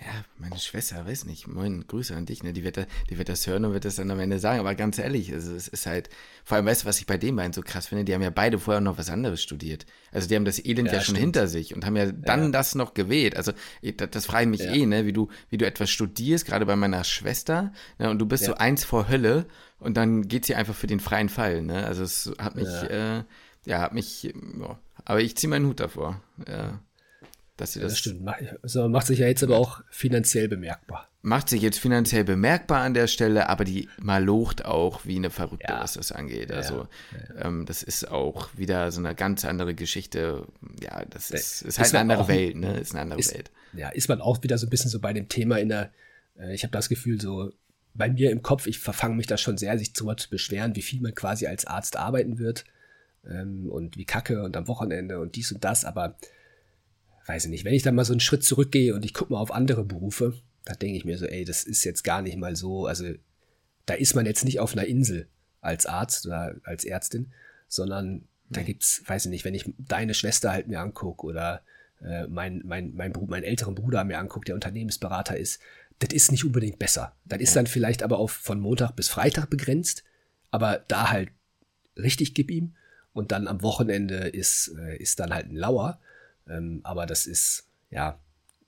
ja, 0.00 0.24
meine 0.38 0.58
Schwester, 0.58 1.06
weiß 1.06 1.24
nicht, 1.24 1.46
moin, 1.46 1.86
Grüße 1.86 2.14
an 2.14 2.26
dich, 2.26 2.42
ne? 2.42 2.52
Die 2.52 2.64
wird, 2.64 2.76
da, 2.76 2.84
die 3.08 3.16
wird 3.16 3.28
das 3.28 3.46
hören 3.46 3.64
und 3.64 3.72
wird 3.72 3.84
das 3.84 3.94
dann 3.96 4.10
am 4.10 4.18
Ende 4.18 4.40
sagen. 4.40 4.58
Aber 4.58 4.74
ganz 4.74 4.98
ehrlich, 4.98 5.32
also 5.32 5.54
es 5.54 5.68
ist 5.68 5.86
halt, 5.86 6.10
vor 6.44 6.56
allem, 6.56 6.66
weißt 6.66 6.82
du, 6.82 6.86
was 6.86 6.98
ich 6.98 7.06
bei 7.06 7.16
den 7.16 7.36
beiden 7.36 7.52
so 7.52 7.62
krass 7.62 7.86
finde? 7.86 8.04
Die 8.04 8.12
haben 8.12 8.20
ja 8.20 8.30
beide 8.30 8.58
vorher 8.58 8.80
noch 8.80 8.98
was 8.98 9.08
anderes 9.08 9.40
studiert. 9.40 9.86
Also 10.10 10.28
die 10.28 10.34
haben 10.34 10.44
das 10.44 10.62
Elend 10.62 10.88
ja, 10.88 10.94
ja 10.94 11.00
schon 11.00 11.14
hinter 11.14 11.46
sich 11.46 11.74
und 11.74 11.86
haben 11.86 11.96
ja 11.96 12.10
dann 12.10 12.44
ja. 12.44 12.48
das 12.50 12.74
noch 12.74 12.94
gewählt. 12.94 13.36
Also 13.36 13.52
das, 13.82 14.10
das 14.10 14.26
frage 14.26 14.44
ich 14.44 14.50
mich 14.50 14.68
ja. 14.68 14.74
eh, 14.74 14.84
ne? 14.84 15.06
Wie 15.06 15.12
du, 15.12 15.28
wie 15.48 15.58
du 15.58 15.66
etwas 15.66 15.90
studierst, 15.90 16.44
gerade 16.44 16.66
bei 16.66 16.76
meiner 16.76 17.04
Schwester, 17.04 17.72
ne? 17.98 18.10
Und 18.10 18.18
du 18.18 18.26
bist 18.26 18.44
so 18.44 18.54
eins 18.54 18.84
vor 18.84 19.08
Hölle 19.08 19.46
und 19.78 19.96
dann 19.96 20.26
geht 20.26 20.44
sie 20.44 20.56
einfach 20.56 20.74
für 20.74 20.88
den 20.88 21.00
freien 21.00 21.28
Fall, 21.28 21.62
ne? 21.62 21.86
Also 21.86 22.02
es 22.02 22.32
hat 22.38 22.56
mich, 22.56 22.66
ja, 22.66 23.18
äh, 23.18 23.24
ja 23.64 23.80
hat 23.80 23.94
mich, 23.94 24.34
aber 25.04 25.20
ich 25.20 25.36
ziehe 25.36 25.48
meinen 25.48 25.66
Hut 25.66 25.78
davor, 25.80 26.20
ja 26.48 26.80
dass 27.56 27.74
sie 27.74 27.80
das. 27.80 27.92
das 27.92 27.98
stimmt. 27.98 28.28
Also 28.62 28.88
macht 28.88 29.06
sich 29.06 29.20
ja 29.20 29.26
jetzt 29.26 29.42
aber 29.42 29.56
auch 29.56 29.82
finanziell 29.88 30.48
bemerkbar. 30.48 31.08
Macht 31.22 31.48
sich 31.48 31.62
jetzt 31.62 31.78
finanziell 31.78 32.24
bemerkbar 32.24 32.80
an 32.80 32.94
der 32.94 33.06
Stelle, 33.06 33.48
aber 33.48 33.64
die 33.64 33.88
malocht 33.98 34.64
auch 34.64 35.06
wie 35.06 35.16
eine 35.16 35.30
Verrückte, 35.30 35.72
ja. 35.72 35.80
was 35.80 35.94
das 35.94 36.12
angeht. 36.12 36.52
Also, 36.52 36.88
ja. 37.12 37.46
Ähm, 37.46 37.64
das 37.64 37.82
ist 37.82 38.10
auch 38.10 38.48
wieder 38.56 38.90
so 38.90 39.00
eine 39.00 39.14
ganz 39.14 39.44
andere 39.44 39.74
Geschichte. 39.74 40.46
Ja, 40.82 41.04
das 41.06 41.30
ist, 41.30 41.62
ist 41.62 41.78
halt 41.78 41.86
ist 41.86 41.94
eine 41.94 42.12
andere 42.12 42.28
Welt, 42.28 42.56
ne? 42.56 42.78
Ist 42.78 42.92
eine 42.92 43.02
andere 43.02 43.20
ist, 43.20 43.32
Welt. 43.32 43.50
Ja, 43.72 43.88
ist 43.88 44.08
man 44.08 44.20
auch 44.20 44.42
wieder 44.42 44.58
so 44.58 44.66
ein 44.66 44.70
bisschen 44.70 44.90
so 44.90 45.00
bei 45.00 45.12
dem 45.12 45.28
Thema 45.28 45.58
in 45.58 45.68
der, 45.68 45.92
äh, 46.38 46.54
ich 46.54 46.64
habe 46.64 46.72
das 46.72 46.88
Gefühl, 46.88 47.20
so 47.20 47.52
bei 47.94 48.10
mir 48.10 48.30
im 48.30 48.42
Kopf, 48.42 48.66
ich 48.66 48.80
verfange 48.80 49.14
mich 49.14 49.28
da 49.28 49.38
schon 49.38 49.56
sehr, 49.56 49.78
sich 49.78 49.94
zu 49.94 50.12
beschweren, 50.28 50.74
wie 50.74 50.82
viel 50.82 51.00
man 51.00 51.14
quasi 51.14 51.46
als 51.46 51.64
Arzt 51.64 51.96
arbeiten 51.96 52.38
wird 52.38 52.64
ähm, 53.26 53.70
und 53.70 53.96
wie 53.96 54.04
kacke 54.04 54.42
und 54.42 54.56
am 54.56 54.68
Wochenende 54.68 55.20
und 55.20 55.36
dies 55.36 55.52
und 55.52 55.64
das, 55.64 55.84
aber 55.84 56.16
weiß 57.26 57.44
ich 57.44 57.50
nicht, 57.50 57.64
wenn 57.64 57.74
ich 57.74 57.82
dann 57.82 57.94
mal 57.94 58.04
so 58.04 58.12
einen 58.12 58.20
Schritt 58.20 58.44
zurückgehe 58.44 58.94
und 58.94 59.04
ich 59.04 59.14
gucke 59.14 59.32
mal 59.32 59.40
auf 59.40 59.52
andere 59.52 59.84
Berufe, 59.84 60.34
da 60.64 60.74
denke 60.74 60.96
ich 60.96 61.04
mir 61.04 61.18
so, 61.18 61.26
ey, 61.26 61.44
das 61.44 61.64
ist 61.64 61.84
jetzt 61.84 62.04
gar 62.04 62.22
nicht 62.22 62.36
mal 62.36 62.56
so, 62.56 62.86
also 62.86 63.06
da 63.86 63.94
ist 63.94 64.14
man 64.14 64.26
jetzt 64.26 64.44
nicht 64.44 64.60
auf 64.60 64.72
einer 64.72 64.86
Insel 64.86 65.28
als 65.60 65.86
Arzt 65.86 66.26
oder 66.26 66.56
als 66.64 66.84
Ärztin, 66.84 67.32
sondern 67.68 68.28
da 68.50 68.62
gibt's, 68.62 69.02
weiß 69.06 69.26
ich 69.26 69.30
nicht, 69.30 69.44
wenn 69.44 69.54
ich 69.54 69.72
deine 69.78 70.14
Schwester 70.14 70.52
halt 70.52 70.68
mir 70.68 70.80
angucke 70.80 71.26
oder 71.26 71.62
äh, 72.02 72.26
mein, 72.26 72.62
mein, 72.64 72.94
mein, 72.94 73.12
Bruder, 73.12 73.30
meinen 73.30 73.44
älteren 73.44 73.74
Bruder 73.74 74.04
mir 74.04 74.18
angucke, 74.18 74.46
der 74.46 74.54
Unternehmensberater 74.54 75.36
ist, 75.36 75.60
das 75.98 76.12
ist 76.12 76.32
nicht 76.32 76.44
unbedingt 76.44 76.78
besser. 76.78 77.14
Das 77.24 77.40
ist 77.40 77.56
dann 77.56 77.66
vielleicht 77.66 78.02
aber 78.02 78.18
auf 78.18 78.32
von 78.32 78.60
Montag 78.60 78.92
bis 78.96 79.08
Freitag 79.08 79.48
begrenzt, 79.48 80.04
aber 80.50 80.84
da 80.88 81.10
halt 81.10 81.30
richtig 81.96 82.34
gib 82.34 82.50
ihm 82.50 82.74
und 83.12 83.32
dann 83.32 83.48
am 83.48 83.62
Wochenende 83.62 84.16
ist, 84.16 84.74
äh, 84.78 84.96
ist 84.96 85.20
dann 85.20 85.32
halt 85.32 85.46
ein 85.46 85.56
Lauer. 85.56 86.00
Ähm, 86.48 86.80
aber 86.82 87.06
das 87.06 87.26
ist, 87.26 87.68
ja, 87.90 88.18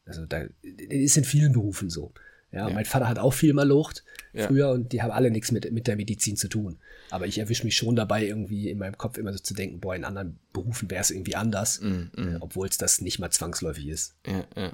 also 0.04 0.24
da 0.26 0.44
ist 0.62 1.16
in 1.16 1.24
vielen 1.24 1.52
Berufen 1.52 1.90
so. 1.90 2.12
Ja, 2.52 2.68
ja. 2.68 2.74
mein 2.74 2.84
Vater 2.84 3.08
hat 3.08 3.18
auch 3.18 3.34
viel 3.34 3.52
mal 3.52 3.66
locht 3.66 4.04
ja. 4.32 4.46
früher 4.46 4.70
und 4.70 4.92
die 4.92 5.02
haben 5.02 5.10
alle 5.10 5.30
nichts 5.30 5.50
mit, 5.50 5.70
mit 5.72 5.86
der 5.86 5.96
Medizin 5.96 6.36
zu 6.36 6.48
tun. 6.48 6.78
Aber 7.10 7.26
ich 7.26 7.38
erwische 7.38 7.64
mich 7.64 7.76
schon 7.76 7.96
dabei, 7.96 8.24
irgendwie 8.24 8.70
in 8.70 8.78
meinem 8.78 8.96
Kopf 8.96 9.18
immer 9.18 9.32
so 9.32 9.38
zu 9.38 9.52
denken, 9.52 9.80
boah, 9.80 9.94
in 9.94 10.04
anderen 10.04 10.38
Berufen 10.52 10.90
wäre 10.90 11.02
es 11.02 11.10
irgendwie 11.10 11.36
anders, 11.36 11.80
mm, 11.80 11.86
mm. 11.86 12.10
äh, 12.16 12.36
obwohl 12.40 12.68
es 12.68 12.78
das 12.78 13.00
nicht 13.00 13.18
mal 13.18 13.30
zwangsläufig 13.30 13.88
ist. 13.88 14.14
Ja, 14.26 14.44
ja. 14.56 14.72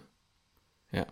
Ja. 0.93 1.07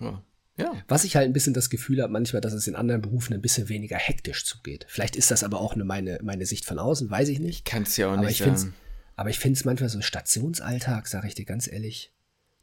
ja. 0.00 0.22
Ja. 0.58 0.72
Was 0.88 1.04
ich 1.04 1.16
halt 1.16 1.26
ein 1.26 1.34
bisschen 1.34 1.52
das 1.52 1.68
Gefühl 1.68 2.02
habe, 2.02 2.12
manchmal, 2.12 2.40
dass 2.40 2.54
es 2.54 2.66
in 2.66 2.76
anderen 2.76 3.02
Berufen 3.02 3.34
ein 3.34 3.42
bisschen 3.42 3.68
weniger 3.68 3.96
hektisch 3.96 4.46
zugeht. 4.46 4.86
Vielleicht 4.88 5.14
ist 5.14 5.30
das 5.30 5.44
aber 5.44 5.60
auch 5.60 5.74
eine, 5.74 5.84
meine, 5.84 6.18
meine 6.22 6.46
Sicht 6.46 6.64
von 6.64 6.78
außen, 6.78 7.10
weiß 7.10 7.28
ich 7.28 7.40
nicht. 7.40 7.66
Kann 7.66 7.82
es 7.82 7.96
ja 7.98 8.08
auch 8.08 8.14
aber 8.14 8.22
nicht. 8.22 8.40
Ich 8.40 8.42
finde 8.42 8.72
aber 9.16 9.30
ich 9.30 9.38
finde 9.38 9.58
es 9.58 9.64
manchmal 9.64 9.88
so 9.88 10.00
Stationsalltag, 10.00 11.08
sage 11.08 11.26
ich 11.26 11.34
dir 11.34 11.46
ganz 11.46 11.66
ehrlich, 11.66 12.12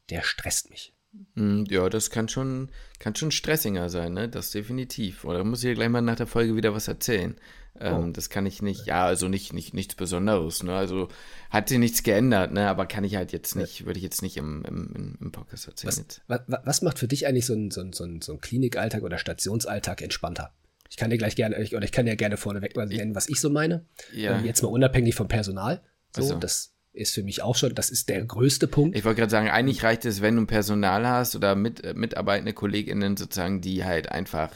der 0.09 0.21
stresst 0.21 0.69
mich. 0.69 0.93
Hm, 1.35 1.65
ja, 1.69 1.89
das 1.89 2.09
kann 2.09 2.27
schon, 2.27 2.69
kann 2.99 3.15
schon 3.15 3.31
stressinger 3.31 3.89
sein, 3.89 4.13
ne? 4.13 4.29
Das 4.29 4.51
definitiv. 4.51 5.25
Oder 5.25 5.43
muss 5.43 5.63
ich 5.63 5.69
dir 5.69 5.75
gleich 5.75 5.89
mal 5.89 6.01
nach 6.01 6.15
der 6.15 6.27
Folge 6.27 6.55
wieder 6.55 6.73
was 6.73 6.87
erzählen. 6.87 7.35
Ähm, 7.79 8.09
oh. 8.09 8.11
Das 8.11 8.29
kann 8.29 8.45
ich 8.45 8.61
nicht, 8.61 8.85
ja, 8.85 9.05
also 9.05 9.27
nicht, 9.27 9.53
nicht, 9.53 9.73
nichts 9.73 9.95
Besonderes, 9.95 10.63
ne? 10.63 10.75
Also 10.75 11.09
hat 11.49 11.69
sich 11.69 11.79
nichts 11.79 12.03
geändert, 12.03 12.51
ne? 12.51 12.67
Aber 12.67 12.85
kann 12.85 13.03
ich 13.03 13.15
halt 13.15 13.31
jetzt 13.31 13.55
nicht, 13.55 13.81
ja. 13.81 13.85
würde 13.85 13.97
ich 13.97 14.03
jetzt 14.03 14.21
nicht 14.21 14.37
im, 14.37 14.63
im, 14.65 15.17
im 15.19 15.31
Podcast 15.31 15.67
erzählen. 15.67 16.05
Was, 16.27 16.41
was, 16.47 16.59
was, 16.65 16.81
macht 16.81 16.99
für 16.99 17.07
dich 17.07 17.27
eigentlich 17.27 17.45
so 17.45 17.53
ein, 17.53 17.71
so 17.71 17.81
ein, 17.81 17.93
so 17.93 18.03
ein, 18.03 18.21
so 18.21 18.33
ein 18.33 18.41
Klinikalltag 18.41 19.03
oder 19.03 19.17
Stationsalltag 19.17 20.01
entspannter? 20.01 20.53
Ich 20.89 20.97
kann 20.97 21.09
dir 21.09 21.17
gleich 21.17 21.35
gerne, 21.35 21.55
oder 21.55 21.83
ich 21.83 21.91
kann 21.91 22.05
dir 22.05 22.15
gerne 22.15 22.37
vorneweg 22.37 22.75
mal 22.75 22.85
nennen, 22.85 23.15
was 23.15 23.27
ich 23.27 23.39
so 23.39 23.49
meine. 23.49 23.85
Ja. 24.13 24.37
Ähm, 24.37 24.45
jetzt 24.45 24.61
mal 24.61 24.69
unabhängig 24.69 25.15
vom 25.15 25.27
Personal. 25.27 25.81
So, 26.15 26.21
so. 26.23 26.35
das 26.35 26.73
ist 26.93 27.13
für 27.13 27.23
mich 27.23 27.41
auch 27.41 27.55
schon, 27.55 27.73
das 27.73 27.89
ist 27.89 28.09
der 28.09 28.23
größte 28.23 28.67
Punkt. 28.67 28.95
Ich 28.95 29.03
wollte 29.03 29.21
gerade 29.21 29.31
sagen, 29.31 29.49
eigentlich 29.49 29.83
reicht 29.83 30.05
es, 30.05 30.21
wenn 30.21 30.35
du 30.35 30.45
Personal 30.45 31.07
hast 31.07 31.35
oder 31.35 31.55
mit, 31.55 31.83
äh, 31.83 31.93
mitarbeitende 31.93 32.53
KollegInnen 32.53 33.17
sozusagen, 33.17 33.61
die 33.61 33.83
halt 33.83 34.11
einfach 34.11 34.55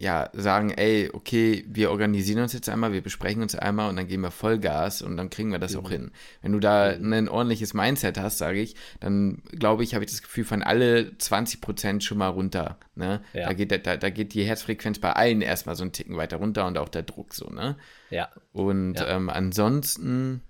ja, 0.00 0.30
sagen, 0.32 0.70
ey, 0.70 1.10
okay, 1.12 1.64
wir 1.68 1.90
organisieren 1.90 2.40
uns 2.40 2.52
jetzt 2.52 2.68
einmal, 2.68 2.92
wir 2.92 3.02
besprechen 3.02 3.42
uns 3.42 3.56
einmal 3.56 3.90
und 3.90 3.96
dann 3.96 4.06
geben 4.06 4.22
wir 4.22 4.30
Vollgas 4.30 5.02
und 5.02 5.16
dann 5.16 5.28
kriegen 5.28 5.50
wir 5.50 5.58
das 5.58 5.74
mhm. 5.74 5.80
auch 5.80 5.90
hin. 5.90 6.10
Wenn 6.40 6.52
du 6.52 6.60
da 6.60 6.96
mhm. 6.96 7.12
ein 7.12 7.28
ordentliches 7.28 7.74
Mindset 7.74 8.16
hast, 8.16 8.38
sage 8.38 8.60
ich, 8.60 8.76
dann 9.00 9.42
glaube 9.50 9.82
ich, 9.82 9.94
habe 9.94 10.04
ich 10.04 10.10
das 10.10 10.22
Gefühl, 10.22 10.44
von 10.44 10.62
alle 10.62 11.18
20 11.18 11.60
Prozent 11.60 12.04
schon 12.04 12.18
mal 12.18 12.28
runter. 12.28 12.78
Ne? 12.94 13.22
Ja. 13.32 13.48
Da, 13.48 13.52
geht, 13.54 13.86
da, 13.86 13.96
da 13.96 14.10
geht 14.10 14.34
die 14.34 14.44
Herzfrequenz 14.44 15.00
bei 15.00 15.12
allen 15.12 15.42
erstmal 15.42 15.74
so 15.74 15.82
einen 15.82 15.92
Ticken 15.92 16.16
weiter 16.16 16.36
runter 16.36 16.66
und 16.66 16.78
auch 16.78 16.88
der 16.88 17.02
Druck 17.02 17.34
so, 17.34 17.50
ne? 17.50 17.76
Ja. 18.10 18.28
Und 18.52 19.00
ja. 19.00 19.16
Ähm, 19.16 19.28
ansonsten 19.28 20.42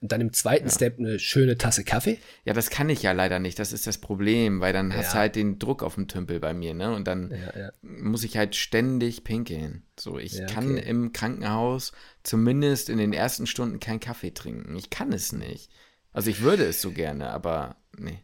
dann 0.00 0.20
im 0.20 0.32
zweiten 0.32 0.66
ja. 0.66 0.72
Step 0.72 0.98
eine 0.98 1.18
schöne 1.18 1.56
Tasse 1.56 1.84
Kaffee. 1.84 2.18
Ja, 2.44 2.52
das 2.52 2.70
kann 2.70 2.88
ich 2.88 3.02
ja 3.02 3.12
leider 3.12 3.38
nicht. 3.38 3.58
Das 3.58 3.72
ist 3.72 3.86
das 3.86 3.98
Problem, 3.98 4.60
weil 4.60 4.72
dann 4.72 4.90
ja. 4.90 4.98
hast 4.98 5.14
du 5.14 5.18
halt 5.18 5.36
den 5.36 5.58
Druck 5.58 5.82
auf 5.82 5.94
dem 5.94 6.08
Tümpel 6.08 6.40
bei 6.40 6.54
mir, 6.54 6.74
ne? 6.74 6.94
Und 6.94 7.06
dann 7.06 7.30
ja, 7.30 7.70
muss 7.82 8.24
ich 8.24 8.36
halt 8.36 8.56
ständig 8.56 9.24
pinkeln. 9.24 9.84
So, 9.98 10.18
ich 10.18 10.34
okay. 10.34 10.46
kann 10.52 10.76
im 10.76 11.12
Krankenhaus 11.12 11.92
zumindest 12.22 12.90
in 12.90 12.98
den 12.98 13.12
ersten 13.12 13.46
Stunden 13.46 13.80
keinen 13.80 14.00
Kaffee 14.00 14.32
trinken. 14.32 14.76
Ich 14.76 14.90
kann 14.90 15.12
es 15.12 15.32
nicht. 15.32 15.70
Also 16.12 16.30
ich 16.30 16.40
würde 16.40 16.64
es 16.64 16.80
so 16.80 16.92
gerne, 16.92 17.30
aber 17.30 17.76
nee. 17.98 18.20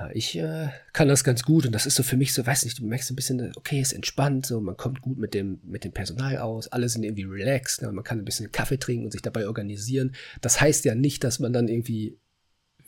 Ja, 0.00 0.10
ich 0.14 0.34
äh, 0.36 0.68
kann 0.94 1.08
das 1.08 1.24
ganz 1.24 1.42
gut 1.42 1.66
und 1.66 1.72
das 1.72 1.84
ist 1.84 1.94
so 1.94 2.02
für 2.02 2.16
mich 2.16 2.32
so, 2.32 2.46
weiß 2.46 2.64
nicht, 2.64 2.78
du 2.78 2.86
merkst 2.86 3.10
ein 3.10 3.16
bisschen, 3.16 3.52
okay, 3.56 3.80
ist 3.80 3.92
entspannt, 3.92 4.46
so 4.46 4.58
man 4.60 4.76
kommt 4.76 5.02
gut 5.02 5.18
mit 5.18 5.34
dem 5.34 5.60
mit 5.62 5.84
dem 5.84 5.92
Personal 5.92 6.38
aus, 6.38 6.68
alle 6.68 6.88
sind 6.88 7.02
irgendwie 7.02 7.24
relaxed, 7.24 7.82
ne, 7.82 7.92
man 7.92 8.02
kann 8.02 8.18
ein 8.18 8.24
bisschen 8.24 8.50
Kaffee 8.50 8.78
trinken 8.78 9.04
und 9.04 9.10
sich 9.10 9.20
dabei 9.20 9.46
organisieren. 9.46 10.14
Das 10.40 10.58
heißt 10.58 10.86
ja 10.86 10.94
nicht, 10.94 11.22
dass 11.22 11.38
man 11.38 11.52
dann 11.52 11.68
irgendwie 11.68 12.16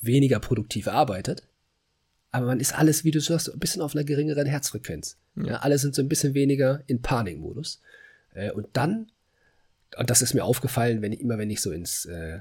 weniger 0.01 0.41
produktiv 0.41 0.89
arbeitet, 0.89 1.47
aber 2.31 2.47
man 2.47 2.61
ist 2.61 2.75
alles, 2.75 3.05
wie 3.05 3.11
du 3.11 3.21
sagst, 3.21 3.53
ein 3.53 3.59
bisschen 3.59 3.83
auf 3.83 3.95
einer 3.95 4.05
geringeren 4.05 4.47
Herzfrequenz. 4.47 5.19
Ja. 5.37 5.45
ja 5.45 5.57
alle 5.59 5.77
sind 5.77 5.95
so 5.95 6.01
ein 6.01 6.09
bisschen 6.09 6.33
weniger 6.33 6.83
in 6.87 7.03
Panikmodus. 7.03 7.83
Äh, 8.33 8.53
und 8.53 8.69
dann, 8.73 9.13
und 9.99 10.09
das 10.09 10.23
ist 10.23 10.33
mir 10.33 10.45
aufgefallen, 10.45 11.03
wenn 11.03 11.13
ich 11.13 11.21
immer, 11.21 11.37
wenn 11.37 11.51
ich 11.51 11.61
so 11.61 11.73
ins 11.73 12.07
äh, 12.07 12.41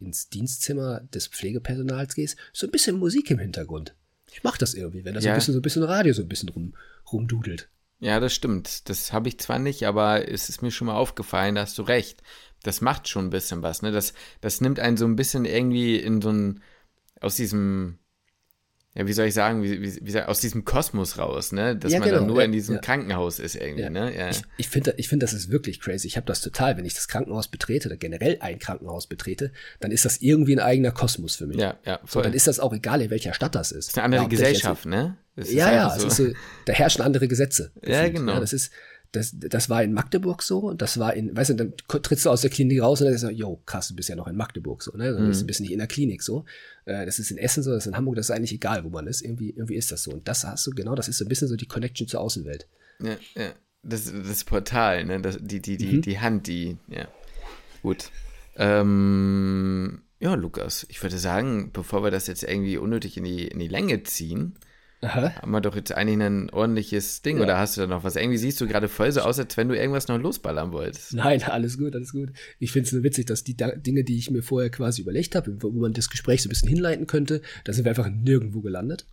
ins 0.00 0.28
Dienstzimmer 0.28 1.00
des 1.00 1.28
Pflegepersonals 1.28 2.14
gehst, 2.14 2.36
so 2.52 2.66
ein 2.66 2.70
bisschen 2.70 2.98
Musik 2.98 3.30
im 3.30 3.38
Hintergrund. 3.38 3.94
Ich 4.30 4.42
mach 4.42 4.58
das 4.58 4.74
irgendwie, 4.74 5.04
wenn 5.04 5.14
da 5.14 5.20
so 5.20 5.28
ein 5.28 5.34
bisschen 5.34 5.54
so 5.54 5.60
ein 5.60 5.62
bisschen 5.62 5.82
Radio 5.84 6.12
so 6.12 6.22
ein 6.22 6.28
bisschen 6.28 6.48
rum, 6.48 6.74
rumdudelt. 7.12 7.68
Ja, 8.00 8.20
das 8.20 8.34
stimmt. 8.34 8.88
Das 8.88 9.12
habe 9.12 9.28
ich 9.28 9.38
zwar 9.38 9.58
nicht, 9.58 9.86
aber 9.86 10.28
es 10.28 10.48
ist 10.48 10.60
mir 10.60 10.70
schon 10.70 10.88
mal 10.88 10.96
aufgefallen, 10.96 11.54
da 11.54 11.62
hast 11.62 11.78
du 11.78 11.82
recht. 11.82 12.22
Das 12.62 12.80
macht 12.80 13.08
schon 13.08 13.26
ein 13.26 13.30
bisschen 13.30 13.62
was, 13.62 13.82
ne? 13.82 13.92
Das, 13.92 14.14
das 14.40 14.60
nimmt 14.60 14.80
einen 14.80 14.96
so 14.96 15.04
ein 15.06 15.16
bisschen 15.16 15.44
irgendwie 15.44 15.96
in 15.96 16.20
so 16.20 16.30
ein, 16.30 16.60
aus 17.20 17.36
diesem, 17.36 17.98
ja, 18.96 19.08
wie 19.08 19.12
soll 19.12 19.26
ich 19.26 19.34
sagen, 19.34 19.64
wie, 19.64 19.82
wie, 19.82 19.98
wie 20.02 20.20
aus 20.20 20.38
diesem 20.38 20.64
Kosmos 20.64 21.18
raus, 21.18 21.50
ne? 21.50 21.74
Dass 21.74 21.92
ja, 21.92 21.98
man 21.98 22.08
genau, 22.08 22.20
dann 22.20 22.28
nur 22.28 22.38
ja, 22.38 22.44
in 22.44 22.52
diesem 22.52 22.76
ja. 22.76 22.80
Krankenhaus 22.80 23.40
ist 23.40 23.56
irgendwie, 23.56 23.90
ne? 23.90 24.16
Ja. 24.16 24.28
Ich, 24.30 24.42
ich 24.56 24.68
finde, 24.68 24.94
ich 24.98 25.08
finde, 25.08 25.24
das 25.24 25.32
ist 25.32 25.50
wirklich 25.50 25.80
crazy. 25.80 26.06
Ich 26.06 26.16
habe 26.16 26.26
das 26.26 26.40
total, 26.40 26.76
wenn 26.76 26.84
ich 26.84 26.94
das 26.94 27.08
Krankenhaus 27.08 27.48
betrete 27.48 27.88
oder 27.88 27.96
generell 27.96 28.36
ein 28.38 28.60
Krankenhaus 28.60 29.08
betrete, 29.08 29.50
dann 29.80 29.90
ist 29.90 30.04
das 30.04 30.18
irgendwie 30.18 30.54
ein 30.54 30.60
eigener 30.60 30.92
Kosmos 30.92 31.34
für 31.34 31.46
mich. 31.46 31.56
Ja, 31.56 31.76
ja. 31.84 31.98
Voll. 32.04 32.08
So, 32.08 32.22
dann 32.22 32.34
ist 32.34 32.46
das 32.46 32.60
auch 32.60 32.72
egal, 32.72 33.02
in 33.02 33.10
welcher 33.10 33.34
Stadt 33.34 33.56
das 33.56 33.72
ist. 33.72 33.88
Das 33.88 33.94
ist 33.94 33.98
eine 33.98 34.04
andere 34.04 34.28
Gesellschaft, 34.28 34.86
ne? 34.86 35.16
ja, 35.36 35.72
ja, 35.72 35.98
so. 35.98 36.08
so, 36.08 36.28
da 36.64 36.72
herrschen 36.72 37.02
andere 37.02 37.26
Gesetze. 37.26 37.72
Ja, 37.84 38.08
genau. 38.08 38.38
das 38.38 38.52
ist, 38.52 38.70
das, 39.14 39.34
das 39.38 39.70
war 39.70 39.82
in 39.82 39.92
Magdeburg 39.92 40.42
so 40.42 40.58
und 40.60 40.82
das 40.82 40.98
war 40.98 41.14
in, 41.14 41.36
weißt 41.36 41.50
du, 41.50 41.54
dann 41.54 41.72
trittst 41.86 42.26
du 42.26 42.30
aus 42.30 42.40
der 42.40 42.50
Klinik 42.50 42.82
raus 42.82 43.00
und 43.00 43.06
dann 43.06 43.14
ist 43.14 43.20
so, 43.20 43.30
yo, 43.30 43.62
krass, 43.66 43.88
du 43.88 43.94
bist 43.94 44.08
ja 44.08 44.16
noch 44.16 44.26
in 44.26 44.36
Magdeburg 44.36 44.82
so, 44.82 44.96
ne? 44.96 45.12
Mhm. 45.12 45.32
Du 45.32 45.46
bist 45.46 45.60
nicht 45.60 45.72
in 45.72 45.78
der 45.78 45.86
Klinik 45.86 46.22
so. 46.22 46.44
Äh, 46.84 47.06
das 47.06 47.18
ist 47.18 47.30
in 47.30 47.38
Essen 47.38 47.62
so, 47.62 47.70
das 47.70 47.84
ist 47.84 47.86
in 47.86 47.96
Hamburg, 47.96 48.16
das 48.16 48.26
ist 48.26 48.30
eigentlich 48.30 48.52
egal, 48.52 48.84
wo 48.84 48.90
man 48.90 49.06
ist. 49.06 49.22
Irgendwie, 49.22 49.50
irgendwie 49.50 49.76
ist 49.76 49.92
das 49.92 50.02
so. 50.02 50.12
Und 50.12 50.26
das 50.26 50.44
hast 50.44 50.66
du, 50.66 50.72
genau, 50.72 50.94
das 50.94 51.08
ist 51.08 51.18
so 51.18 51.24
ein 51.24 51.28
bisschen 51.28 51.48
so 51.48 51.56
die 51.56 51.66
Connection 51.66 52.08
zur 52.08 52.20
Außenwelt. 52.20 52.66
Ja, 53.00 53.16
ja. 53.36 53.52
Das, 53.82 54.10
das 54.12 54.44
Portal, 54.44 55.04
ne? 55.04 55.20
Das, 55.20 55.38
die, 55.40 55.60
die, 55.60 55.76
die, 55.76 55.96
mhm. 55.96 56.02
die 56.02 56.18
Hand, 56.18 56.46
die, 56.46 56.76
ja. 56.88 57.06
Gut. 57.82 58.10
Ähm, 58.56 60.02
ja, 60.20 60.34
Lukas, 60.34 60.86
ich 60.88 61.02
würde 61.02 61.18
sagen, 61.18 61.70
bevor 61.72 62.02
wir 62.02 62.10
das 62.10 62.26
jetzt 62.26 62.42
irgendwie 62.42 62.78
unnötig 62.78 63.16
in 63.16 63.24
die, 63.24 63.46
in 63.46 63.58
die 63.58 63.68
Länge 63.68 64.02
ziehen, 64.04 64.54
Aha. 65.04 65.34
haben 65.34 65.50
wir 65.50 65.60
doch 65.60 65.76
jetzt 65.76 65.92
eigentlich 65.92 66.20
ein 66.20 66.50
ordentliches 66.50 67.22
Ding. 67.22 67.38
Ja. 67.38 67.44
Oder 67.44 67.58
hast 67.58 67.76
du 67.76 67.82
da 67.82 67.86
noch 67.86 68.04
was? 68.04 68.16
Irgendwie 68.16 68.38
siehst 68.38 68.60
du 68.60 68.66
gerade 68.66 68.88
voll 68.88 69.12
so 69.12 69.20
aus, 69.20 69.38
als 69.38 69.56
wenn 69.56 69.68
du 69.68 69.76
irgendwas 69.76 70.08
noch 70.08 70.18
losballern 70.18 70.72
wolltest. 70.72 71.14
Nein, 71.14 71.42
alles 71.42 71.78
gut, 71.78 71.94
alles 71.94 72.12
gut. 72.12 72.30
Ich 72.58 72.72
finde 72.72 72.86
es 72.86 72.92
nur 72.92 73.02
witzig, 73.02 73.26
dass 73.26 73.44
die 73.44 73.56
Dinge, 73.56 74.04
die 74.04 74.18
ich 74.18 74.30
mir 74.30 74.42
vorher 74.42 74.70
quasi 74.70 75.02
überlegt 75.02 75.34
habe, 75.34 75.62
wo 75.62 75.70
man 75.70 75.92
das 75.92 76.10
Gespräch 76.10 76.42
so 76.42 76.48
ein 76.48 76.50
bisschen 76.50 76.68
hinleiten 76.68 77.06
könnte, 77.06 77.42
da 77.64 77.72
sind 77.72 77.84
wir 77.84 77.90
einfach 77.90 78.10
nirgendwo 78.10 78.60
gelandet. 78.60 79.06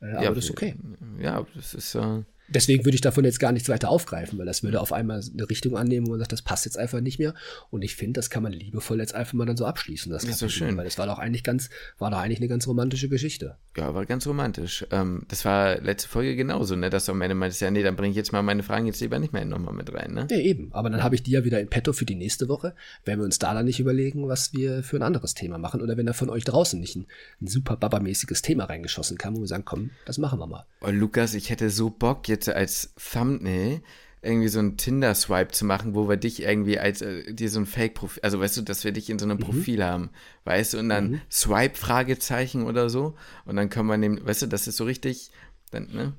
Äh, 0.00 0.12
aber 0.12 0.24
ja, 0.24 0.34
das 0.34 0.44
ist 0.44 0.50
okay. 0.50 0.74
Ja, 1.20 1.46
das 1.54 1.74
ist. 1.74 1.94
Äh, 1.94 2.22
deswegen 2.50 2.84
würde 2.84 2.94
ich 2.94 3.00
davon 3.00 3.24
jetzt 3.24 3.40
gar 3.40 3.52
nichts 3.52 3.68
weiter 3.68 3.88
aufgreifen, 3.88 4.38
weil 4.38 4.46
das 4.46 4.62
würde 4.62 4.80
auf 4.80 4.92
einmal 4.92 5.22
eine 5.22 5.48
Richtung 5.48 5.76
annehmen, 5.76 6.06
wo 6.06 6.10
man 6.10 6.18
sagt, 6.18 6.32
das 6.32 6.42
passt 6.42 6.64
jetzt 6.64 6.78
einfach 6.78 7.00
nicht 7.00 7.18
mehr. 7.18 7.34
Und 7.70 7.82
ich 7.82 7.96
finde, 7.96 8.18
das 8.18 8.30
kann 8.30 8.42
man 8.42 8.52
liebevoll 8.52 8.98
jetzt 8.98 9.14
einfach 9.14 9.34
mal 9.34 9.46
dann 9.46 9.56
so 9.56 9.64
abschließen. 9.64 10.10
Das 10.12 10.24
ist 10.24 10.38
so 10.38 10.48
schön. 10.48 10.76
Weil 10.76 10.84
das 10.84 10.98
war 10.98 11.06
doch 11.06 11.18
eigentlich 11.18 11.44
ganz, 11.44 11.70
war 11.98 12.10
doch 12.10 12.18
eigentlich 12.18 12.38
eine 12.38 12.48
ganz 12.48 12.66
romantische 12.66 13.08
Geschichte. 13.08 13.56
Ja, 13.76 13.94
war 13.94 14.04
ganz 14.06 14.26
romantisch. 14.26 14.86
Ähm, 14.90 15.24
das 15.28 15.44
war 15.44 15.80
letzte 15.80 16.08
Folge 16.08 16.36
genauso, 16.36 16.76
ne? 16.76 16.90
Dass 16.90 17.06
du 17.06 17.12
am 17.12 17.22
Ende 17.22 17.34
meintest, 17.34 17.60
ja, 17.60 17.70
nee, 17.70 17.82
dann 17.82 17.96
bringe 17.96 18.10
ich 18.10 18.16
jetzt 18.16 18.32
mal 18.32 18.42
meine 18.42 18.62
Fragen 18.62 18.86
jetzt 18.86 19.00
lieber 19.00 19.18
nicht 19.18 19.32
mehr 19.32 19.44
nochmal 19.44 19.74
mit 19.74 19.92
rein, 19.92 20.12
ne? 20.12 20.26
Ja, 20.30 20.38
eben. 20.38 20.72
Aber 20.72 20.90
dann 20.90 21.02
habe 21.02 21.14
ich 21.14 21.22
die 21.22 21.30
ja 21.30 21.44
wieder 21.44 21.60
in 21.60 21.68
petto 21.68 21.92
für 21.92 22.04
die 22.04 22.14
nächste 22.14 22.48
Woche. 22.48 22.74
Wenn 23.04 23.18
wir 23.18 23.24
uns 23.24 23.38
da 23.38 23.54
dann 23.54 23.64
nicht 23.64 23.80
überlegen, 23.80 24.28
was 24.28 24.52
wir 24.52 24.82
für 24.82 24.96
ein 24.96 25.02
anderes 25.02 25.34
Thema 25.34 25.58
machen 25.58 25.80
oder 25.80 25.96
wenn 25.96 26.06
da 26.06 26.12
von 26.12 26.30
euch 26.30 26.44
draußen 26.44 26.78
nicht 26.80 26.96
ein, 26.96 27.06
ein 27.40 27.46
super 27.46 27.76
Baba-mäßiges 27.76 28.42
Thema 28.42 28.64
reingeschossen 28.64 29.18
kam, 29.18 29.36
wo 29.36 29.40
wir 29.40 29.46
sagen, 29.46 29.64
komm, 29.64 29.90
das 30.04 30.18
machen 30.18 30.38
wir 30.38 30.46
mal. 30.46 30.66
Oh, 30.80 30.90
Lukas, 30.90 31.34
ich 31.34 31.50
hätte 31.50 31.70
so 31.70 31.90
Bock 31.90 32.28
jetzt 32.28 32.39
als 32.48 32.94
Thumbnail 32.94 33.82
irgendwie 34.22 34.48
so 34.48 34.58
ein 34.58 34.76
Tinder-Swipe 34.76 35.52
zu 35.52 35.64
machen, 35.64 35.94
wo 35.94 36.08
wir 36.08 36.16
dich 36.16 36.42
irgendwie 36.42 36.78
als 36.78 37.00
äh, 37.00 37.32
dir 37.32 37.48
so 37.48 37.60
ein 37.60 37.66
Fake-Profil, 37.66 38.22
also 38.22 38.38
weißt 38.38 38.58
du, 38.58 38.62
dass 38.62 38.84
wir 38.84 38.92
dich 38.92 39.08
in 39.08 39.18
so 39.18 39.24
einem 39.24 39.38
mhm. 39.38 39.42
Profil 39.42 39.82
haben, 39.82 40.10
weißt 40.44 40.74
du, 40.74 40.78
und 40.78 40.90
dann 40.90 41.10
mhm. 41.12 41.20
Swipe-Fragezeichen 41.30 42.64
oder 42.64 42.90
so. 42.90 43.16
Und 43.46 43.56
dann 43.56 43.70
kann 43.70 43.86
man 43.86 44.00
nehmen, 44.00 44.20
weißt 44.24 44.42
du, 44.42 44.46
das 44.46 44.68
ist 44.68 44.76
so 44.76 44.84
richtig, 44.84 45.30
dann, 45.70 45.88
ne? 45.92 46.12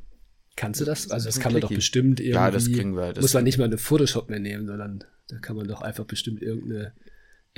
Kannst 0.56 0.82
du 0.82 0.86
das? 0.86 1.12
Also 1.12 1.28
das, 1.28 1.36
das 1.36 1.44
kann 1.44 1.54
man 1.54 1.62
doch 1.62 1.70
bestimmt 1.70 2.20
irgendwie. 2.20 2.36
Ja, 2.36 2.52
das 2.52 2.66
kriegen 2.66 2.96
wir. 2.96 3.14
Das 3.14 3.22
muss 3.22 3.34
man 3.34 3.44
nicht 3.44 3.58
mal 3.58 3.66
eine 3.66 3.78
Photoshop 3.78 4.30
mehr 4.30 4.40
nehmen, 4.40 4.68
sondern 4.68 5.04
da 5.28 5.38
kann 5.38 5.56
man 5.56 5.68
doch 5.68 5.82
einfach 5.82 6.06
bestimmt 6.06 6.42
irgendeine 6.42 6.94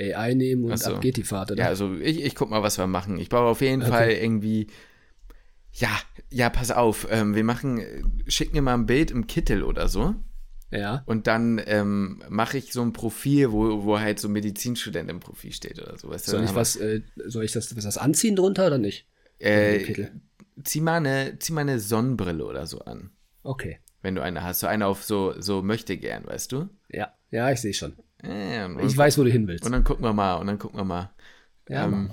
AI 0.00 0.34
nehmen 0.34 0.64
und 0.64 0.78
so. 0.78 0.94
ab 0.94 1.00
geht 1.00 1.16
die 1.16 1.24
Fahrt, 1.24 1.52
oder? 1.52 1.64
Ja, 1.64 1.68
also 1.68 1.94
ich, 1.96 2.22
ich 2.22 2.34
guck 2.34 2.50
mal, 2.50 2.62
was 2.62 2.78
wir 2.78 2.86
machen. 2.86 3.18
Ich 3.18 3.28
baue 3.28 3.48
auf 3.48 3.60
jeden 3.60 3.82
okay. 3.82 3.90
Fall 3.90 4.10
irgendwie 4.10 4.68
ja, 5.74 5.90
ja, 6.30 6.50
pass 6.50 6.70
auf, 6.70 7.06
ähm, 7.10 7.34
wir 7.34 7.44
machen, 7.44 8.22
schick 8.26 8.52
mir 8.52 8.62
mal 8.62 8.74
ein 8.74 8.86
Bild 8.86 9.10
im 9.10 9.26
Kittel 9.26 9.62
oder 9.62 9.88
so. 9.88 10.14
Ja. 10.70 11.02
Und 11.06 11.26
dann 11.26 11.60
ähm, 11.66 12.22
mache 12.28 12.58
ich 12.58 12.72
so 12.72 12.82
ein 12.82 12.92
Profil, 12.92 13.52
wo, 13.52 13.84
wo 13.84 13.98
halt 13.98 14.18
so 14.18 14.28
Medizinstudent 14.28 15.10
im 15.10 15.20
Profil 15.20 15.52
steht 15.52 15.80
oder 15.80 15.96
so. 15.98 16.08
Weißt 16.08 16.26
du, 16.26 16.32
soll, 16.32 16.44
ich 16.44 16.54
was, 16.54 16.76
äh, 16.76 17.02
soll 17.26 17.44
ich 17.44 17.52
das, 17.52 17.76
was 17.76 17.84
das 17.84 17.98
anziehen 17.98 18.34
drunter 18.34 18.66
oder 18.66 18.78
nicht? 18.78 19.06
Äh, 19.38 20.08
zieh, 20.64 20.80
mal 20.80 20.96
eine, 20.96 21.38
zieh 21.38 21.52
mal 21.52 21.62
eine 21.62 21.78
Sonnenbrille 21.78 22.44
oder 22.44 22.66
so 22.66 22.80
an. 22.80 23.10
Okay. 23.42 23.78
Wenn 24.02 24.14
du 24.14 24.22
eine 24.22 24.42
hast. 24.42 24.60
So 24.60 24.66
eine 24.66 24.86
auf 24.86 25.04
so, 25.04 25.40
so 25.40 25.62
möchte 25.62 25.96
gern, 25.96 26.26
weißt 26.26 26.52
du? 26.52 26.68
Ja, 26.88 27.14
ja, 27.30 27.50
ich 27.50 27.60
sehe 27.60 27.74
schon. 27.74 27.94
Ja, 28.22 28.68
ich 28.80 28.96
weiß, 28.96 29.18
wo 29.18 29.24
du 29.24 29.30
hin 29.30 29.46
willst. 29.46 29.64
Und 29.64 29.72
dann 29.72 29.84
gucken 29.84 30.04
wir 30.04 30.12
mal, 30.12 30.36
und 30.36 30.46
dann 30.46 30.58
gucken 30.58 30.78
wir 30.78 30.84
mal. 30.84 31.10
Ja, 31.68 31.84
ähm, 31.84 32.12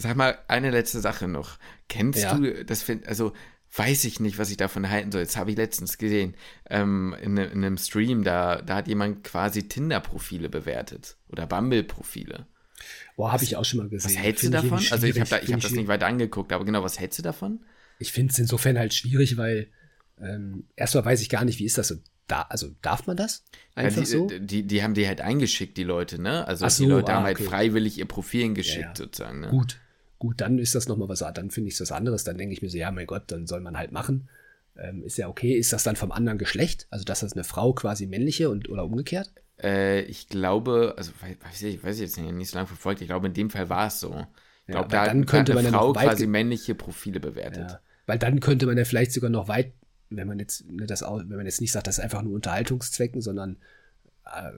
Sag 0.00 0.16
mal, 0.16 0.38
eine 0.48 0.70
letzte 0.70 1.00
Sache 1.00 1.28
noch. 1.28 1.58
Kennst 1.88 2.22
ja. 2.22 2.34
du, 2.34 2.64
das 2.64 2.82
find, 2.82 3.06
also 3.06 3.32
weiß 3.76 4.04
ich 4.04 4.20
nicht, 4.20 4.38
was 4.38 4.50
ich 4.50 4.56
davon 4.56 4.88
halten 4.88 5.12
soll. 5.12 5.22
Jetzt 5.22 5.36
habe 5.36 5.50
ich 5.50 5.56
letztens 5.56 5.98
gesehen, 5.98 6.34
ähm, 6.70 7.14
in, 7.20 7.36
in, 7.36 7.64
einem 7.64 7.78
Stream, 7.78 8.24
da, 8.24 8.62
da 8.62 8.76
hat 8.76 8.88
jemand 8.88 9.24
quasi 9.24 9.68
Tinder-Profile 9.68 10.48
bewertet 10.48 11.16
oder 11.28 11.46
Bumble-Profile. 11.46 12.46
Boah, 13.16 13.32
habe 13.32 13.44
ich 13.44 13.56
auch 13.56 13.64
schon 13.64 13.80
mal 13.80 13.88
gesehen. 13.88 14.10
Was 14.10 14.22
hältst 14.22 14.44
du 14.44 14.50
davon? 14.50 14.78
Also 14.90 15.06
ich 15.06 15.18
habe 15.18 15.28
da, 15.28 15.36
hab 15.36 15.60
das 15.60 15.72
nicht 15.72 15.88
weiter 15.88 16.06
angeguckt, 16.06 16.52
aber 16.52 16.64
genau, 16.64 16.82
was 16.82 16.98
hältst 16.98 17.18
du 17.18 17.22
davon? 17.22 17.60
Ich 17.98 18.12
finde 18.12 18.32
es 18.32 18.38
insofern 18.38 18.78
halt 18.78 18.94
schwierig, 18.94 19.36
weil 19.36 19.68
ähm, 20.20 20.64
erstmal 20.76 21.04
weiß 21.04 21.20
ich 21.20 21.28
gar 21.28 21.44
nicht, 21.44 21.58
wie 21.58 21.64
ist 21.64 21.78
das 21.78 21.88
so. 21.88 21.96
Da, 22.28 22.42
also 22.42 22.68
darf 22.82 23.06
man 23.06 23.16
das 23.16 23.42
einfach 23.74 24.02
ja, 24.02 24.02
die, 24.02 24.10
so? 24.10 24.26
Die, 24.26 24.62
die 24.62 24.82
haben 24.82 24.92
die 24.92 25.08
halt 25.08 25.22
eingeschickt, 25.22 25.78
die 25.78 25.82
Leute, 25.82 26.20
ne? 26.20 26.46
Also 26.46 26.68
so, 26.68 26.84
die 26.84 26.90
Leute 26.90 27.12
ah, 27.12 27.16
haben 27.16 27.24
halt 27.24 27.38
freiwillig 27.38 27.96
ihr 27.96 28.04
Profil 28.04 28.52
geschickt, 28.52 28.82
ja, 28.82 28.88
ja. 28.88 28.96
sozusagen. 28.96 29.40
Ne? 29.40 29.48
Gut, 29.48 29.80
gut, 30.18 30.40
dann 30.40 30.58
ist 30.58 30.74
das 30.74 30.88
nochmal 30.88 31.08
was, 31.08 31.20
dann 31.20 31.50
finde 31.50 31.68
ich 31.68 31.80
was 31.80 31.92
anderes. 31.92 32.24
Dann 32.24 32.38
denke 32.38 32.52
ich 32.52 32.62
mir 32.62 32.70
so, 32.70 32.78
ja, 32.78 32.90
mein 32.90 33.06
Gott, 33.06 33.24
dann 33.28 33.46
soll 33.46 33.60
man 33.60 33.78
halt 33.78 33.92
machen. 33.92 34.28
Ähm, 34.76 35.02
ist 35.02 35.18
ja 35.18 35.28
okay. 35.28 35.52
Ist 35.54 35.72
das 35.72 35.82
dann 35.82 35.96
vom 35.96 36.12
anderen 36.12 36.38
Geschlecht? 36.38 36.86
Also, 36.90 37.04
dass 37.04 37.20
das 37.20 37.32
eine 37.32 37.44
Frau 37.44 37.72
quasi 37.72 38.06
männliche 38.06 38.50
und 38.50 38.68
oder 38.68 38.84
umgekehrt? 38.84 39.32
Äh, 39.60 40.02
ich 40.02 40.28
glaube, 40.28 40.94
also 40.96 41.12
weiß 41.20 41.62
ich, 41.62 41.82
weiß 41.82 41.96
ich 41.96 42.02
jetzt 42.02 42.18
nicht, 42.18 42.32
nicht 42.32 42.50
so 42.50 42.56
lange 42.56 42.68
verfolgt. 42.68 43.00
Ich 43.00 43.08
glaube, 43.08 43.26
in 43.26 43.34
dem 43.34 43.50
Fall 43.50 43.68
war 43.68 43.88
es 43.88 44.00
so. 44.00 44.26
Ich 44.66 44.72
glaube, 44.72 44.88
da 44.88 45.06
dann 45.06 45.26
könnte 45.26 45.52
hat 45.52 45.58
eine 45.58 45.70
Frau 45.70 45.92
quasi 45.92 46.26
männliche 46.26 46.74
Profile 46.74 47.20
bewertet. 47.20 47.70
Ja, 47.70 47.80
weil 48.06 48.18
dann 48.18 48.40
könnte 48.40 48.66
man 48.66 48.76
ja 48.76 48.84
vielleicht 48.84 49.12
sogar 49.12 49.30
noch 49.30 49.48
weit 49.48 49.72
wenn 50.10 50.28
man 50.28 50.38
jetzt 50.38 50.68
ne, 50.70 50.86
das 50.86 51.02
wenn 51.02 51.28
man 51.28 51.46
jetzt 51.46 51.60
nicht 51.60 51.72
sagt, 51.72 51.86
das 51.86 51.98
ist 51.98 52.04
einfach 52.04 52.22
nur 52.22 52.34
Unterhaltungszwecken, 52.34 53.20
sondern 53.20 53.58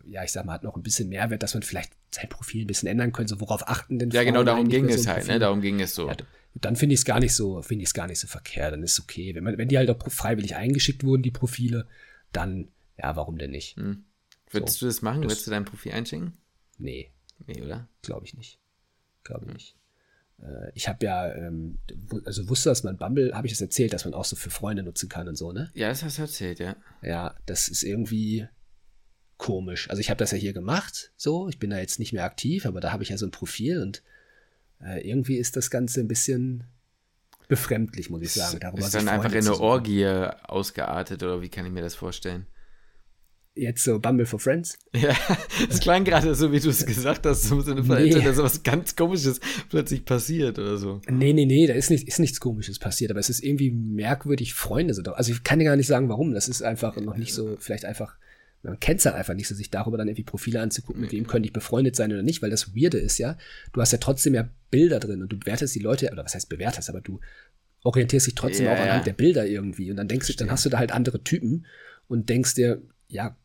ja, 0.07 0.25
ich 0.25 0.33
sag 0.33 0.45
mal, 0.45 0.55
hat 0.55 0.63
noch 0.63 0.77
ein 0.77 0.83
bisschen 0.83 1.09
Mehrwert, 1.09 1.43
dass 1.43 1.55
man 1.55 1.63
vielleicht 1.63 1.93
sein 2.11 2.29
Profil 2.29 2.65
ein 2.65 2.67
bisschen 2.67 2.89
ändern 2.89 3.13
könnte, 3.13 3.35
so 3.35 3.41
worauf 3.41 3.69
achten 3.69 3.99
denn 3.99 4.11
Ja, 4.11 4.25
genau, 4.25 4.43
darum 4.43 4.69
ging 4.69 4.89
es 4.89 5.05
so 5.05 5.11
halt, 5.11 5.27
ne? 5.27 5.39
Darum 5.39 5.61
ging 5.61 5.81
es 5.81 5.95
so. 5.95 6.09
Ja, 6.09 6.17
dann 6.55 6.77
finde 6.77 6.95
ich 6.95 7.01
es 7.01 7.05
gar 7.05 7.21
nicht 7.21 7.35
so, 7.35 7.63
finde 7.63 7.83
ich 7.83 7.91
es 7.91 7.95
gar 7.95 8.07
nicht 8.07 8.19
so 8.19 8.27
verkehrt, 8.27 8.73
dann 8.73 8.83
ist 8.83 8.95
es 8.95 9.01
okay. 9.01 9.35
Wenn 9.35 9.45
man, 9.45 9.59
wenn 9.59 9.69
die 9.69 9.79
halt 9.79 9.91
auch 9.91 10.11
freiwillig 10.11 10.57
eingeschickt 10.57 11.05
wurden, 11.05 11.23
die 11.23 11.31
Profile, 11.31 11.87
dann, 12.33 12.69
ja, 12.99 13.15
warum 13.17 13.39
denn 13.39 13.51
nicht? 13.51 13.77
Hm. 13.77 14.05
Würdest 14.51 14.79
so, 14.79 14.87
du 14.87 14.91
das 14.91 15.03
machen? 15.03 15.23
Das, 15.23 15.31
Würdest 15.31 15.47
du 15.47 15.51
dein 15.53 15.65
Profil 15.65 15.93
einschicken? 15.93 16.33
Nee. 16.79 17.11
Nee, 17.47 17.63
oder? 17.63 17.89
Glaube 18.03 18.27
ich 18.27 18.37
nicht. 18.37 18.59
Glaube 19.23 19.45
ich 19.45 19.49
hm. 19.49 19.55
nicht. 19.55 19.77
Äh, 20.43 20.73
ich 20.75 20.89
habe 20.89 21.05
ja, 21.05 21.33
ähm, 21.33 21.79
also 22.25 22.49
wusste, 22.49 22.71
dass 22.71 22.83
man 22.83 22.97
Bumble, 22.97 23.33
habe 23.35 23.47
ich 23.47 23.53
das 23.53 23.61
erzählt, 23.61 23.93
dass 23.93 24.05
man 24.05 24.15
auch 24.15 24.25
so 24.25 24.37
für 24.37 24.51
Freunde 24.51 24.83
nutzen 24.83 25.09
kann 25.09 25.29
und 25.29 25.37
so, 25.37 25.53
ne? 25.53 25.71
Ja, 25.75 25.89
das 25.89 26.03
hast 26.03 26.19
du 26.19 26.23
erzählt, 26.23 26.59
ja. 26.59 26.77
Ja, 27.03 27.37
das 27.47 27.69
ist 27.69 27.83
irgendwie 27.83 28.49
komisch. 29.41 29.89
Also 29.89 30.01
ich 30.01 30.11
habe 30.11 30.19
das 30.19 30.31
ja 30.33 30.39
hier 30.39 30.53
gemacht, 30.53 31.13
so, 31.17 31.49
ich 31.49 31.59
bin 31.59 31.71
da 31.71 31.79
jetzt 31.79 31.99
nicht 31.99 32.13
mehr 32.13 32.25
aktiv, 32.25 32.67
aber 32.67 32.81
da 32.81 32.93
habe 32.93 33.03
ich 33.03 33.09
ja 33.09 33.17
so 33.17 33.27
ein 33.27 33.31
Profil 33.31 33.81
und 33.81 34.03
äh, 34.85 35.01
irgendwie 35.01 35.39
ist 35.39 35.57
das 35.57 35.71
Ganze 35.71 36.01
ein 36.01 36.09
bisschen 36.09 36.65
befremdlich, 37.49 38.11
muss 38.11 38.21
ich 38.21 38.33
sagen. 38.33 38.61
Darüber 38.61 38.81
ist 38.81 38.95
dann 38.95 39.09
einfach 39.09 39.33
in 39.33 39.39
eine 39.39 39.59
Orgie 39.59 40.07
ausgeartet 40.07 41.23
oder 41.23 41.41
wie 41.41 41.49
kann 41.49 41.65
ich 41.65 41.73
mir 41.73 41.81
das 41.81 41.95
vorstellen? 41.95 42.47
Jetzt 43.55 43.83
so 43.83 43.99
Bumble 43.99 44.27
for 44.27 44.39
Friends? 44.39 44.79
Ja, 44.95 45.17
es 45.69 45.81
klang 45.81 46.05
gerade 46.05 46.35
so, 46.35 46.53
wie 46.53 46.61
du 46.61 46.69
es 46.69 46.85
gesagt 46.85 47.25
hast, 47.25 47.45
so 47.45 47.63
Sinne 47.63 47.83
von, 47.83 47.97
nee. 47.97 48.11
dass 48.11 48.37
was 48.37 48.63
ganz 48.63 48.95
Komisches 48.95 49.41
plötzlich 49.71 50.05
passiert 50.05 50.59
oder 50.59 50.77
so. 50.77 51.01
Nee, 51.09 51.33
nee, 51.33 51.47
nee, 51.47 51.67
da 51.67 51.73
ist, 51.73 51.91
nicht, 51.91 52.07
ist 52.07 52.19
nichts 52.19 52.41
Komisches 52.41 52.79
passiert, 52.79 53.11
aber 53.11 53.21
es 53.21 53.31
ist 53.31 53.43
irgendwie 53.43 53.71
merkwürdig, 53.71 54.53
Freunde 54.53 54.93
sind 54.93 55.07
doch. 55.07 55.15
Also 55.15 55.33
ich 55.33 55.43
kann 55.45 55.59
dir 55.59 55.65
gar 55.65 55.77
nicht 55.77 55.87
sagen, 55.87 56.11
warum. 56.11 56.35
Das 56.35 56.47
ist 56.47 56.63
einfach 56.63 56.95
noch 56.97 57.17
nicht 57.17 57.33
so, 57.33 57.57
vielleicht 57.59 57.87
einfach, 57.87 58.17
man 58.63 58.79
kennt 58.79 59.01
es 59.01 59.07
halt 59.07 59.17
einfach 59.17 59.35
nicht 59.35 59.49
so, 59.49 59.55
sich 59.55 59.71
darüber 59.71 59.97
dann 59.97 60.09
irgendwie 60.09 60.25
Profile 60.25 60.61
anzugucken, 60.61 61.01
mit 61.01 61.13
wem 61.13 61.27
könnte 61.27 61.47
ich 61.47 61.53
befreundet 61.53 61.97
sein 61.97 62.13
oder 62.13 62.23
nicht, 62.23 62.43
weil 62.43 62.51
das 62.51 62.75
Weirde 62.75 62.99
ist 62.99 63.19
ja, 63.19 63.39
du 63.73 63.81
hast 63.81 63.93
ja 63.93 63.99
trotzdem 63.99 64.35
ja 64.35 64.49
Bilder 64.71 65.01
drin 65.01 65.23
und 65.23 65.33
du 65.33 65.39
bewertest 65.39 65.75
die 65.75 65.81
Leute, 65.81 66.11
oder 66.13 66.25
was 66.25 66.35
heißt 66.35 66.49
bewertest, 66.49 66.91
aber 66.91 67.01
du 67.01 67.21
orientierst 67.83 68.27
dich 68.27 68.35
trotzdem 68.35 68.67
ja, 68.67 68.75
auch 68.75 68.79
anhand 68.79 69.07
der 69.07 69.15
Bilder 69.15 69.47
irgendwie 69.47 69.91
und 69.91 69.97
dann 69.97 70.09
denkst 70.09 70.27
du, 70.27 70.35
dann 70.35 70.51
hast 70.51 70.65
du 70.65 70.69
da 70.69 70.79
halt 70.79 70.93
andere 70.93 71.23
Typen 71.23 71.67
und 72.09 72.29
denkst 72.29 72.55
dir, 72.55 72.83
ja, 73.09 73.37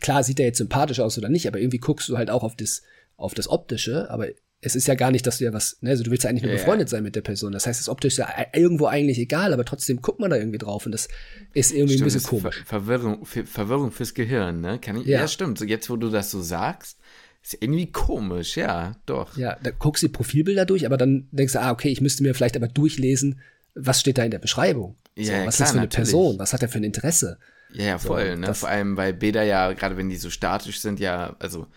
klar 0.00 0.22
sieht 0.22 0.40
er 0.40 0.46
jetzt 0.46 0.58
sympathisch 0.58 1.00
aus 1.00 1.18
oder 1.18 1.28
nicht, 1.28 1.46
aber 1.46 1.60
irgendwie 1.60 1.78
guckst 1.78 2.08
du 2.08 2.16
halt 2.16 2.30
auch 2.30 2.42
auf 2.42 2.56
das, 2.56 2.82
auf 3.16 3.34
das 3.34 3.48
Optische, 3.48 4.10
aber 4.10 4.28
es 4.60 4.74
ist 4.74 4.88
ja 4.88 4.94
gar 4.94 5.12
nicht, 5.12 5.26
dass 5.26 5.38
du 5.38 5.44
ja 5.44 5.52
was, 5.52 5.78
ne, 5.82 5.90
also 5.90 6.02
du 6.02 6.10
willst 6.10 6.24
ja 6.24 6.30
eigentlich 6.30 6.42
nur 6.42 6.52
ja, 6.52 6.58
befreundet 6.58 6.88
sein 6.88 7.04
mit 7.04 7.14
der 7.14 7.20
Person. 7.20 7.52
Das 7.52 7.66
heißt, 7.66 7.78
das 7.78 7.88
Optische 7.88 8.22
ist 8.22 8.28
ja 8.28 8.46
irgendwo 8.52 8.86
eigentlich 8.86 9.18
egal, 9.18 9.52
aber 9.52 9.64
trotzdem 9.64 10.02
guckt 10.02 10.18
man 10.18 10.30
da 10.30 10.36
irgendwie 10.36 10.58
drauf 10.58 10.84
und 10.84 10.92
das 10.92 11.08
ist 11.54 11.72
irgendwie 11.72 11.94
stimmt, 11.94 12.10
ein 12.10 12.14
bisschen 12.14 12.28
komisch. 12.28 12.64
Ver 12.66 12.82
Verwirrung, 12.82 13.24
Verwirrung 13.24 13.92
fürs 13.92 14.14
Gehirn, 14.14 14.60
ne? 14.60 14.80
Kann 14.80 14.96
ich, 14.96 15.06
ja. 15.06 15.20
ja, 15.20 15.28
stimmt. 15.28 15.58
So 15.58 15.64
jetzt, 15.64 15.88
wo 15.90 15.96
du 15.96 16.10
das 16.10 16.32
so 16.32 16.42
sagst, 16.42 16.98
ist 17.42 17.56
irgendwie 17.60 17.92
komisch, 17.92 18.56
ja, 18.56 18.96
doch. 19.06 19.36
Ja, 19.36 19.56
da 19.62 19.70
guckst 19.70 20.02
du 20.02 20.08
die 20.08 20.12
Profilbilder 20.12 20.66
durch, 20.66 20.86
aber 20.86 20.96
dann 20.96 21.28
denkst 21.30 21.52
du, 21.52 21.60
ah, 21.60 21.70
okay, 21.70 21.90
ich 21.90 22.00
müsste 22.00 22.24
mir 22.24 22.34
vielleicht 22.34 22.56
aber 22.56 22.68
durchlesen, 22.68 23.40
was 23.74 24.00
steht 24.00 24.18
da 24.18 24.24
in 24.24 24.32
der 24.32 24.40
Beschreibung? 24.40 24.96
Ja, 25.16 25.24
so, 25.24 25.32
ja 25.32 25.38
was 25.38 25.38
klar, 25.38 25.48
ist 25.48 25.60
das 25.60 25.70
für 25.70 25.72
eine 25.78 25.86
natürlich. 25.86 26.10
Person? 26.10 26.38
Was 26.40 26.52
hat 26.52 26.62
er 26.62 26.68
für 26.68 26.78
ein 26.78 26.84
Interesse? 26.84 27.38
Ja, 27.74 27.84
ja, 27.84 27.98
voll, 27.98 28.30
so, 28.32 28.40
ne? 28.40 28.54
Vor 28.54 28.68
allem, 28.68 28.96
weil 28.96 29.14
Bilder 29.14 29.44
ja, 29.44 29.72
gerade 29.72 29.96
wenn 29.96 30.08
die 30.08 30.16
so 30.16 30.30
statisch 30.30 30.80
sind, 30.80 30.98
ja, 30.98 31.36
also 31.38 31.68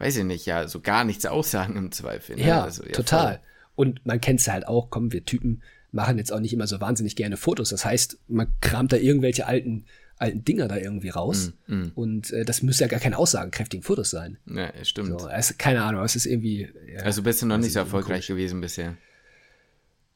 weiß 0.00 0.16
ich 0.16 0.24
nicht, 0.24 0.46
ja, 0.46 0.66
so 0.66 0.80
gar 0.80 1.04
nichts 1.04 1.26
aussagen 1.26 1.76
im 1.76 1.92
Zweifel. 1.92 2.36
Ne? 2.36 2.46
Ja, 2.46 2.64
also, 2.64 2.82
ja, 2.82 2.92
total. 2.92 3.34
Voll. 3.34 3.40
Und 3.76 4.06
man 4.06 4.20
kennt 4.20 4.40
es 4.40 4.48
halt 4.48 4.66
auch, 4.66 4.90
komm, 4.90 5.12
wir 5.12 5.24
Typen 5.24 5.62
machen 5.92 6.18
jetzt 6.18 6.32
auch 6.32 6.40
nicht 6.40 6.52
immer 6.52 6.66
so 6.66 6.80
wahnsinnig 6.80 7.16
gerne 7.16 7.36
Fotos. 7.36 7.70
Das 7.70 7.84
heißt, 7.84 8.18
man 8.28 8.48
kramt 8.60 8.92
da 8.92 8.96
irgendwelche 8.96 9.46
alten, 9.46 9.84
alten 10.16 10.44
Dinger 10.44 10.68
da 10.68 10.76
irgendwie 10.76 11.10
raus. 11.10 11.52
Mm, 11.66 11.74
mm. 11.74 11.92
Und 11.94 12.32
äh, 12.32 12.44
das 12.44 12.62
müsste 12.62 12.84
ja 12.84 12.88
gar 12.88 13.00
keine 13.00 13.18
aussagenkräftigen 13.18 13.82
Fotos 13.82 14.10
sein. 14.10 14.38
Ja, 14.46 14.72
stimmt. 14.84 15.20
So, 15.20 15.26
also, 15.26 15.54
keine 15.58 15.82
Ahnung, 15.82 16.02
es 16.04 16.16
ist 16.16 16.26
irgendwie. 16.26 16.68
Ja, 16.94 17.02
also 17.02 17.22
bist 17.22 17.42
du 17.42 17.46
noch 17.46 17.58
nicht 17.58 17.72
so 17.72 17.80
erfolgreich 17.80 18.26
komisch. 18.26 18.28
gewesen 18.28 18.60
bisher? 18.60 18.96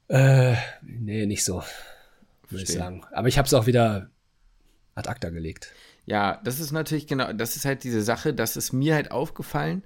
Äh, 0.09 0.55
nee, 0.83 1.27
nicht 1.27 1.45
so. 1.45 1.63
Würde 2.49 2.65
ich 2.65 2.71
sagen. 2.71 3.05
Aber 3.13 3.29
ich 3.29 3.39
habe 3.39 3.47
es 3.47 3.55
auch 3.55 3.67
wieder 3.67 4.11
ad 4.95 5.09
acta 5.09 5.31
gelegt. 5.31 5.73
Ja, 6.07 6.41
das 6.45 6.61
ist 6.61 6.73
natürlich 6.73 7.07
genau, 7.07 7.33
das 7.33 7.57
ist 7.57 7.65
halt 7.65 7.85
diese 7.85 8.03
Sache, 8.03 8.35
das 8.35 8.57
ist 8.57 8.73
mir 8.73 8.95
halt 8.95 9.11
aufgefallen. 9.11 9.83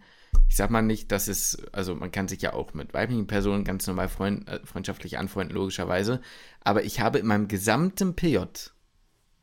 Ich 0.48 0.56
sag 0.56 0.70
mal 0.70 0.82
nicht, 0.82 1.12
dass 1.12 1.28
es, 1.28 1.62
also 1.72 1.94
man 1.94 2.10
kann 2.10 2.28
sich 2.28 2.42
ja 2.42 2.52
auch 2.52 2.74
mit 2.74 2.92
weiblichen 2.92 3.26
Personen 3.26 3.64
ganz 3.64 3.86
normal 3.86 4.08
freund, 4.08 4.48
äh, 4.48 4.60
freundschaftlich 4.64 5.16
anfreunden, 5.18 5.56
logischerweise. 5.56 6.20
Aber 6.60 6.84
ich 6.84 7.00
habe 7.00 7.18
in 7.18 7.26
meinem 7.26 7.48
gesamten 7.48 8.14
PJ 8.14 8.38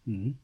mhm. 0.04 0.38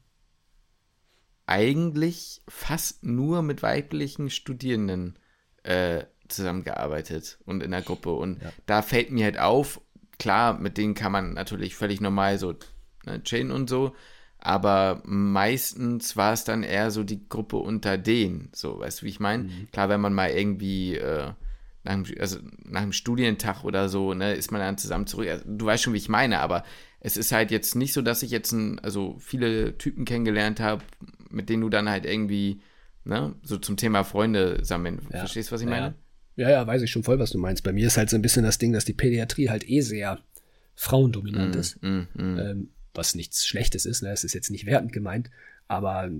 eigentlich 1.46 2.42
fast 2.48 3.04
nur 3.04 3.42
mit 3.42 3.62
weiblichen 3.62 4.30
Studierenden 4.30 5.18
äh, 5.62 6.04
zusammengearbeitet 6.28 7.38
und 7.44 7.62
in 7.62 7.70
der 7.70 7.82
Gruppe. 7.82 8.12
Und 8.12 8.42
ja. 8.42 8.52
da 8.66 8.82
fällt 8.82 9.10
mir 9.10 9.26
halt 9.26 9.38
auf, 9.38 9.80
klar, 10.18 10.58
mit 10.58 10.76
denen 10.78 10.94
kann 10.94 11.12
man 11.12 11.34
natürlich 11.34 11.76
völlig 11.76 12.00
normal 12.00 12.38
so 12.38 12.54
ne, 13.04 13.22
chillen 13.22 13.52
und 13.52 13.68
so 13.68 13.94
aber 14.44 15.02
meistens 15.04 16.16
war 16.16 16.32
es 16.32 16.42
dann 16.42 16.64
eher 16.64 16.90
so 16.90 17.04
die 17.04 17.28
Gruppe 17.28 17.56
unter 17.56 17.96
denen, 17.96 18.48
so, 18.52 18.80
weißt 18.80 19.00
du, 19.00 19.06
wie 19.06 19.10
ich 19.10 19.20
meine? 19.20 19.44
Mhm. 19.44 19.68
Klar, 19.70 19.88
wenn 19.88 20.00
man 20.00 20.12
mal 20.12 20.30
irgendwie 20.30 20.96
äh, 20.96 21.30
nach, 21.84 21.92
dem, 21.92 22.04
also 22.18 22.38
nach 22.64 22.82
einem 22.82 22.92
Studientag 22.92 23.62
oder 23.62 23.88
so, 23.88 24.14
ne, 24.14 24.34
ist 24.34 24.50
man 24.50 24.60
dann 24.60 24.78
zusammen 24.78 25.06
zurück. 25.06 25.28
Also, 25.28 25.44
du 25.46 25.64
weißt 25.64 25.84
schon, 25.84 25.92
wie 25.92 25.98
ich 25.98 26.08
meine, 26.08 26.40
aber 26.40 26.64
es 26.98 27.16
ist 27.16 27.30
halt 27.30 27.52
jetzt 27.52 27.76
nicht 27.76 27.92
so, 27.92 28.02
dass 28.02 28.24
ich 28.24 28.32
jetzt 28.32 28.50
ein, 28.50 28.80
also 28.80 29.16
viele 29.20 29.78
Typen 29.78 30.04
kennengelernt 30.04 30.58
habe, 30.58 30.82
mit 31.30 31.48
denen 31.48 31.62
du 31.62 31.68
dann 31.68 31.88
halt 31.88 32.04
irgendwie, 32.04 32.62
ne, 33.04 33.36
so 33.44 33.58
zum 33.58 33.76
Thema 33.76 34.02
Freunde 34.02 34.64
sammeln. 34.64 35.02
Ja. 35.12 35.20
Verstehst 35.20 35.50
du, 35.50 35.54
was 35.54 35.60
ich 35.60 35.68
meine? 35.68 35.94
Ja. 36.34 36.48
ja, 36.48 36.50
ja, 36.50 36.66
weiß 36.66 36.82
ich 36.82 36.90
schon 36.90 37.04
voll, 37.04 37.20
was 37.20 37.30
du 37.30 37.38
meinst. 37.38 37.62
Bei 37.62 37.72
mir 37.72 37.86
ist 37.86 37.96
halt 37.96 38.10
so 38.10 38.16
ein 38.16 38.22
bisschen 38.22 38.42
das 38.42 38.58
Ding, 38.58 38.72
dass 38.72 38.84
die 38.84 38.92
Pädiatrie 38.92 39.50
halt 39.50 39.70
eh 39.70 39.82
sehr 39.82 40.18
frauendominant 40.74 41.54
mm, 41.54 41.58
ist. 41.58 41.80
Mm, 41.80 42.00
mm. 42.14 42.38
Ähm, 42.38 42.68
was 42.94 43.14
nichts 43.14 43.46
Schlechtes 43.46 43.86
ist, 43.86 44.02
ne? 44.02 44.10
Es 44.10 44.24
ist 44.24 44.34
jetzt 44.34 44.50
nicht 44.50 44.66
wertend 44.66 44.92
gemeint, 44.92 45.30
aber 45.68 46.10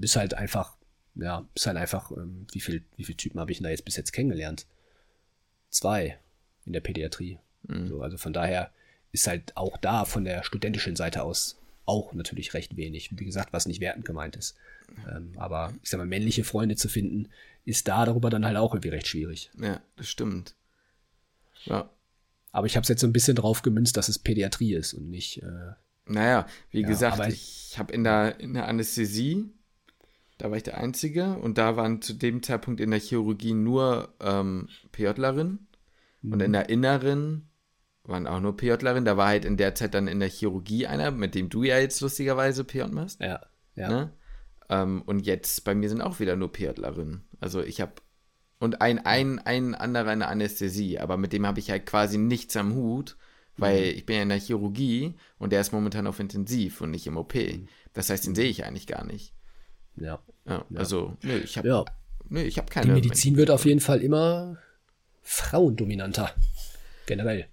ist 0.00 0.16
halt 0.16 0.34
einfach, 0.34 0.76
ja, 1.14 1.46
ist 1.54 1.66
halt 1.66 1.76
einfach, 1.76 2.10
ähm, 2.12 2.46
wie 2.52 2.60
viel, 2.60 2.82
wie 2.96 3.04
viele 3.04 3.16
Typen 3.16 3.40
habe 3.40 3.52
ich 3.52 3.58
denn 3.58 3.64
da 3.64 3.70
jetzt 3.70 3.84
bis 3.84 3.96
jetzt 3.96 4.12
kennengelernt? 4.12 4.66
Zwei 5.70 6.18
in 6.64 6.72
der 6.72 6.80
Pädiatrie. 6.80 7.38
Mhm. 7.64 7.88
So, 7.88 8.02
also 8.02 8.16
von 8.16 8.32
daher 8.32 8.70
ist 9.12 9.26
halt 9.26 9.56
auch 9.56 9.76
da 9.76 10.04
von 10.04 10.24
der 10.24 10.42
studentischen 10.42 10.96
Seite 10.96 11.22
aus 11.22 11.58
auch 11.84 12.12
natürlich 12.14 12.54
recht 12.54 12.76
wenig. 12.76 13.10
Wie 13.18 13.24
gesagt, 13.24 13.52
was 13.52 13.66
nicht 13.66 13.80
wertend 13.80 14.04
gemeint 14.04 14.36
ist. 14.36 14.56
Ähm, 15.10 15.32
aber 15.36 15.72
ich 15.82 15.90
sag 15.90 15.98
mal, 15.98 16.06
männliche 16.06 16.44
Freunde 16.44 16.76
zu 16.76 16.88
finden, 16.88 17.28
ist 17.64 17.88
da 17.88 18.04
darüber 18.04 18.30
dann 18.30 18.44
halt 18.44 18.56
auch 18.56 18.72
irgendwie 18.72 18.90
recht 18.90 19.06
schwierig. 19.06 19.50
Ja, 19.58 19.80
das 19.96 20.08
stimmt. 20.08 20.54
Ja. 21.64 21.90
Aber 22.50 22.66
ich 22.66 22.76
habe 22.76 22.82
es 22.82 22.88
jetzt 22.88 23.00
so 23.00 23.06
ein 23.06 23.12
bisschen 23.12 23.36
drauf 23.36 23.62
gemünzt, 23.62 23.96
dass 23.96 24.08
es 24.08 24.18
Pädiatrie 24.18 24.74
ist 24.74 24.94
und 24.94 25.10
nicht 25.10 25.42
äh, 25.42 25.72
naja, 26.06 26.46
wie 26.70 26.82
ja, 26.82 26.88
gesagt, 26.88 27.26
ich 27.28 27.76
habe 27.78 27.92
in 27.92 28.04
der, 28.04 28.40
in 28.40 28.54
der 28.54 28.68
Anästhesie, 28.68 29.52
da 30.38 30.50
war 30.50 30.56
ich 30.56 30.62
der 30.62 30.78
Einzige 30.78 31.36
und 31.36 31.58
da 31.58 31.76
waren 31.76 32.02
zu 32.02 32.14
dem 32.14 32.42
Zeitpunkt 32.42 32.80
in 32.80 32.90
der 32.90 33.00
Chirurgie 33.00 33.54
nur 33.54 34.14
ähm, 34.20 34.68
PJlerinnen 34.90 35.68
mhm. 36.22 36.32
und 36.32 36.40
in 36.40 36.50
mhm. 36.50 36.52
der 36.52 36.68
Inneren 36.68 37.48
waren 38.04 38.26
auch 38.26 38.40
nur 38.40 38.56
PJlerinnen. 38.56 39.04
Da 39.04 39.16
war 39.16 39.28
halt 39.28 39.44
in 39.44 39.56
der 39.56 39.74
Zeit 39.74 39.94
dann 39.94 40.08
in 40.08 40.18
der 40.18 40.28
Chirurgie 40.28 40.86
einer, 40.86 41.10
mit 41.12 41.34
dem 41.34 41.48
du 41.48 41.62
ja 41.62 41.78
jetzt 41.78 42.00
lustigerweise 42.00 42.64
PJ 42.64 42.84
machst. 42.90 43.20
Ja, 43.20 43.40
ja. 43.76 43.88
Ne? 43.88 44.12
Ähm, 44.68 45.02
und 45.02 45.26
jetzt 45.26 45.64
bei 45.64 45.74
mir 45.74 45.88
sind 45.88 46.00
auch 46.00 46.18
wieder 46.18 46.34
nur 46.34 46.50
PJlerinnen. 46.50 47.24
Also 47.40 47.62
ich 47.62 47.80
habe 47.80 47.92
und 48.58 48.80
ein, 48.80 49.00
ein, 49.04 49.40
ein 49.40 49.74
anderer 49.74 50.12
in 50.12 50.20
der 50.20 50.28
Anästhesie, 50.28 50.98
aber 51.00 51.16
mit 51.16 51.32
dem 51.32 51.46
habe 51.46 51.58
ich 51.58 51.70
halt 51.70 51.84
quasi 51.84 52.16
nichts 52.16 52.56
am 52.56 52.74
Hut 52.74 53.16
weil 53.62 53.80
mhm. 53.80 53.98
ich 53.98 54.06
bin 54.06 54.16
ja 54.16 54.22
in 54.22 54.28
der 54.28 54.38
Chirurgie 54.38 55.14
und 55.38 55.52
der 55.52 55.60
ist 55.60 55.72
momentan 55.72 56.06
auf 56.06 56.20
Intensiv 56.20 56.80
und 56.80 56.90
nicht 56.90 57.06
im 57.06 57.16
OP. 57.16 57.34
Mhm. 57.34 57.68
Das 57.94 58.10
heißt, 58.10 58.26
den 58.26 58.34
sehe 58.34 58.48
ich 58.48 58.64
eigentlich 58.64 58.86
gar 58.86 59.04
nicht. 59.04 59.32
Ja. 59.96 60.20
ja 60.46 60.64
also, 60.74 61.16
nö, 61.22 61.38
ich 61.38 61.56
habe 61.56 61.68
ja. 61.68 61.84
nö, 62.28 62.42
ich 62.42 62.58
hab 62.58 62.70
keine. 62.70 62.86
Die 62.86 62.92
Medizin 62.92 63.36
wird 63.36 63.50
auf 63.50 63.64
jeden 63.64 63.80
Fall 63.80 64.02
immer 64.02 64.58
frauendominanter. 65.22 66.34
Generell. 67.06 67.46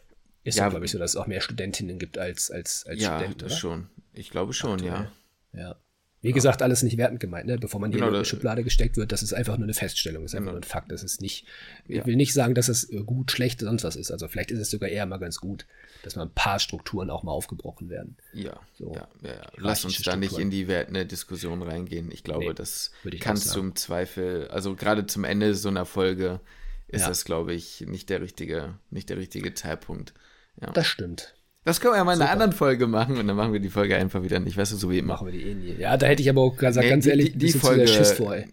Ist 0.44 0.58
ja, 0.58 0.70
glaube 0.70 0.86
ich, 0.86 0.92
so, 0.92 0.98
dass 0.98 1.12
es 1.12 1.16
auch 1.16 1.28
mehr 1.28 1.42
Studentinnen 1.42 2.00
gibt 2.00 2.18
als, 2.18 2.50
als, 2.50 2.86
als 2.88 3.02
ja, 3.02 3.18
Studenten. 3.18 3.42
Ja, 3.42 3.48
das 3.48 3.60
schon. 3.60 3.90
Ich 4.14 4.30
glaube 4.30 4.54
schon, 4.54 4.74
Aktuell. 4.74 5.10
ja. 5.54 5.60
Ja. 5.60 5.76
Wie 6.22 6.34
gesagt, 6.34 6.62
alles 6.62 6.84
nicht 6.84 6.98
wertend 6.98 7.22
gemeint, 7.22 7.48
ne? 7.48 7.58
bevor 7.58 7.80
man 7.80 7.92
genau, 7.92 8.10
in 8.10 8.16
eine 8.16 8.26
Schublade 8.26 8.64
gesteckt 8.64 8.98
wird. 8.98 9.14
Das 9.14 9.24
ist 9.24 9.32
einfach 9.32 9.58
nur 9.58 9.64
eine 9.66 9.74
Feststellung, 9.74 10.24
das 10.24 10.34
ist 10.34 10.36
einfach 10.36 10.52
genau. 10.52 10.60
nur 10.60 10.60
ein 10.60 10.70
Fakt. 10.70 10.92
Das 10.92 11.02
ist 11.02 11.22
nicht, 11.22 11.46
ich 11.88 12.06
will 12.06 12.18
nicht 12.18 12.34
sagen, 12.34 12.56
dass 12.56 12.68
es 12.68 12.90
gut, 13.06 13.32
schlecht, 13.32 13.62
sonst 13.62 13.86
was 13.86 13.96
ist. 13.96 14.12
Also 14.12 14.28
vielleicht 14.28 14.52
ist 14.52 14.60
es 14.60 14.70
sogar 14.70 14.90
eher 14.90 15.06
mal 15.06 15.18
ganz 15.18 15.40
gut, 15.40 15.66
dass 16.04 16.18
mal 16.18 16.24
ein 16.24 16.34
paar 16.34 16.60
Strukturen 16.60 17.10
auch 17.10 17.24
mal 17.24 17.32
aufgebrochen 17.32 17.90
werden. 17.90 18.18
Ja, 18.34 18.60
so, 18.78 18.94
ja, 18.94 19.08
ja, 19.24 19.34
ja. 19.34 19.52
Lass 19.56 19.86
uns 19.86 20.02
da 20.02 20.18
nicht 20.18 20.38
in 20.38 20.52
die 20.52 20.68
wertende 20.68 21.06
Diskussion 21.06 21.62
reingehen. 21.62 22.12
Ich 22.12 22.26
glaube, 22.26 22.48
nee, 22.48 22.54
das 22.54 22.92
kannst 23.22 23.56
du 23.56 23.62
im 23.62 23.76
Zweifel, 23.78 24.50
also 24.50 24.76
gerade 24.76 25.06
zum 25.06 25.24
Ende 25.24 25.56
so 25.56 25.70
einer 25.70 25.86
Folge 25.86 26.42
ist 26.90 27.08
das, 27.08 27.24
glaube 27.24 27.54
ich, 27.54 27.82
nicht 27.82 28.10
der 28.10 28.22
richtige, 28.22 28.78
nicht 28.90 29.10
der 29.10 29.18
richtige 29.18 29.54
Zeitpunkt. 29.54 30.14
Ja. 30.60 30.72
Das 30.72 30.88
stimmt. 30.88 31.36
Das 31.66 31.82
können 31.82 31.94
wir 31.94 31.98
ja 31.98 32.04
mal 32.04 32.16
in 32.16 32.22
einer 32.22 32.32
anderen 32.32 32.54
Folge 32.54 32.88
machen 32.88 33.18
und 33.18 33.28
dann 33.28 33.36
machen 33.36 33.54
wir 33.54 33.60
die 33.60 33.70
Folge 33.70 33.96
einfach 33.96 34.24
wieder 34.24 34.40
nicht, 34.40 34.58
weißt 34.58 34.72
du, 34.72 34.78
so 34.78 34.90
wie 34.90 35.00
immer. 35.00 35.14
Machen 35.14 35.28
wir 35.28 35.34
die 35.34 35.44
eh 35.44 35.56
nie. 35.56 35.76
Ja, 35.78 35.98
da 35.98 36.08
hätte 36.08 36.22
ich 36.22 36.30
aber 36.30 36.42
auch 36.42 36.56
gesagt, 36.56 36.86
nee, 36.86 36.90
ganz 36.90 37.04
die, 37.04 37.10
ehrlich, 37.10 37.32
die, 37.34 37.38
die 37.38 37.52
Folge, 37.52 37.88
Schiss 37.88 38.14
vor, 38.14 38.36
ey. 38.36 38.48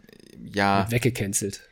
Ja. 0.52 0.86
Weggecancelt. 0.90 1.62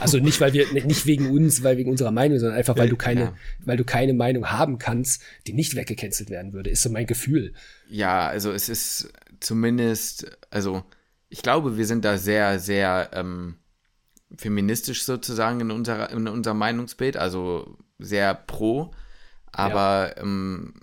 Also 0.00 0.18
nicht, 0.18 0.40
weil 0.40 0.52
wir, 0.52 0.66
nicht 0.72 1.06
wegen 1.06 1.30
uns, 1.30 1.62
weil 1.62 1.76
wegen 1.76 1.90
unserer 1.90 2.10
Meinung, 2.10 2.38
sondern 2.38 2.58
einfach, 2.58 2.76
weil 2.76 2.88
du 2.88 2.96
keine, 2.96 3.20
ja. 3.20 3.34
weil 3.60 3.76
du 3.76 3.84
keine 3.84 4.12
Meinung 4.12 4.50
haben 4.50 4.78
kannst, 4.78 5.22
die 5.46 5.52
nicht 5.52 5.76
weggecancelt 5.76 6.30
werden 6.30 6.52
würde, 6.52 6.70
ist 6.70 6.82
so 6.82 6.90
mein 6.90 7.06
Gefühl. 7.06 7.54
Ja, 7.88 8.26
also 8.26 8.52
es 8.52 8.68
ist 8.68 9.12
zumindest, 9.40 10.36
also 10.50 10.84
ich 11.28 11.42
glaube, 11.42 11.76
wir 11.76 11.86
sind 11.86 12.04
da 12.04 12.18
sehr, 12.18 12.58
sehr 12.58 13.10
ähm, 13.12 13.56
feministisch 14.36 15.04
sozusagen 15.04 15.60
in, 15.60 15.70
unserer, 15.70 16.10
in 16.10 16.28
unserem 16.28 16.58
Meinungsbild, 16.58 17.16
also 17.16 17.76
sehr 17.98 18.34
pro. 18.34 18.92
Aber 19.54 20.14
ja. 20.16 20.22
ähm, 20.22 20.74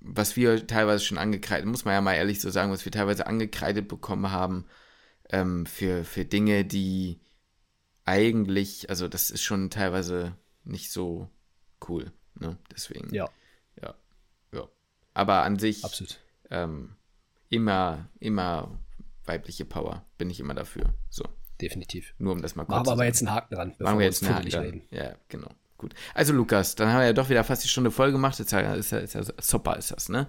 was 0.00 0.36
wir 0.36 0.66
teilweise 0.66 1.04
schon 1.04 1.18
angekreidet, 1.18 1.66
muss 1.66 1.84
man 1.84 1.94
ja 1.94 2.00
mal 2.00 2.14
ehrlich 2.14 2.40
so 2.40 2.50
sagen, 2.50 2.70
was 2.72 2.84
wir 2.84 2.92
teilweise 2.92 3.26
angekreidet 3.26 3.88
bekommen 3.88 4.30
haben 4.30 4.66
ähm, 5.30 5.66
für, 5.66 6.04
für 6.04 6.24
Dinge, 6.24 6.64
die 6.64 7.20
eigentlich, 8.04 8.88
also 8.90 9.08
das 9.08 9.30
ist 9.30 9.42
schon 9.42 9.70
teilweise 9.70 10.34
nicht 10.64 10.90
so 10.90 11.28
cool. 11.88 12.12
Ne? 12.34 12.56
Deswegen. 12.74 13.12
Ja. 13.14 13.28
Ja. 13.82 13.94
ja. 14.52 14.68
Aber 15.14 15.42
an 15.42 15.58
sich 15.58 15.84
Absolut. 15.84 16.18
Ähm, 16.50 16.96
immer, 17.50 18.08
immer 18.18 18.78
weibliche 19.24 19.64
Power. 19.64 20.06
Bin 20.16 20.30
ich 20.30 20.40
immer 20.40 20.54
dafür. 20.54 20.94
So. 21.10 21.24
Definitiv. 21.60 22.14
Nur 22.18 22.32
um 22.32 22.42
das 22.42 22.54
mal 22.54 22.64
kurz 22.64 22.70
Machen 22.70 22.86
wir 22.86 22.92
aber 22.92 23.04
jetzt 23.04 23.20
einen 23.20 23.32
Haken 23.32 23.54
dran, 23.54 23.70
bevor 23.70 23.84
Machen 23.84 23.98
wir 23.98 24.06
jetzt 24.06 24.22
einen 24.22 24.34
Haken 24.34 24.48
dran. 24.48 24.62
reden. 24.62 24.82
Ja, 24.90 25.16
genau. 25.28 25.50
Gut. 25.78 25.94
Also 26.12 26.32
Lukas, 26.32 26.74
dann 26.74 26.88
haben 26.88 27.00
wir 27.00 27.06
ja 27.06 27.12
doch 27.12 27.30
wieder 27.30 27.44
fast 27.44 27.64
die 27.64 27.68
Stunde 27.68 27.90
voll 27.90 28.12
gemacht. 28.12 28.38
Jetzt 28.38 28.52
ist 28.52 28.90
ja, 28.90 28.98
ist 28.98 29.14
ja 29.14 29.22
super 29.40 29.76
ist 29.76 29.92
das, 29.92 30.08
ne? 30.08 30.26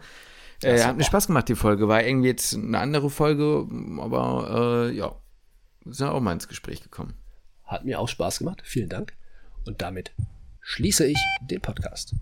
Ja, 0.62 0.70
äh, 0.70 0.84
hat 0.84 0.98
mir 0.98 1.04
Spaß 1.04 1.28
gemacht, 1.28 1.50
die 1.50 1.56
Folge. 1.56 1.88
War 1.88 2.04
irgendwie 2.04 2.28
jetzt 2.28 2.54
eine 2.54 2.78
andere 2.80 3.10
Folge, 3.10 3.68
aber 4.00 4.90
äh, 4.90 4.96
ja, 4.96 5.16
sind 5.86 6.08
auch 6.08 6.20
mal 6.20 6.34
ins 6.34 6.48
Gespräch 6.48 6.84
gekommen. 6.84 7.16
Hat 7.64 7.84
mir 7.84 8.00
auch 8.00 8.08
Spaß 8.08 8.40
gemacht. 8.40 8.62
Vielen 8.64 8.90
Dank. 8.90 9.14
Und 9.66 9.82
damit 9.82 10.12
schließe 10.62 11.06
ich 11.06 11.18
den 11.42 11.62
Podcast. 11.62 12.14